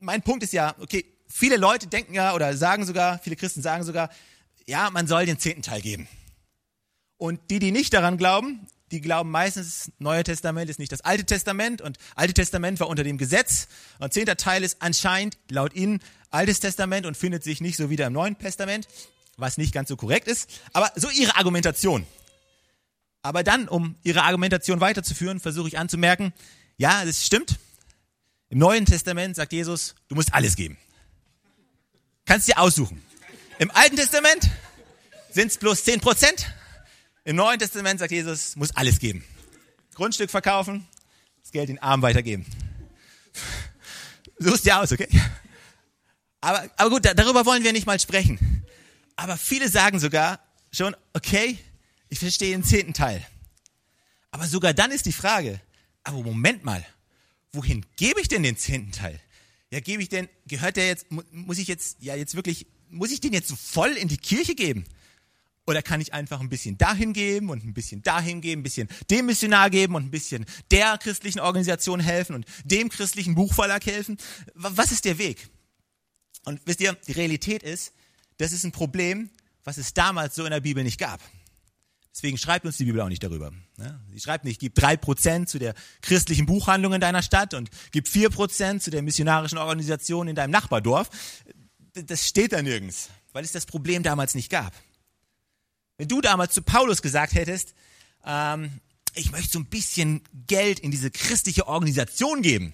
mein 0.00 0.22
Punkt 0.22 0.44
ist 0.44 0.52
ja, 0.52 0.74
okay, 0.78 1.04
viele 1.32 1.56
Leute 1.56 1.86
denken 1.86 2.14
ja 2.14 2.34
oder 2.34 2.56
sagen 2.56 2.84
sogar, 2.84 3.18
viele 3.18 3.36
Christen 3.36 3.62
sagen 3.62 3.84
sogar, 3.84 4.10
ja, 4.66 4.90
man 4.90 5.06
soll 5.06 5.26
den 5.26 5.38
zehnten 5.38 5.62
Teil 5.62 5.80
geben. 5.80 6.06
Und 7.16 7.40
die, 7.50 7.58
die 7.58 7.72
nicht 7.72 7.94
daran 7.94 8.18
glauben, 8.18 8.66
die 8.90 9.00
glauben 9.00 9.30
meistens, 9.30 9.84
das 9.86 9.92
Neue 9.98 10.22
Testament 10.22 10.68
ist 10.68 10.78
nicht 10.78 10.92
das 10.92 11.00
Alte 11.00 11.24
Testament 11.24 11.80
und 11.80 11.96
Alte 12.14 12.34
Testament 12.34 12.78
war 12.78 12.88
unter 12.88 13.04
dem 13.04 13.16
Gesetz 13.16 13.68
und 13.98 14.12
zehnter 14.12 14.36
Teil 14.36 14.62
ist 14.62 14.82
anscheinend 14.82 15.38
laut 15.50 15.74
ihnen 15.74 16.00
Altes 16.30 16.60
Testament 16.60 17.06
und 17.06 17.16
findet 17.16 17.42
sich 17.42 17.60
nicht 17.60 17.76
so 17.76 17.90
wieder 17.90 18.06
im 18.06 18.12
Neuen 18.12 18.38
Testament, 18.38 18.86
was 19.36 19.56
nicht 19.56 19.72
ganz 19.72 19.88
so 19.88 19.96
korrekt 19.96 20.28
ist, 20.28 20.50
aber 20.72 20.92
so 20.96 21.08
ihre 21.10 21.36
Argumentation. 21.36 22.06
Aber 23.22 23.42
dann, 23.42 23.68
um 23.68 23.94
ihre 24.02 24.22
Argumentation 24.22 24.80
weiterzuführen, 24.80 25.40
versuche 25.40 25.68
ich 25.68 25.78
anzumerken, 25.78 26.32
ja, 26.76 27.04
das 27.04 27.24
stimmt. 27.24 27.58
Im 28.48 28.58
Neuen 28.58 28.84
Testament 28.84 29.36
sagt 29.36 29.52
Jesus, 29.52 29.94
du 30.08 30.14
musst 30.14 30.34
alles 30.34 30.56
geben. 30.56 30.76
Kannst 32.24 32.48
dir 32.48 32.58
aussuchen. 32.58 33.02
Im 33.58 33.70
Alten 33.70 33.96
Testament 33.96 34.48
sind 35.30 35.48
es 35.48 35.58
bloß 35.58 35.84
10 35.84 36.00
Prozent. 36.00 36.52
Im 37.24 37.36
Neuen 37.36 37.58
Testament 37.58 38.00
sagt 38.00 38.12
Jesus, 38.12 38.56
muss 38.56 38.74
alles 38.74 38.98
geben. 38.98 39.24
Grundstück 39.94 40.30
verkaufen, 40.30 40.86
das 41.42 41.52
Geld 41.52 41.68
den 41.68 41.78
Armen 41.80 42.02
weitergeben. 42.02 42.46
Suchst 44.38 44.64
dir 44.64 44.80
aus, 44.80 44.92
okay? 44.92 45.08
Aber, 46.40 46.68
aber 46.76 46.90
gut, 46.90 47.04
darüber 47.04 47.46
wollen 47.46 47.62
wir 47.62 47.72
nicht 47.72 47.86
mal 47.86 48.00
sprechen. 48.00 48.64
Aber 49.16 49.36
viele 49.36 49.68
sagen 49.68 50.00
sogar 50.00 50.40
schon, 50.72 50.96
okay, 51.12 51.58
ich 52.08 52.18
verstehe 52.18 52.50
den 52.50 52.64
zehnten 52.64 52.94
Teil. 52.94 53.24
Aber 54.32 54.46
sogar 54.46 54.74
dann 54.74 54.90
ist 54.90 55.06
die 55.06 55.12
Frage, 55.12 55.60
aber 56.02 56.18
Moment 56.22 56.64
mal, 56.64 56.84
wohin 57.52 57.86
gebe 57.96 58.20
ich 58.20 58.28
denn 58.28 58.42
den 58.42 58.56
zehnten 58.56 58.92
Teil? 58.92 59.20
Ja, 59.72 59.80
gebe 59.80 60.02
ich 60.02 60.10
denn, 60.10 60.28
gehört 60.46 60.76
der 60.76 60.86
jetzt, 60.86 61.06
muss 61.30 61.56
ich 61.56 61.66
jetzt, 61.66 61.96
ja, 62.00 62.14
jetzt 62.14 62.34
wirklich, 62.34 62.66
muss 62.90 63.10
ich 63.10 63.20
den 63.20 63.32
jetzt 63.32 63.48
so 63.48 63.56
voll 63.56 63.92
in 63.92 64.06
die 64.06 64.18
Kirche 64.18 64.54
geben? 64.54 64.84
Oder 65.66 65.80
kann 65.80 66.02
ich 66.02 66.12
einfach 66.12 66.40
ein 66.40 66.50
bisschen 66.50 66.76
dahin 66.76 67.14
geben 67.14 67.48
und 67.48 67.64
ein 67.64 67.72
bisschen 67.72 68.02
dahin 68.02 68.42
geben, 68.42 68.60
ein 68.60 68.62
bisschen 68.64 68.88
dem 69.08 69.24
Missionar 69.24 69.70
geben 69.70 69.94
und 69.94 70.04
ein 70.04 70.10
bisschen 70.10 70.44
der 70.70 70.98
christlichen 70.98 71.40
Organisation 71.40 72.00
helfen 72.00 72.34
und 72.34 72.46
dem 72.64 72.90
christlichen 72.90 73.34
Buchverlag 73.34 73.86
helfen? 73.86 74.18
Was 74.52 74.92
ist 74.92 75.06
der 75.06 75.16
Weg? 75.16 75.48
Und 76.44 76.60
wisst 76.66 76.82
ihr, 76.82 76.92
die 76.92 77.12
Realität 77.12 77.62
ist, 77.62 77.94
das 78.36 78.52
ist 78.52 78.64
ein 78.64 78.72
Problem, 78.72 79.30
was 79.64 79.78
es 79.78 79.94
damals 79.94 80.34
so 80.34 80.44
in 80.44 80.50
der 80.50 80.60
Bibel 80.60 80.84
nicht 80.84 80.98
gab. 80.98 81.20
Deswegen 82.14 82.36
schreibt 82.36 82.66
uns 82.66 82.76
die 82.76 82.84
Bibel 82.84 83.00
auch 83.00 83.08
nicht 83.08 83.22
darüber. 83.22 83.52
Sie 84.12 84.20
schreibt 84.20 84.44
nicht, 84.44 84.60
gib 84.60 84.74
drei 84.74 84.96
Prozent 84.96 85.48
zu 85.48 85.58
der 85.58 85.74
christlichen 86.02 86.44
Buchhandlung 86.44 86.92
in 86.92 87.00
deiner 87.00 87.22
Stadt 87.22 87.54
und 87.54 87.70
gib 87.90 88.06
vier 88.06 88.28
Prozent 88.28 88.82
zu 88.82 88.90
der 88.90 89.02
missionarischen 89.02 89.58
Organisation 89.58 90.28
in 90.28 90.36
deinem 90.36 90.50
Nachbardorf. 90.50 91.08
Das 91.94 92.28
steht 92.28 92.52
da 92.52 92.60
nirgends, 92.60 93.08
weil 93.32 93.44
es 93.44 93.52
das 93.52 93.64
Problem 93.64 94.02
damals 94.02 94.34
nicht 94.34 94.50
gab. 94.50 94.74
Wenn 95.96 96.08
du 96.08 96.20
damals 96.20 96.52
zu 96.52 96.62
Paulus 96.62 97.00
gesagt 97.00 97.34
hättest, 97.34 97.74
ähm, 98.26 98.80
ich 99.14 99.32
möchte 99.32 99.52
so 99.52 99.58
ein 99.58 99.66
bisschen 99.66 100.22
Geld 100.46 100.80
in 100.80 100.90
diese 100.90 101.10
christliche 101.10 101.66
Organisation 101.66 102.42
geben, 102.42 102.72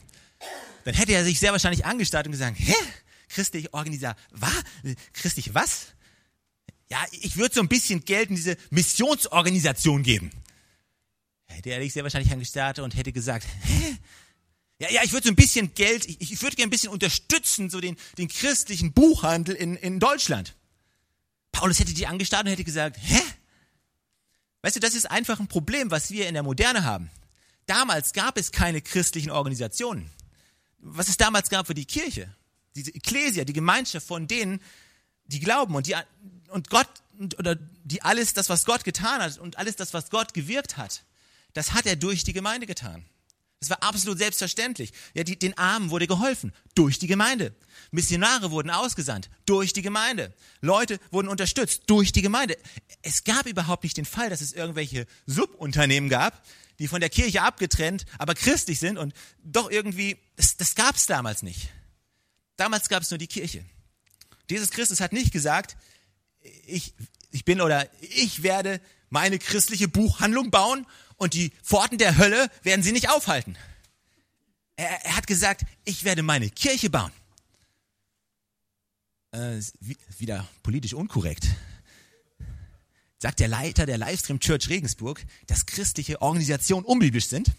dann 0.84 0.94
hätte 0.94 1.12
er 1.12 1.24
sich 1.24 1.38
sehr 1.38 1.52
wahrscheinlich 1.52 1.84
angestarrt 1.84 2.26
und 2.26 2.32
gesagt, 2.32 2.56
hä? 2.58 2.74
Christliche 3.28 3.74
Organisation, 3.74 4.16
was? 4.30 4.64
Christliche 5.12 5.54
was? 5.54 5.88
Ja, 6.90 7.04
ich 7.12 7.36
würde 7.36 7.54
so 7.54 7.60
ein 7.60 7.68
bisschen 7.68 8.04
Geld 8.04 8.30
in 8.30 8.36
diese 8.36 8.56
Missionsorganisation 8.70 10.02
geben. 10.02 10.30
Hätte 11.46 11.78
dich 11.80 11.92
sehr 11.92 12.02
wahrscheinlich 12.02 12.32
angestarrt 12.32 12.78
und 12.78 12.96
hätte 12.96 13.12
gesagt, 13.12 13.46
hä? 13.62 13.96
Ja, 14.80 14.90
ja, 14.90 15.02
ich 15.02 15.12
würde 15.12 15.24
so 15.24 15.32
ein 15.32 15.36
bisschen 15.36 15.74
Geld, 15.74 16.06
ich, 16.06 16.20
ich 16.20 16.40
würde 16.40 16.54
gerne 16.54 16.68
ein 16.68 16.70
bisschen 16.70 16.90
unterstützen, 16.90 17.68
so 17.68 17.80
den, 17.80 17.96
den 18.16 18.28
christlichen 18.28 18.92
Buchhandel 18.92 19.56
in, 19.56 19.74
in 19.76 19.98
Deutschland. 19.98 20.54
Paulus 21.50 21.80
hätte 21.80 21.94
die 21.94 22.06
angestarrt 22.06 22.44
und 22.44 22.52
hätte 22.52 22.64
gesagt, 22.64 22.96
hä? 23.00 23.20
Weißt 24.62 24.76
du, 24.76 24.80
das 24.80 24.94
ist 24.94 25.10
einfach 25.10 25.40
ein 25.40 25.48
Problem, 25.48 25.90
was 25.90 26.10
wir 26.10 26.28
in 26.28 26.34
der 26.34 26.42
Moderne 26.42 26.84
haben. 26.84 27.10
Damals 27.66 28.12
gab 28.12 28.38
es 28.38 28.52
keine 28.52 28.80
christlichen 28.80 29.30
Organisationen. 29.30 30.10
Was 30.78 31.08
es 31.08 31.16
damals 31.16 31.50
gab 31.50 31.66
für 31.66 31.74
die 31.74 31.84
Kirche, 31.84 32.32
diese 32.76 32.92
Ekklesia, 32.92 33.44
die 33.44 33.52
Gemeinschaft 33.52 34.06
von 34.06 34.28
denen, 34.28 34.60
die 35.28 35.40
glauben 35.40 35.74
und 35.74 35.86
die 35.86 35.94
und 36.48 36.70
Gott 36.70 36.88
oder 37.38 37.56
die 37.84 38.02
alles 38.02 38.34
das 38.34 38.48
was 38.48 38.64
Gott 38.64 38.84
getan 38.84 39.22
hat 39.22 39.38
und 39.38 39.58
alles 39.58 39.76
das 39.76 39.94
was 39.94 40.10
Gott 40.10 40.34
gewirkt 40.34 40.76
hat, 40.76 41.04
das 41.52 41.72
hat 41.72 41.86
er 41.86 41.96
durch 41.96 42.24
die 42.24 42.32
Gemeinde 42.32 42.66
getan. 42.66 43.04
Das 43.60 43.70
war 43.70 43.82
absolut 43.82 44.18
selbstverständlich. 44.18 44.92
Ja, 45.14 45.24
die, 45.24 45.36
den 45.36 45.58
Armen 45.58 45.90
wurde 45.90 46.06
geholfen 46.06 46.52
durch 46.76 46.98
die 47.00 47.08
Gemeinde. 47.08 47.52
Missionare 47.90 48.52
wurden 48.52 48.70
ausgesandt 48.70 49.30
durch 49.46 49.72
die 49.72 49.82
Gemeinde. 49.82 50.32
Leute 50.60 51.00
wurden 51.10 51.28
unterstützt 51.28 51.82
durch 51.86 52.12
die 52.12 52.22
Gemeinde. 52.22 52.56
Es 53.02 53.24
gab 53.24 53.46
überhaupt 53.46 53.82
nicht 53.82 53.96
den 53.96 54.04
Fall, 54.04 54.30
dass 54.30 54.42
es 54.42 54.52
irgendwelche 54.52 55.06
Subunternehmen 55.26 56.08
gab, 56.08 56.44
die 56.78 56.86
von 56.86 57.00
der 57.00 57.10
Kirche 57.10 57.42
abgetrennt, 57.42 58.04
aber 58.18 58.34
christlich 58.34 58.78
sind 58.78 58.96
und 58.96 59.12
doch 59.42 59.70
irgendwie, 59.70 60.18
das, 60.36 60.56
das 60.56 60.76
gab 60.76 60.94
es 60.94 61.06
damals 61.06 61.42
nicht. 61.42 61.70
Damals 62.56 62.88
gab 62.88 63.02
es 63.02 63.10
nur 63.10 63.18
die 63.18 63.26
Kirche. 63.26 63.64
Jesus 64.50 64.70
Christus 64.70 65.00
hat 65.00 65.12
nicht 65.12 65.32
gesagt, 65.32 65.76
ich, 66.66 66.94
ich 67.30 67.44
bin 67.44 67.60
oder 67.60 67.88
ich 68.00 68.42
werde 68.42 68.80
meine 69.10 69.38
christliche 69.38 69.88
Buchhandlung 69.88 70.50
bauen 70.50 70.86
und 71.16 71.34
die 71.34 71.50
Pforten 71.62 71.98
der 71.98 72.16
Hölle 72.16 72.50
werden 72.62 72.82
sie 72.82 72.92
nicht 72.92 73.10
aufhalten. 73.10 73.56
Er, 74.76 75.04
er 75.04 75.16
hat 75.16 75.26
gesagt, 75.26 75.62
ich 75.84 76.04
werde 76.04 76.22
meine 76.22 76.50
Kirche 76.50 76.90
bauen. 76.90 77.12
Äh, 79.32 79.60
wieder 80.18 80.48
politisch 80.62 80.94
unkorrekt. 80.94 81.48
Sagt 83.18 83.40
der 83.40 83.48
Leiter 83.48 83.84
der 83.84 83.98
Livestream 83.98 84.38
Church 84.38 84.68
Regensburg, 84.68 85.24
dass 85.48 85.66
christliche 85.66 86.22
Organisationen 86.22 86.86
unbiblisch 86.86 87.26
sind? 87.26 87.50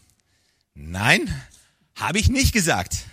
Nein, 0.74 1.30
habe 1.96 2.18
ich 2.18 2.30
nicht 2.30 2.54
gesagt. 2.54 3.06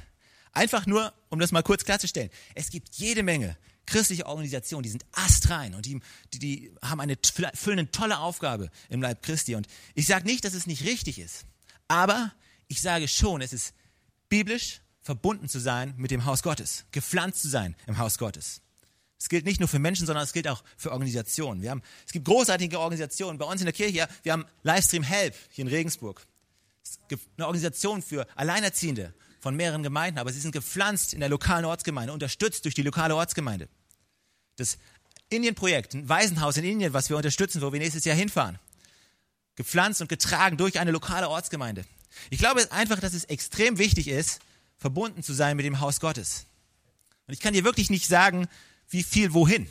Einfach 0.52 0.86
nur, 0.86 1.12
um 1.28 1.40
das 1.40 1.50
mal 1.50 1.62
kurz 1.62 1.84
klarzustellen. 1.84 2.30
Es 2.54 2.70
gibt 2.70 2.94
jede 2.94 3.24
Menge 3.24 3.56
christliche 3.86 4.26
Organisationen, 4.26 4.82
die 4.82 4.90
sind 4.90 5.04
astrein 5.12 5.74
und 5.74 5.86
die, 5.86 6.00
die, 6.34 6.38
die 6.38 6.72
haben 6.82 7.00
eine, 7.00 7.16
füllen 7.22 7.78
eine 7.78 7.90
tolle 7.90 8.18
Aufgabe 8.18 8.70
im 8.88 9.00
Leib 9.00 9.22
Christi. 9.22 9.54
Und 9.54 9.66
ich 9.94 10.06
sage 10.06 10.26
nicht, 10.26 10.44
dass 10.44 10.54
es 10.54 10.66
nicht 10.66 10.84
richtig 10.84 11.18
ist, 11.18 11.46
aber 11.88 12.32
ich 12.68 12.80
sage 12.80 13.08
schon, 13.08 13.40
es 13.40 13.52
ist 13.52 13.74
biblisch 14.28 14.80
verbunden 15.00 15.48
zu 15.48 15.60
sein 15.60 15.94
mit 15.96 16.10
dem 16.10 16.24
Haus 16.24 16.42
Gottes, 16.42 16.84
gepflanzt 16.90 17.42
zu 17.42 17.48
sein 17.48 17.76
im 17.86 17.98
Haus 17.98 18.18
Gottes. 18.18 18.60
Es 19.18 19.28
gilt 19.28 19.46
nicht 19.46 19.60
nur 19.60 19.68
für 19.68 19.78
Menschen, 19.78 20.04
sondern 20.06 20.24
es 20.24 20.32
gilt 20.32 20.48
auch 20.48 20.62
für 20.76 20.92
Organisationen. 20.92 21.62
Wir 21.62 21.70
haben, 21.70 21.82
es 22.04 22.12
gibt 22.12 22.26
großartige 22.26 22.78
Organisationen. 22.78 23.38
Bei 23.38 23.46
uns 23.46 23.60
in 23.60 23.64
der 23.64 23.72
Kirche, 23.72 24.08
wir 24.22 24.32
haben 24.32 24.44
Livestream 24.62 25.02
Help 25.04 25.34
hier 25.50 25.64
in 25.64 25.68
Regensburg. 25.68 26.26
Es 26.82 26.98
gibt 27.08 27.26
eine 27.36 27.46
Organisation 27.46 28.02
für 28.02 28.26
Alleinerziehende 28.36 29.14
von 29.46 29.54
mehreren 29.54 29.84
Gemeinden, 29.84 30.18
aber 30.18 30.32
sie 30.32 30.40
sind 30.40 30.50
gepflanzt 30.50 31.14
in 31.14 31.20
der 31.20 31.28
lokalen 31.28 31.64
Ortsgemeinde, 31.64 32.12
unterstützt 32.12 32.64
durch 32.64 32.74
die 32.74 32.82
lokale 32.82 33.14
Ortsgemeinde. 33.14 33.68
Das 34.56 34.76
Indien-Projekt, 35.28 35.94
ein 35.94 36.08
Waisenhaus 36.08 36.56
in 36.56 36.64
Indien, 36.64 36.92
was 36.92 37.10
wir 37.10 37.16
unterstützen, 37.16 37.62
wo 37.62 37.72
wir 37.72 37.78
nächstes 37.78 38.04
Jahr 38.04 38.16
hinfahren. 38.16 38.58
gepflanzt 39.54 40.00
und 40.00 40.08
getragen 40.08 40.56
durch 40.56 40.80
eine 40.80 40.90
lokale 40.90 41.28
Ortsgemeinde. 41.28 41.84
Ich 42.28 42.40
glaube 42.40 42.72
einfach, 42.72 42.98
dass 42.98 43.14
es 43.14 43.22
extrem 43.26 43.78
wichtig 43.78 44.08
ist, 44.08 44.40
verbunden 44.78 45.22
zu 45.22 45.32
sein 45.32 45.56
mit 45.56 45.64
dem 45.64 45.78
Haus 45.78 46.00
Gottes. 46.00 46.46
Und 47.28 47.34
ich 47.34 47.38
kann 47.38 47.54
dir 47.54 47.62
wirklich 47.62 47.88
nicht 47.88 48.08
sagen, 48.08 48.48
wie 48.90 49.04
viel 49.04 49.32
wohin. 49.32 49.68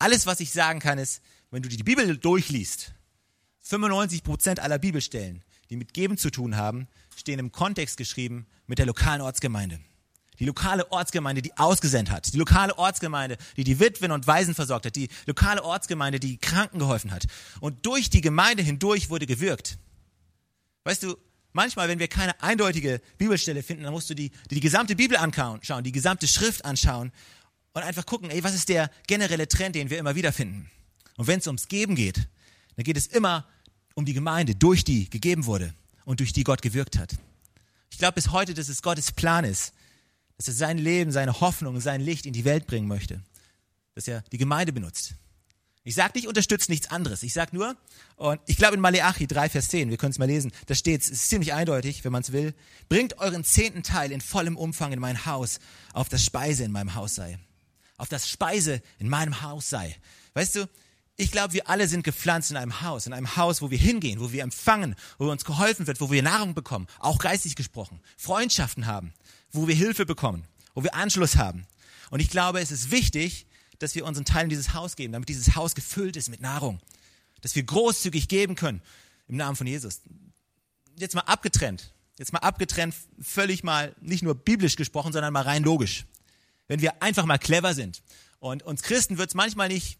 Alles, 0.00 0.26
was 0.26 0.40
ich 0.40 0.50
sagen 0.50 0.80
kann, 0.80 0.98
ist, 0.98 1.22
wenn 1.52 1.62
du 1.62 1.68
die 1.68 1.84
Bibel 1.84 2.16
durchliest, 2.16 2.90
95 3.60 4.24
Prozent 4.24 4.58
aller 4.58 4.80
Bibelstellen, 4.80 5.44
die 5.70 5.76
mit 5.76 5.94
Geben 5.94 6.18
zu 6.18 6.30
tun 6.30 6.56
haben, 6.56 6.88
stehen 7.14 7.38
im 7.38 7.52
Kontext 7.52 7.96
geschrieben 7.96 8.48
mit 8.68 8.78
der 8.78 8.86
lokalen 8.86 9.20
Ortsgemeinde. 9.20 9.80
Die 10.38 10.44
lokale 10.44 10.90
Ortsgemeinde, 10.92 11.42
die 11.42 11.56
ausgesendet 11.58 12.14
hat. 12.14 12.32
Die 12.32 12.38
lokale 12.38 12.78
Ortsgemeinde, 12.78 13.36
die 13.56 13.64
die 13.64 13.80
Witwen 13.80 14.12
und 14.12 14.28
Waisen 14.28 14.54
versorgt 14.54 14.86
hat. 14.86 14.94
Die 14.94 15.08
lokale 15.26 15.64
Ortsgemeinde, 15.64 16.20
die 16.20 16.36
Kranken 16.36 16.78
geholfen 16.78 17.10
hat. 17.10 17.26
Und 17.60 17.84
durch 17.84 18.08
die 18.08 18.20
Gemeinde 18.20 18.62
hindurch 18.62 19.10
wurde 19.10 19.26
gewirkt. 19.26 19.78
Weißt 20.84 21.02
du, 21.02 21.16
manchmal, 21.52 21.88
wenn 21.88 21.98
wir 21.98 22.06
keine 22.06 22.40
eindeutige 22.40 23.00
Bibelstelle 23.18 23.64
finden, 23.64 23.82
dann 23.82 23.92
musst 23.92 24.08
du 24.10 24.14
die, 24.14 24.30
die, 24.48 24.54
die 24.54 24.60
gesamte 24.60 24.94
Bibel 24.94 25.16
anschauen, 25.16 25.82
die 25.82 25.92
gesamte 25.92 26.28
Schrift 26.28 26.64
anschauen 26.64 27.10
und 27.72 27.82
einfach 27.82 28.06
gucken, 28.06 28.30
ey, 28.30 28.44
was 28.44 28.54
ist 28.54 28.68
der 28.68 28.90
generelle 29.08 29.48
Trend, 29.48 29.74
den 29.74 29.90
wir 29.90 29.98
immer 29.98 30.14
wieder 30.14 30.32
finden. 30.32 30.70
Und 31.16 31.26
wenn 31.26 31.40
es 31.40 31.46
ums 31.48 31.66
Geben 31.66 31.96
geht, 31.96 32.28
dann 32.76 32.84
geht 32.84 32.96
es 32.96 33.08
immer 33.08 33.44
um 33.94 34.04
die 34.04 34.14
Gemeinde, 34.14 34.54
durch 34.54 34.84
die 34.84 35.10
gegeben 35.10 35.46
wurde 35.46 35.74
und 36.04 36.20
durch 36.20 36.32
die 36.32 36.44
Gott 36.44 36.62
gewirkt 36.62 36.96
hat. 36.96 37.16
Ich 37.90 37.98
glaube 37.98 38.14
bis 38.14 38.30
heute, 38.30 38.54
dass 38.54 38.68
es 38.68 38.82
Gottes 38.82 39.12
Plan 39.12 39.44
ist, 39.44 39.72
dass 40.36 40.48
er 40.48 40.54
sein 40.54 40.78
Leben, 40.78 41.10
seine 41.10 41.40
Hoffnung, 41.40 41.80
sein 41.80 42.00
Licht 42.00 42.26
in 42.26 42.32
die 42.32 42.44
Welt 42.44 42.66
bringen 42.66 42.88
möchte. 42.88 43.22
Dass 43.94 44.06
er 44.06 44.22
die 44.32 44.38
Gemeinde 44.38 44.72
benutzt. 44.72 45.14
Ich 45.88 45.94
sage 45.94 46.12
nicht, 46.16 46.28
unterstützt 46.28 46.68
nichts 46.68 46.90
anderes. 46.90 47.22
Ich 47.22 47.32
sage 47.32 47.56
nur, 47.56 47.74
und 48.16 48.40
ich 48.46 48.58
glaube 48.58 48.74
in 48.74 48.80
Maleachi 48.80 49.26
3, 49.26 49.48
Vers 49.48 49.68
10, 49.68 49.88
wir 49.88 49.96
können 49.96 50.10
es 50.10 50.18
mal 50.18 50.26
lesen, 50.26 50.52
da 50.66 50.74
steht 50.74 51.00
es, 51.00 51.08
ist 51.08 51.30
ziemlich 51.30 51.54
eindeutig, 51.54 52.04
wenn 52.04 52.12
man 52.12 52.22
es 52.22 52.32
will, 52.32 52.54
bringt 52.90 53.18
euren 53.18 53.42
zehnten 53.42 53.82
Teil 53.82 54.12
in 54.12 54.20
vollem 54.20 54.56
Umfang 54.56 54.92
in 54.92 54.98
mein 54.98 55.24
Haus, 55.24 55.60
auf 55.94 56.10
das 56.10 56.22
Speise 56.22 56.64
in 56.64 56.72
meinem 56.72 56.94
Haus 56.94 57.14
sei. 57.14 57.38
Auf 57.96 58.08
das 58.10 58.28
Speise 58.28 58.82
in 58.98 59.08
meinem 59.08 59.40
Haus 59.40 59.70
sei. 59.70 59.96
Weißt 60.34 60.56
du, 60.56 60.68
ich 61.20 61.32
glaube, 61.32 61.52
wir 61.52 61.68
alle 61.68 61.88
sind 61.88 62.04
gepflanzt 62.04 62.52
in 62.52 62.56
einem 62.56 62.80
Haus, 62.80 63.06
in 63.06 63.12
einem 63.12 63.36
Haus, 63.36 63.60
wo 63.60 63.72
wir 63.72 63.76
hingehen, 63.76 64.20
wo 64.20 64.30
wir 64.30 64.44
empfangen, 64.44 64.94
wo 65.18 65.28
uns 65.28 65.44
geholfen 65.44 65.88
wird, 65.88 66.00
wo 66.00 66.12
wir 66.12 66.22
Nahrung 66.22 66.54
bekommen, 66.54 66.86
auch 67.00 67.18
geistig 67.18 67.56
gesprochen, 67.56 68.00
Freundschaften 68.16 68.86
haben, 68.86 69.12
wo 69.50 69.66
wir 69.66 69.74
Hilfe 69.74 70.06
bekommen, 70.06 70.44
wo 70.74 70.84
wir 70.84 70.94
Anschluss 70.94 71.34
haben. 71.36 71.66
Und 72.10 72.20
ich 72.20 72.30
glaube, 72.30 72.60
es 72.60 72.70
ist 72.70 72.92
wichtig, 72.92 73.46
dass 73.80 73.96
wir 73.96 74.06
unseren 74.06 74.24
Teil 74.24 74.44
in 74.44 74.48
dieses 74.48 74.74
Haus 74.74 74.94
geben, 74.94 75.12
damit 75.12 75.28
dieses 75.28 75.56
Haus 75.56 75.74
gefüllt 75.74 76.16
ist 76.16 76.28
mit 76.28 76.40
Nahrung, 76.40 76.78
dass 77.40 77.56
wir 77.56 77.64
großzügig 77.64 78.28
geben 78.28 78.54
können 78.54 78.80
im 79.26 79.36
Namen 79.36 79.56
von 79.56 79.66
Jesus. 79.66 80.02
Jetzt 80.96 81.16
mal 81.16 81.22
abgetrennt, 81.22 81.92
jetzt 82.16 82.32
mal 82.32 82.40
abgetrennt, 82.40 82.94
völlig 83.20 83.64
mal 83.64 83.92
nicht 84.00 84.22
nur 84.22 84.36
biblisch 84.36 84.76
gesprochen, 84.76 85.12
sondern 85.12 85.32
mal 85.32 85.42
rein 85.42 85.64
logisch. 85.64 86.04
Wenn 86.68 86.80
wir 86.80 87.02
einfach 87.02 87.24
mal 87.24 87.38
clever 87.38 87.74
sind 87.74 88.02
und 88.38 88.62
uns 88.62 88.82
Christen 88.82 89.18
wird 89.18 89.30
es 89.30 89.34
manchmal 89.34 89.66
nicht 89.66 89.98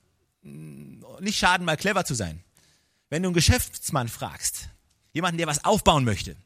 nicht 1.21 1.39
schaden, 1.39 1.65
mal 1.65 1.77
clever 1.77 2.05
zu 2.05 2.15
sein. 2.15 2.43
Wenn 3.11 3.23
du 3.23 3.29
einen 3.29 3.35
Geschäftsmann 3.35 4.09
fragst, 4.09 4.69
jemanden, 5.13 5.39
der 5.39 5.47
was 5.47 5.65
aufbauen 5.65 6.05
möchte, 6.05 6.37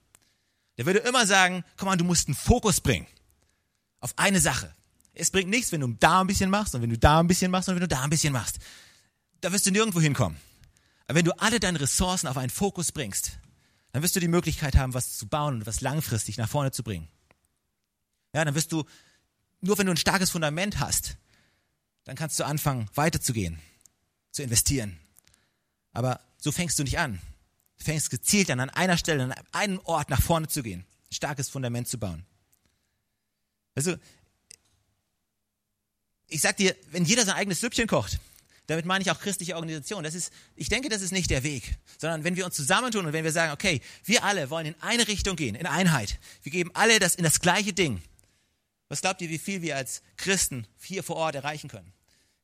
der 0.78 0.86
würde 0.86 1.00
immer 1.00 1.26
sagen, 1.26 1.64
komm 1.76 1.86
mal, 1.86 1.96
du 1.96 2.05
musst 2.05 2.28
einen 2.28 2.34
Fokus 2.34 2.80
bringen 2.80 3.07
auf 4.00 4.14
eine 4.16 4.40
Sache. 4.40 4.72
Es 5.14 5.30
bringt 5.30 5.50
nichts, 5.50 5.72
wenn 5.72 5.80
du 5.80 5.88
da 5.88 6.20
ein 6.20 6.26
bisschen 6.26 6.50
machst 6.50 6.74
und 6.74 6.82
wenn 6.82 6.90
du 6.90 6.98
da 6.98 7.20
ein 7.20 7.26
bisschen 7.26 7.50
machst 7.50 7.68
und 7.68 7.74
wenn 7.74 7.82
du 7.82 7.88
da 7.88 8.03
ein 8.03 8.11
bisschen 8.11 8.32
machst. 8.32 8.59
Da 9.40 9.53
wirst 9.53 9.66
du 9.66 9.70
nirgendwo 9.70 10.00
hinkommen. 10.00 10.38
Aber 11.07 11.16
wenn 11.18 11.24
du 11.24 11.32
alle 11.38 11.61
deine 11.61 11.80
Ressourcen 11.80 12.28
auf 12.28 12.36
einen 12.36 12.50
Fokus 12.50 12.92
bringst, 12.92 13.38
dann 13.92 14.03
wirst 14.03 14.16
du 14.16 14.20
die 14.20 14.28
Möglichkeit 14.28 14.76
haben, 14.76 14.94
was 14.94 15.18
zu 15.18 15.26
bauen 15.28 15.57
und 15.57 15.66
was 15.66 15.82
langfristig 15.82 16.38
nach 16.38 16.48
vorne 16.48 16.72
zu 16.72 16.82
bringen. 16.82 17.09
Ja, 18.32 18.44
dann 18.44 18.55
wirst 18.55 18.72
du, 18.72 18.84
nur 19.61 19.76
wenn 19.76 19.86
du 19.86 19.92
ein 19.92 19.98
starkes 19.98 20.30
Fundament 20.30 20.80
hast, 20.80 21.16
dann 22.05 22.16
kannst 22.16 22.40
du 22.40 22.44
anfangen, 22.44 22.88
weiterzugehen 22.94 23.61
zu 24.32 24.42
investieren. 24.42 24.98
Aber 25.92 26.20
so 26.38 26.50
fängst 26.50 26.78
du 26.78 26.82
nicht 26.82 26.98
an. 26.98 27.20
Du 27.78 27.84
fängst 27.84 28.10
gezielt 28.10 28.50
an, 28.50 28.60
an 28.60 28.70
einer 28.70 28.98
Stelle, 28.98 29.22
an 29.22 29.34
einem 29.52 29.80
Ort 29.84 30.10
nach 30.10 30.20
vorne 30.20 30.48
zu 30.48 30.62
gehen, 30.62 30.80
ein 31.10 31.14
starkes 31.14 31.48
Fundament 31.48 31.88
zu 31.88 31.98
bauen. 31.98 32.24
Also, 33.74 33.96
ich 36.28 36.40
sag 36.40 36.56
dir, 36.56 36.74
wenn 36.90 37.04
jeder 37.04 37.24
sein 37.24 37.34
eigenes 37.34 37.60
Süppchen 37.60 37.86
kocht, 37.86 38.18
damit 38.66 38.86
meine 38.86 39.02
ich 39.02 39.10
auch 39.10 39.20
christliche 39.20 39.56
Organisation. 39.56 40.04
Das 40.04 40.14
ist, 40.14 40.32
ich 40.56 40.68
denke, 40.68 40.88
das 40.88 41.02
ist 41.02 41.10
nicht 41.10 41.30
der 41.30 41.42
Weg, 41.42 41.76
sondern 41.98 42.24
wenn 42.24 42.36
wir 42.36 42.46
uns 42.46 42.54
zusammentun 42.54 43.06
und 43.06 43.12
wenn 43.12 43.24
wir 43.24 43.32
sagen, 43.32 43.52
okay, 43.52 43.80
wir 44.04 44.24
alle 44.24 44.50
wollen 44.50 44.66
in 44.66 44.80
eine 44.80 45.08
Richtung 45.08 45.36
gehen, 45.36 45.54
in 45.54 45.66
Einheit. 45.66 46.18
Wir 46.42 46.52
geben 46.52 46.70
alle 46.74 46.98
das 46.98 47.14
in 47.14 47.24
das 47.24 47.40
gleiche 47.40 47.72
Ding. 47.72 48.02
Was 48.88 49.00
glaubt 49.00 49.20
ihr, 49.20 49.30
wie 49.30 49.38
viel 49.38 49.62
wir 49.62 49.76
als 49.76 50.02
Christen 50.16 50.66
hier 50.80 51.02
vor 51.02 51.16
Ort 51.16 51.34
erreichen 51.34 51.68
können? 51.68 51.92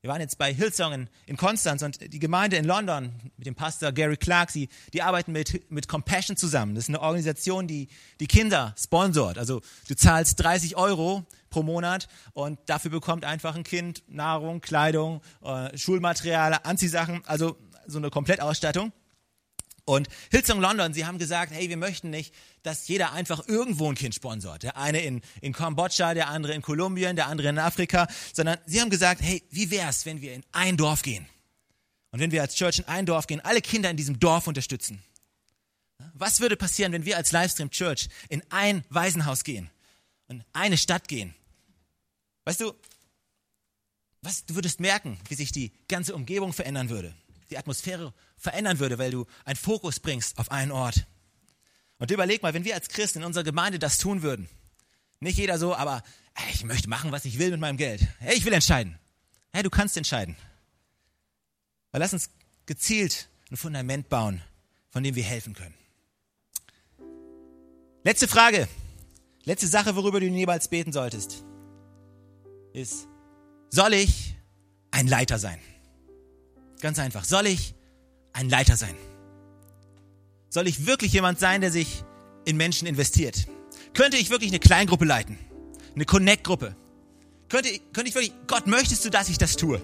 Wir 0.01 0.09
waren 0.09 0.21
jetzt 0.21 0.37
bei 0.37 0.53
Hillsong 0.53 0.93
in, 0.93 1.09
in 1.25 1.35
Konstanz 1.35 1.81
und 1.83 2.13
die 2.13 2.19
Gemeinde 2.19 2.55
in 2.55 2.63
London 2.63 3.11
mit 3.35 3.45
dem 3.45 3.55
Pastor 3.55 3.91
Gary 3.91 4.15
Clark, 4.15 4.49
sie, 4.49 4.69
die 4.93 5.01
arbeiten 5.01 5.33
mit, 5.33 5.69
mit 5.69 5.89
Compassion 5.89 6.37
zusammen. 6.37 6.73
Das 6.73 6.85
ist 6.85 6.87
eine 6.87 7.01
Organisation, 7.01 7.67
die 7.67 7.89
die 8.21 8.27
Kinder 8.27 8.73
sponsort. 8.77 9.37
Also 9.37 9.61
du 9.89 9.95
zahlst 9.95 10.41
30 10.41 10.77
Euro 10.77 11.25
pro 11.49 11.63
Monat 11.63 12.07
und 12.31 12.59
dafür 12.67 12.91
bekommt 12.91 13.25
einfach 13.25 13.55
ein 13.55 13.63
Kind 13.63 14.03
Nahrung, 14.07 14.61
Kleidung, 14.61 15.21
äh, 15.43 15.77
Schulmaterial, 15.77 16.57
Anziehsachen, 16.63 17.21
also 17.25 17.57
so 17.85 17.97
eine 17.97 18.09
Komplettausstattung. 18.09 18.93
Und 19.89 20.07
Hillsong 20.29 20.61
London, 20.61 20.93
sie 20.93 21.07
haben 21.07 21.17
gesagt, 21.17 21.51
hey, 21.51 21.67
wir 21.67 21.75
möchten 21.75 22.11
nicht, 22.11 22.31
dass 22.61 22.87
jeder 22.87 23.11
einfach 23.11 23.47
irgendwo 23.47 23.89
ein 23.89 23.95
Kind 23.95 24.13
sponsort. 24.13 24.61
Der 24.61 24.77
eine 24.77 25.01
in, 25.01 25.21
in 25.41 25.51
Kambodscha, 25.51 26.13
der 26.13 26.27
andere 26.27 26.53
in 26.53 26.61
Kolumbien, 26.61 27.15
der 27.15 27.25
andere 27.25 27.49
in 27.49 27.57
Afrika, 27.57 28.07
sondern 28.31 28.59
sie 28.67 28.81
haben 28.81 28.91
gesagt, 28.91 29.19
hey, 29.23 29.41
wie 29.49 29.71
wär's, 29.71 30.05
wenn 30.05 30.21
wir 30.21 30.35
in 30.35 30.43
ein 30.51 30.77
Dorf 30.77 31.01
gehen? 31.01 31.25
Und 32.11 32.19
wenn 32.19 32.31
wir 32.31 32.43
als 32.43 32.53
Church 32.53 32.77
in 32.77 32.85
ein 32.85 33.07
Dorf 33.07 33.25
gehen, 33.25 33.41
alle 33.41 33.61
Kinder 33.61 33.89
in 33.89 33.97
diesem 33.97 34.19
Dorf 34.19 34.45
unterstützen. 34.45 35.01
Was 36.13 36.39
würde 36.39 36.55
passieren, 36.55 36.91
wenn 36.91 37.05
wir 37.05 37.17
als 37.17 37.31
Livestream 37.31 37.71
Church 37.71 38.09
in 38.29 38.43
ein 38.51 38.83
Waisenhaus 38.89 39.43
gehen 39.43 39.71
und 40.27 40.45
eine 40.53 40.77
Stadt 40.77 41.07
gehen? 41.07 41.33
Weißt 42.45 42.61
du, 42.61 42.73
was, 44.21 44.45
du 44.45 44.53
würdest 44.53 44.81
merken, 44.81 45.17
wie 45.29 45.33
sich 45.35 45.51
die 45.51 45.71
ganze 45.87 46.13
Umgebung 46.13 46.53
verändern 46.53 46.89
würde 46.89 47.15
die 47.49 47.57
Atmosphäre 47.57 48.13
verändern 48.37 48.79
würde, 48.79 48.97
weil 48.97 49.11
du 49.11 49.25
einen 49.45 49.55
Fokus 49.55 49.99
bringst 49.99 50.37
auf 50.37 50.51
einen 50.51 50.71
Ort. 50.71 51.05
Und 51.97 52.11
überleg 52.11 52.41
mal, 52.41 52.53
wenn 52.53 52.63
wir 52.63 52.75
als 52.75 52.89
Christen 52.89 53.19
in 53.19 53.25
unserer 53.25 53.43
Gemeinde 53.43 53.79
das 53.79 53.97
tun 53.97 54.21
würden, 54.21 54.47
nicht 55.19 55.37
jeder 55.37 55.57
so, 55.57 55.75
aber 55.75 56.03
hey, 56.33 56.53
ich 56.53 56.63
möchte 56.63 56.89
machen, 56.89 57.11
was 57.11 57.25
ich 57.25 57.39
will 57.39 57.51
mit 57.51 57.59
meinem 57.59 57.77
Geld. 57.77 58.07
Hey, 58.19 58.37
ich 58.37 58.45
will 58.45 58.53
entscheiden. 58.53 58.97
Hey, 59.51 59.63
du 59.63 59.69
kannst 59.69 59.97
entscheiden. 59.97 60.35
Aber 61.91 61.99
lass 61.99 62.13
uns 62.13 62.29
gezielt 62.65 63.27
ein 63.51 63.57
Fundament 63.57 64.09
bauen, 64.09 64.41
von 64.91 65.03
dem 65.03 65.15
wir 65.15 65.23
helfen 65.23 65.53
können. 65.53 65.73
Letzte 68.03 68.27
Frage. 68.27 68.67
Letzte 69.43 69.67
Sache, 69.67 69.95
worüber 69.95 70.19
du 70.19 70.27
jeweils 70.27 70.67
beten 70.67 70.93
solltest, 70.93 71.43
ist, 72.73 73.07
soll 73.69 73.93
ich 73.93 74.35
ein 74.91 75.07
Leiter 75.07 75.39
sein? 75.39 75.59
Ganz 76.79 76.99
einfach. 76.99 77.23
Soll 77.23 77.47
ich 77.47 77.73
ein 78.33 78.49
Leiter 78.49 78.77
sein? 78.77 78.95
Soll 80.49 80.67
ich 80.67 80.85
wirklich 80.85 81.13
jemand 81.13 81.39
sein, 81.39 81.61
der 81.61 81.71
sich 81.71 82.03
in 82.45 82.57
Menschen 82.57 82.87
investiert? 82.87 83.47
Könnte 83.93 84.17
ich 84.17 84.29
wirklich 84.29 84.49
eine 84.51 84.59
Kleingruppe 84.59 85.05
leiten? 85.05 85.37
Eine 85.95 86.05
Connect-Gruppe? 86.05 86.75
Könnte, 87.49 87.69
könnte 87.93 88.09
ich 88.09 88.15
wirklich, 88.15 88.33
Gott, 88.47 88.67
möchtest 88.67 89.03
du, 89.05 89.09
dass 89.09 89.29
ich 89.29 89.37
das 89.37 89.55
tue? 89.55 89.81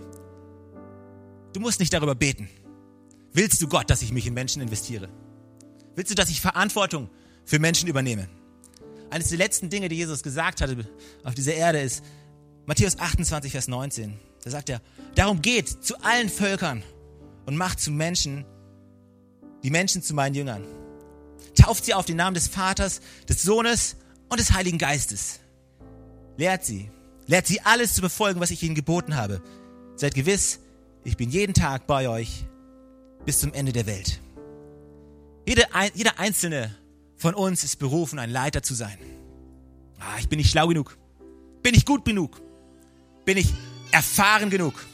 Du 1.54 1.60
musst 1.60 1.80
nicht 1.80 1.94
darüber 1.94 2.16
beten. 2.16 2.50
Willst 3.34 3.62
du 3.62 3.68
Gott, 3.68 3.90
dass 3.90 4.02
ich 4.02 4.12
mich 4.12 4.28
in 4.28 4.34
Menschen 4.34 4.62
investiere? 4.62 5.10
Willst 5.96 6.12
du, 6.12 6.16
dass 6.16 6.30
ich 6.30 6.42
Verantwortung 6.42 7.10
für 7.46 7.60
Menschen 7.60 7.90
übernehme? 7.90 8.30
Eines 9.10 9.30
der 9.30 9.38
letzten 9.38 9.70
Dinge, 9.70 9.90
die 9.90 9.96
Jesus 9.96 10.24
gesagt 10.24 10.62
hatte 10.62 10.88
auf 11.24 11.36
dieser 11.36 11.54
Erde 11.54 11.80
ist 11.80 12.04
Matthäus 12.66 12.98
28, 12.98 13.52
Vers 13.52 13.68
19. 13.68 14.18
Da 14.46 14.52
sagt 14.52 14.70
er, 14.70 14.80
darum 15.16 15.42
geht 15.42 15.68
zu 15.84 16.00
allen 16.04 16.30
Völkern 16.30 16.84
und 17.48 17.58
macht 17.58 17.80
zu 17.80 17.90
Menschen, 17.90 18.46
die 19.64 19.72
Menschen 19.72 20.04
zu 20.04 20.14
meinen 20.14 20.36
Jüngern. 20.36 20.64
Tauft 21.56 21.84
sie 21.84 21.96
auf 21.96 22.06
den 22.06 22.18
Namen 22.18 22.36
des 22.36 22.48
Vaters, 22.48 23.02
des 23.28 23.42
Sohnes 23.42 23.96
und 24.30 24.40
des 24.40 24.54
Heiligen 24.54 24.78
Geistes. 24.78 25.40
Lehrt 26.38 26.64
sie, 26.64 26.92
lehrt 27.26 27.48
sie 27.48 27.60
alles 27.62 27.96
zu 27.96 28.02
befolgen, 28.02 28.40
was 28.40 28.52
ich 28.52 28.62
ihnen 28.62 28.76
geboten 28.76 29.16
habe. 29.16 29.42
Seid 29.96 30.14
gewiss, 30.14 30.60
ich 31.04 31.18
bin 31.18 31.32
jeden 31.32 31.56
Tag 31.56 31.88
bei 31.88 32.08
euch 32.08 32.46
bis 33.26 33.40
zum 33.40 33.52
Ende 33.52 33.74
der 33.74 33.88
Welt. 33.88 34.20
Jeder, 35.48 35.66
jeder 35.96 36.20
einzelne 36.20 36.76
von 37.16 37.34
uns 37.34 37.64
ist 37.64 37.78
berufen, 37.78 38.20
ein 38.20 38.30
Leiter 38.30 38.62
zu 38.62 38.76
sein. 38.76 39.00
Ah, 40.00 40.20
ich 40.20 40.30
bin 40.30 40.38
nicht 40.38 40.52
schlau 40.52 40.68
genug. 40.68 41.00
Bin 41.64 41.74
ich 41.74 41.84
gut 41.84 42.06
genug? 42.06 42.40
Bin 43.24 43.38
ich 43.38 43.52
erfahren 43.96 44.50
genug. 44.50 44.86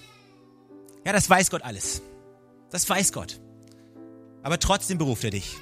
Ja, 1.06 1.12
das 1.12 1.28
weiß 1.28 1.50
Gott 1.50 1.64
alles. 1.64 2.04
Das 2.70 2.88
weiß 2.88 3.12
Gott. 3.12 3.42
Aber 4.44 4.60
trotzdem 4.60 5.00
beruft 5.00 5.24
er 5.24 5.32
dich. 5.32 5.58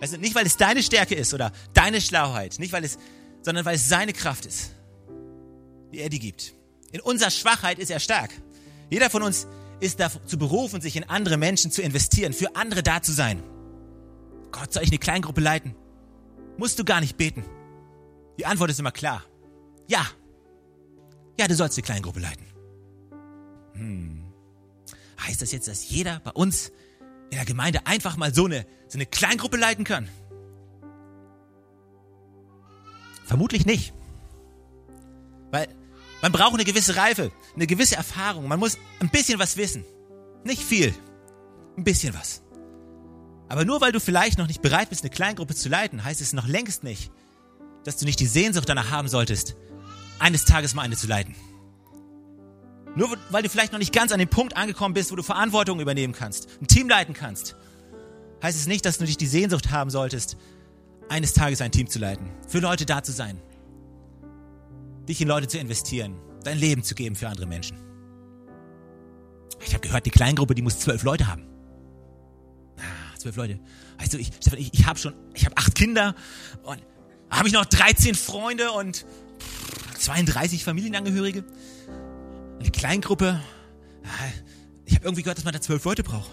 Also 0.00 0.16
nicht, 0.16 0.34
weil 0.34 0.46
es 0.46 0.56
deine 0.56 0.82
Stärke 0.82 1.14
ist 1.14 1.34
oder 1.34 1.52
deine 1.74 2.00
Schlauheit, 2.00 2.58
nicht 2.58 2.72
weil 2.72 2.82
es, 2.82 2.98
sondern 3.42 3.66
weil 3.66 3.76
es 3.76 3.88
seine 3.88 4.14
Kraft 4.14 4.46
ist, 4.46 4.70
die 5.92 5.98
er 6.00 6.08
dir 6.08 6.18
gibt. 6.18 6.54
In 6.90 7.00
unserer 7.00 7.30
Schwachheit 7.30 7.78
ist 7.78 7.90
er 7.90 8.00
stark. 8.00 8.30
Jeder 8.88 9.10
von 9.10 9.22
uns 9.22 9.46
ist 9.80 10.00
dazu 10.00 10.38
berufen, 10.38 10.80
sich 10.80 10.96
in 10.96 11.04
andere 11.04 11.36
Menschen 11.36 11.70
zu 11.70 11.82
investieren, 11.82 12.32
für 12.32 12.56
andere 12.56 12.82
da 12.82 13.02
zu 13.02 13.12
sein. 13.12 13.42
Gott, 14.52 14.72
soll 14.72 14.84
ich 14.84 14.90
eine 14.90 14.98
Kleingruppe 14.98 15.42
leiten? 15.42 15.74
Musst 16.56 16.78
du 16.78 16.84
gar 16.84 17.00
nicht 17.00 17.18
beten. 17.18 17.44
Die 18.38 18.46
Antwort 18.46 18.70
ist 18.70 18.80
immer 18.80 18.92
klar. 18.92 19.22
Ja. 19.86 20.06
Ja, 21.38 21.46
du 21.46 21.54
sollst 21.54 21.76
eine 21.76 21.84
Kleingruppe 21.84 22.20
leiten. 22.20 22.53
Hm. 23.74 24.24
Heißt 25.20 25.42
das 25.42 25.52
jetzt, 25.52 25.68
dass 25.68 25.88
jeder 25.88 26.20
bei 26.20 26.32
uns 26.32 26.72
in 27.30 27.36
der 27.36 27.44
Gemeinde 27.44 27.86
einfach 27.86 28.16
mal 28.16 28.34
so 28.34 28.46
eine, 28.46 28.66
so 28.88 28.98
eine 28.98 29.06
Kleingruppe 29.06 29.56
leiten 29.56 29.84
kann? 29.84 30.08
Vermutlich 33.24 33.64
nicht. 33.64 33.92
Weil 35.50 35.68
man 36.20 36.32
braucht 36.32 36.54
eine 36.54 36.64
gewisse 36.64 36.96
Reife, 36.96 37.32
eine 37.54 37.66
gewisse 37.66 37.96
Erfahrung. 37.96 38.48
Man 38.48 38.58
muss 38.58 38.78
ein 39.00 39.08
bisschen 39.10 39.38
was 39.38 39.56
wissen. 39.56 39.84
Nicht 40.44 40.62
viel. 40.62 40.94
Ein 41.76 41.84
bisschen 41.84 42.14
was. 42.14 42.42
Aber 43.48 43.64
nur 43.64 43.80
weil 43.80 43.92
du 43.92 44.00
vielleicht 44.00 44.38
noch 44.38 44.46
nicht 44.46 44.62
bereit 44.62 44.90
bist, 44.90 45.02
eine 45.02 45.10
Kleingruppe 45.10 45.54
zu 45.54 45.68
leiten, 45.68 46.04
heißt 46.04 46.20
es 46.20 46.32
noch 46.32 46.46
längst 46.46 46.82
nicht, 46.82 47.10
dass 47.84 47.96
du 47.96 48.04
nicht 48.04 48.20
die 48.20 48.26
Sehnsucht 48.26 48.68
danach 48.68 48.90
haben 48.90 49.08
solltest, 49.08 49.56
eines 50.18 50.44
Tages 50.44 50.74
mal 50.74 50.82
eine 50.82 50.96
zu 50.96 51.06
leiten. 51.06 51.34
Nur 52.96 53.16
weil 53.30 53.42
du 53.42 53.48
vielleicht 53.48 53.72
noch 53.72 53.78
nicht 53.78 53.92
ganz 53.92 54.12
an 54.12 54.18
dem 54.18 54.28
Punkt 54.28 54.56
angekommen 54.56 54.94
bist, 54.94 55.10
wo 55.10 55.16
du 55.16 55.22
Verantwortung 55.22 55.80
übernehmen 55.80 56.12
kannst, 56.12 56.48
ein 56.60 56.66
Team 56.66 56.88
leiten 56.88 57.14
kannst, 57.14 57.56
heißt 58.42 58.58
es 58.58 58.66
nicht, 58.66 58.84
dass 58.84 58.98
du 58.98 59.04
nicht 59.04 59.20
die 59.20 59.26
Sehnsucht 59.26 59.70
haben 59.70 59.90
solltest, 59.90 60.36
eines 61.08 61.34
Tages 61.34 61.60
ein 61.60 61.72
Team 61.72 61.88
zu 61.88 61.98
leiten, 61.98 62.30
für 62.48 62.60
Leute 62.60 62.86
da 62.86 63.02
zu 63.02 63.12
sein, 63.12 63.40
dich 65.08 65.20
in 65.20 65.28
Leute 65.28 65.48
zu 65.48 65.58
investieren, 65.58 66.16
dein 66.44 66.58
Leben 66.58 66.82
zu 66.82 66.94
geben 66.94 67.16
für 67.16 67.28
andere 67.28 67.46
Menschen. 67.46 67.78
Ich 69.66 69.72
habe 69.72 69.80
gehört, 69.80 70.06
die 70.06 70.10
Kleingruppe, 70.10 70.54
die 70.54 70.62
muss 70.62 70.78
zwölf 70.78 71.02
Leute 71.02 71.26
haben. 71.26 71.46
Ah, 72.76 73.18
zwölf 73.18 73.36
Leute. 73.36 73.58
Weißt 73.98 74.12
du, 74.12 74.18
ich, 74.18 74.30
Stefan, 74.40 74.58
ich, 74.58 74.72
ich 74.72 74.86
habe 74.86 74.98
schon, 74.98 75.14
ich 75.34 75.44
habe 75.44 75.56
acht 75.56 75.74
Kinder 75.74 76.14
und 76.62 76.82
habe 77.30 77.48
ich 77.48 77.54
noch 77.54 77.64
13 77.64 78.14
Freunde 78.14 78.72
und 78.72 79.06
32 79.98 80.64
Familienangehörige. 80.64 81.44
Eine 82.64 82.70
Kleingruppe. 82.70 83.40
Ich 84.86 84.94
habe 84.94 85.04
irgendwie 85.04 85.22
gehört, 85.22 85.36
dass 85.36 85.44
man 85.44 85.52
da 85.52 85.60
zwölf 85.60 85.84
Leute 85.84 86.02
braucht. 86.02 86.30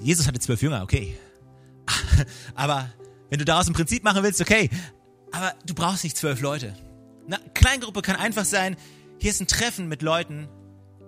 Jesus 0.00 0.28
hatte 0.28 0.38
zwölf 0.38 0.62
Jünger, 0.62 0.84
okay. 0.84 1.18
Aber 2.54 2.92
wenn 3.28 3.40
du 3.40 3.44
daraus 3.44 3.66
ein 3.66 3.72
Prinzip 3.72 4.04
machen 4.04 4.22
willst, 4.22 4.40
okay. 4.40 4.70
Aber 5.32 5.52
du 5.66 5.74
brauchst 5.74 6.04
nicht 6.04 6.16
zwölf 6.16 6.40
Leute. 6.40 6.76
Eine 7.26 7.40
Kleingruppe 7.54 8.02
kann 8.02 8.14
einfach 8.14 8.44
sein, 8.44 8.76
hier 9.18 9.32
ist 9.32 9.40
ein 9.40 9.48
Treffen 9.48 9.88
mit 9.88 10.02
Leuten, 10.02 10.48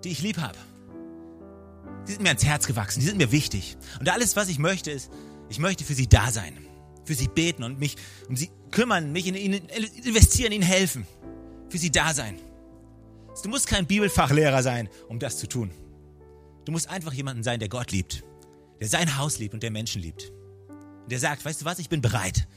die 0.03 0.09
ich 0.09 0.21
lieb 0.21 0.37
habe. 0.37 0.57
Die 2.05 2.11
sind 2.11 2.23
mir 2.23 2.29
ans 2.29 2.43
Herz 2.43 2.67
gewachsen, 2.67 2.99
die 2.99 3.05
sind 3.05 3.17
mir 3.17 3.31
wichtig. 3.31 3.77
Und 4.01 4.09
alles, 4.09 4.35
was 4.35 4.49
ich 4.49 4.59
möchte, 4.59 4.91
ist, 4.91 5.09
ich 5.47 5.59
möchte 5.59 5.85
für 5.85 5.93
sie 5.93 6.09
da 6.09 6.29
sein, 6.29 6.57
für 7.05 7.15
sie 7.15 7.29
beten 7.29 7.63
und 7.63 7.79
mich 7.79 7.95
um 8.27 8.35
sie 8.35 8.51
kümmern, 8.69 9.13
mich 9.13 9.27
in 9.27 9.35
ihnen 9.35 9.69
investieren, 10.03 10.51
ihnen 10.51 10.63
helfen, 10.63 11.07
für 11.73 11.79
sie 11.79 11.91
da 11.91 12.13
sein. 12.13 12.37
Du 13.41 13.49
musst 13.49 13.65
kein 13.65 13.87
Bibelfachlehrer 13.87 14.61
sein, 14.61 14.89
um 15.09 15.17
das 15.17 15.39
zu 15.39 15.49
tun. 15.49 15.71
Du 16.65 16.71
musst 16.71 16.87
einfach 16.87 17.13
jemanden 17.13 17.41
sein, 17.41 17.59
der 17.59 17.67
Gott 17.67 17.91
liebt, 17.91 18.23
der 18.79 18.87
sein 18.87 19.17
Haus 19.17 19.39
liebt 19.39 19.55
und 19.55 19.63
der 19.63 19.71
Menschen 19.71 19.99
liebt. 19.99 20.31
Und 21.01 21.11
der 21.11 21.17
sagt, 21.17 21.43
weißt 21.43 21.61
du 21.61 21.65
was, 21.65 21.79
ich 21.79 21.89
bin 21.89 21.99
bereit. 21.99 22.47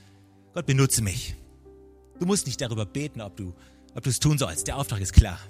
Gott 0.53 0.67
benutze 0.67 1.01
mich. 1.01 1.35
Du 2.21 2.27
musst 2.27 2.47
nicht 2.47 2.61
darüber 2.61 2.85
beten, 2.85 3.23
ob 3.23 3.39
du, 3.39 3.55
ob 3.95 4.07
es 4.07 4.21
tun 4.21 4.37
sollst. 4.37 4.67
Der 4.67 4.77
Auftrag 4.77 5.01
ist 5.01 5.14
klar. 5.14 5.41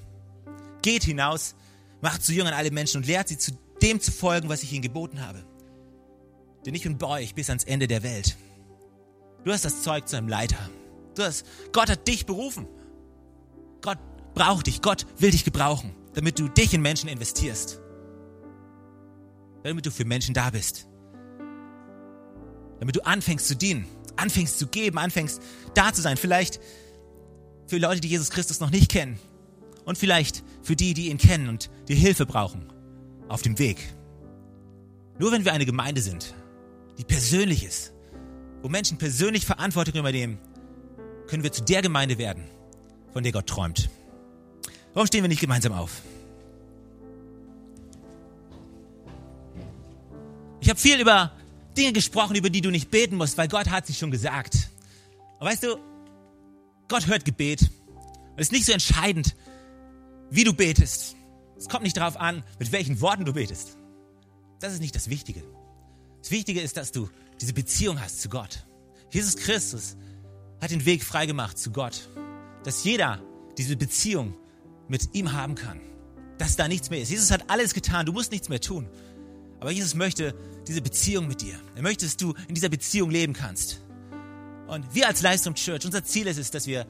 Geht 0.83 1.03
hinaus, 1.03 1.57
macht 2.01 2.23
zu 2.23 2.33
Jüngern 2.33 2.55
alle 2.55 2.71
Menschen 2.71 2.99
und 2.99 3.07
lehrt 3.09 3.27
sie 3.27 3.37
zu 3.37 3.51
dem 3.83 4.01
zu 4.01 4.12
folgen, 4.12 4.49
was 4.49 4.62
ich 4.62 4.73
ihnen 4.73 4.83
geboten 4.83 5.27
habe. 5.27 5.45
Denn 6.64 6.75
ich 6.77 6.85
bin 6.85 6.99
bei 6.99 7.09
euch 7.09 7.35
bis 7.35 7.51
ans 7.51 7.64
Ende 7.64 7.89
der 7.89 8.05
Welt. 8.05 8.37
Du 9.43 9.51
hast 9.53 9.64
das 9.64 9.83
Zeug 9.83 10.07
zu 10.07 10.17
einem 10.17 10.29
Leiter. 10.29 10.71
Du 11.17 11.25
hast, 11.25 11.45
Gott 11.73 11.91
hat 11.91 12.07
dich 12.07 12.27
berufen. 12.27 12.69
Gott 13.87 13.99
braucht 14.34 14.66
dich. 14.66 14.82
Gott 14.82 15.07
will 15.18 15.30
dich 15.30 15.45
gebrauchen, 15.45 15.95
damit 16.12 16.39
du 16.39 16.49
dich 16.49 16.74
in 16.74 16.82
Menschen 16.82 17.09
investierst. 17.09 17.80
Damit 19.62 19.87
du 19.87 19.91
für 19.91 20.05
Menschen 20.05 20.34
da 20.34 20.51
bist. 20.51 20.87
Damit 22.78 22.95
du 22.95 23.07
anfängst 23.07 23.49
zu 23.49 23.57
dienen 23.57 23.87
anfängst 24.16 24.59
zu 24.59 24.66
geben, 24.66 24.99
anfängst 24.99 25.41
da 25.74 25.93
zu 25.93 26.03
sein. 26.03 26.16
Vielleicht 26.16 26.61
für 27.66 27.78
Leute, 27.78 28.01
die 28.01 28.09
Jesus 28.09 28.30
Christus 28.30 28.61
noch 28.61 28.70
nicht 28.70 28.91
kennen. 28.91 29.18
Und 29.84 29.99
vielleicht 29.99 30.43
für 30.62 30.74
die, 30.74 30.95
die 30.95 31.11
ihn 31.11 31.18
kennen 31.18 31.49
und 31.49 31.70
die 31.89 31.95
Hilfe 31.95 32.26
brauchen 32.26 32.66
auf 33.28 33.43
dem 33.43 33.59
Weg. 33.59 33.78
Nur 35.18 35.32
wenn 35.32 35.45
wir 35.45 35.53
eine 35.53 35.66
Gemeinde 35.66 36.01
sind, 36.01 36.34
die 36.99 37.05
persönlich 37.05 37.64
ist, 37.64 37.93
wo 38.62 38.68
Menschen 38.68 38.99
persönlich 38.99 39.47
Verantwortung 39.47 39.95
übernehmen, 39.95 40.39
können 41.28 41.45
wir 41.45 41.53
zu 41.53 41.62
der 41.62 41.82
Gemeinde 41.82 42.18
werden, 42.18 42.45
von 43.17 43.23
der 43.23 43.33
Gott 43.33 43.47
träumt. 43.47 43.89
Warum 44.93 45.07
stehen 45.07 45.25
wir 45.25 45.29
nicht 45.29 45.41
gemeinsam 45.41 45.73
auf? 45.73 46.03
Ich 50.61 50.69
habe 50.69 50.79
viel 50.79 51.01
über 51.01 51.33
Dinge 51.79 51.95
gesprochen, 51.95 52.37
über 52.37 52.51
die 52.51 52.61
du 52.61 52.71
nicht 52.71 52.91
beten 52.91 53.17
musst, 53.17 53.39
weil 53.39 53.49
Gott 53.49 53.71
hat 53.71 53.87
sie 53.87 53.95
schon 53.95 54.11
gesagt. 54.11 54.69
Und 55.39 55.47
weißt 55.47 55.62
du, 55.62 55.79
Gott 56.89 57.07
hört 57.07 57.25
Gebet. 57.25 57.71
Es 58.37 58.49
ist 58.49 58.53
nicht 58.53 58.67
so 58.67 58.73
entscheidend, 58.73 59.35
wie 60.29 60.45
du 60.45 60.53
betest. 60.53 61.17
Es 61.57 61.71
kommt 61.71 61.85
nicht 61.85 61.97
darauf 61.97 62.21
an, 62.21 62.45
mit 62.59 62.71
welchen 62.71 63.01
Worten 63.01 63.25
du 63.25 63.33
betest. 63.33 63.79
Das 64.61 64.75
ist 64.75 64.81
nicht 64.81 64.95
das 64.95 65.09
Wichtige. 65.09 65.43
Das 66.21 66.31
Wichtige 66.31 66.61
ist, 66.61 66.77
dass 66.77 66.93
du 66.93 67.09
diese 67.41 67.55
Beziehung 67.55 67.99
hast 67.99 68.21
zu 68.21 68.29
Gott. 68.29 68.67
Jesus 69.11 69.37
Christus 69.37 69.97
hat 70.61 70.71
den 70.71 70.85
Weg 70.85 71.03
freigemacht 71.03 71.57
zu 71.57 71.71
Gott. 71.71 72.11
Dass 72.67 72.83
jeder 72.83 73.23
diese 73.57 73.77
Beziehung 73.77 74.35
mit 74.89 75.14
ihm 75.14 75.33
haben 75.33 75.55
kann. 75.55 75.81
Dass 76.37 76.57
da 76.57 76.67
nichts 76.67 76.91
mehr 76.91 77.01
ist. 77.01 77.11
Jesus 77.11 77.31
hat 77.31 77.49
alles 77.49 77.75
getan. 77.75 78.07
Du 78.07 78.12
musst 78.12 78.33
nichts 78.33 78.49
mehr 78.49 78.61
tun. 78.61 78.89
Aber 79.61 79.71
Jesus 79.71 79.95
möchte 79.95 80.35
diese 80.67 80.83
Beziehung 80.83 81.29
mit 81.29 81.43
dir. 81.43 81.55
Er 81.77 81.83
möchte, 81.83 82.05
dass 82.05 82.17
du 82.17 82.35
in 82.49 82.57
dieser 82.57 82.69
Beziehung 82.69 83.09
leben 83.11 83.35
kannst. 83.35 83.83
Und 84.67 84.97
wir 84.97 85.07
als 85.07 85.23
Leistung 85.23 85.55
Church, 85.55 85.85
unser 85.85 86.03
Ziel 86.03 86.27
ist 86.27 86.39
es, 86.39 86.51
dass 86.51 86.67
wir 86.67 86.89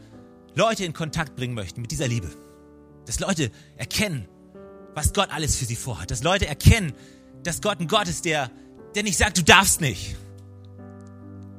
Leute 0.54 0.86
in 0.86 0.94
Kontakt 0.94 1.36
bringen 1.36 1.52
möchten 1.52 1.82
mit 1.82 1.90
dieser 1.90 2.08
Liebe. 2.08 2.30
Dass 3.04 3.20
Leute 3.20 3.50
erkennen, 3.76 4.26
was 4.94 5.12
Gott 5.12 5.28
alles 5.30 5.56
für 5.56 5.66
sie 5.66 5.76
vorhat. 5.76 6.10
Dass 6.10 6.22
Leute 6.22 6.46
erkennen, 6.46 6.94
dass 7.42 7.60
Gott 7.60 7.80
ein 7.80 7.86
Gott 7.86 8.08
ist, 8.08 8.24
der, 8.24 8.50
der 8.94 9.02
nicht 9.02 9.18
sagt, 9.18 9.36
du 9.36 9.42
darfst 9.42 9.82
nicht. 9.82 10.16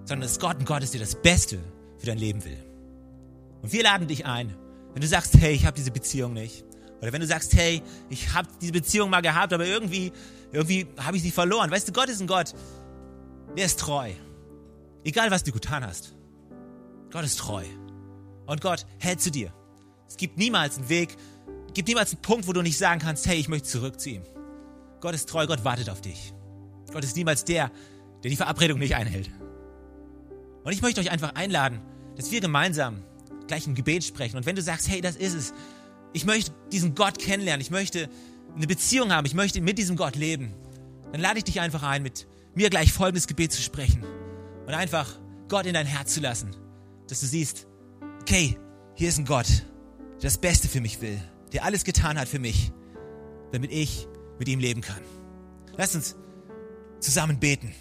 Sondern 0.06 0.22
dass 0.22 0.40
Gott 0.40 0.58
ein 0.58 0.66
Gott 0.66 0.82
ist, 0.82 0.96
der 0.96 1.02
das 1.02 1.22
Beste 1.22 1.60
für 2.00 2.08
dein 2.08 2.18
Leben 2.18 2.44
will. 2.44 2.67
Und 3.62 3.72
wir 3.72 3.84
laden 3.84 4.08
dich 4.08 4.26
ein, 4.26 4.56
wenn 4.94 5.02
du 5.02 5.08
sagst, 5.08 5.36
hey, 5.40 5.54
ich 5.54 5.66
habe 5.66 5.76
diese 5.76 5.92
Beziehung 5.92 6.34
nicht. 6.34 6.64
Oder 7.02 7.14
wenn 7.14 7.22
du 7.22 7.28
sagst, 7.28 7.54
hey, 7.56 7.84
ich 8.10 8.34
habe 8.34 8.48
diese 8.60 8.72
Beziehung 8.72 9.10
mal 9.10 9.22
gehabt, 9.22 9.54
aber 9.54 9.66
irgendwie 9.66 10.12
irgendwie 10.52 10.88
habe 11.00 11.18
ich 11.18 11.24
sie 11.24 11.32
verloren. 11.32 11.70
Weißt 11.72 11.88
du, 11.88 11.92
Gott 11.92 12.10
ist 12.10 12.22
ein 12.22 12.28
Gott, 12.28 12.54
der 13.56 13.66
ist 13.66 13.80
treu. 13.80 14.12
Egal, 15.04 15.32
was 15.32 15.44
du 15.44 15.52
getan 15.52 15.86
hast. 15.86 16.14
Gott 17.12 17.24
ist 17.24 17.40
treu. 17.40 17.64
Und 18.46 18.62
Gott 18.62 18.86
hält 19.00 19.22
zu 19.22 19.32
dir. 19.32 19.54
Es 20.08 20.18
gibt 20.18 20.38
niemals 20.38 20.78
einen 20.78 20.90
Weg, 20.90 21.16
gibt 21.74 21.88
niemals 21.88 22.14
einen 22.14 22.22
Punkt, 22.22 22.48
wo 22.48 22.54
du 22.54 22.62
nicht 22.62 22.78
sagen 22.78 23.00
kannst, 23.00 23.28
hey, 23.28 23.38
ich 23.38 23.50
möchte 23.50 23.68
zurück 23.68 24.00
zu 24.00 24.10
ihm. 24.10 24.24
Gott 25.02 25.14
ist 25.14 25.30
treu, 25.30 25.46
Gott 25.48 25.64
wartet 25.64 25.90
auf 25.90 26.02
dich. 26.02 26.34
Gott 26.92 27.04
ist 27.04 27.16
niemals 27.16 27.44
der, 27.44 27.72
der 28.24 28.32
die 28.32 28.38
Verabredung 28.38 28.80
nicht 28.80 28.96
einhält. 28.96 29.30
Und 30.64 30.72
ich 30.72 30.82
möchte 30.82 31.02
euch 31.02 31.12
einfach 31.12 31.36
einladen, 31.36 31.82
dass 32.16 32.32
wir 32.32 32.42
gemeinsam 32.42 33.04
gleich 33.48 33.68
im 33.68 33.76
Gebet 33.76 34.04
sprechen. 34.04 34.38
Und 34.38 34.46
wenn 34.46 34.56
du 34.56 34.62
sagst, 34.62 34.90
hey, 34.90 35.02
das 35.02 35.16
ist 35.16 35.34
es, 35.34 35.54
ich 36.14 36.26
möchte 36.26 36.52
diesen 36.72 36.96
Gott 36.96 37.20
kennenlernen, 37.20 37.62
ich 37.62 37.72
möchte 37.72 38.10
eine 38.56 38.68
Beziehung 38.68 39.12
haben, 39.12 39.26
ich 39.26 39.34
möchte 39.34 39.62
mit 39.62 39.78
diesem 39.78 39.96
Gott 39.96 40.16
leben, 40.16 40.54
dann 41.12 41.22
lade 41.22 41.38
ich 41.38 41.44
dich 41.44 41.60
einfach 41.60 41.84
ein, 41.84 42.04
mit 42.04 42.28
mir 42.56 42.70
gleich 42.70 42.92
folgendes 42.92 43.28
Gebet 43.28 43.52
zu 43.52 43.62
sprechen 43.62 44.04
und 44.66 44.74
einfach 44.74 45.20
Gott 45.48 45.66
in 45.66 45.74
dein 45.74 45.86
Herz 45.86 46.14
zu 46.14 46.20
lassen, 46.20 46.56
dass 47.08 47.20
du 47.20 47.26
siehst, 47.26 47.68
okay, 48.22 48.58
hier 48.96 49.10
ist 49.10 49.18
ein 49.18 49.26
Gott, 49.26 49.48
der 49.48 50.24
das 50.24 50.38
Beste 50.38 50.68
für 50.68 50.82
mich 50.82 51.02
will, 51.02 51.22
der 51.54 51.64
alles 51.64 51.84
getan 51.84 52.20
hat 52.20 52.28
für 52.28 52.40
mich, 52.40 52.72
damit 53.52 53.72
ich 53.72 54.08
mit 54.40 54.48
ihm 54.48 54.60
leben 54.60 54.82
kann. 54.82 55.02
Lass 55.78 55.96
uns 55.96 56.16
zusammen 57.00 57.40
beten. 57.40 57.74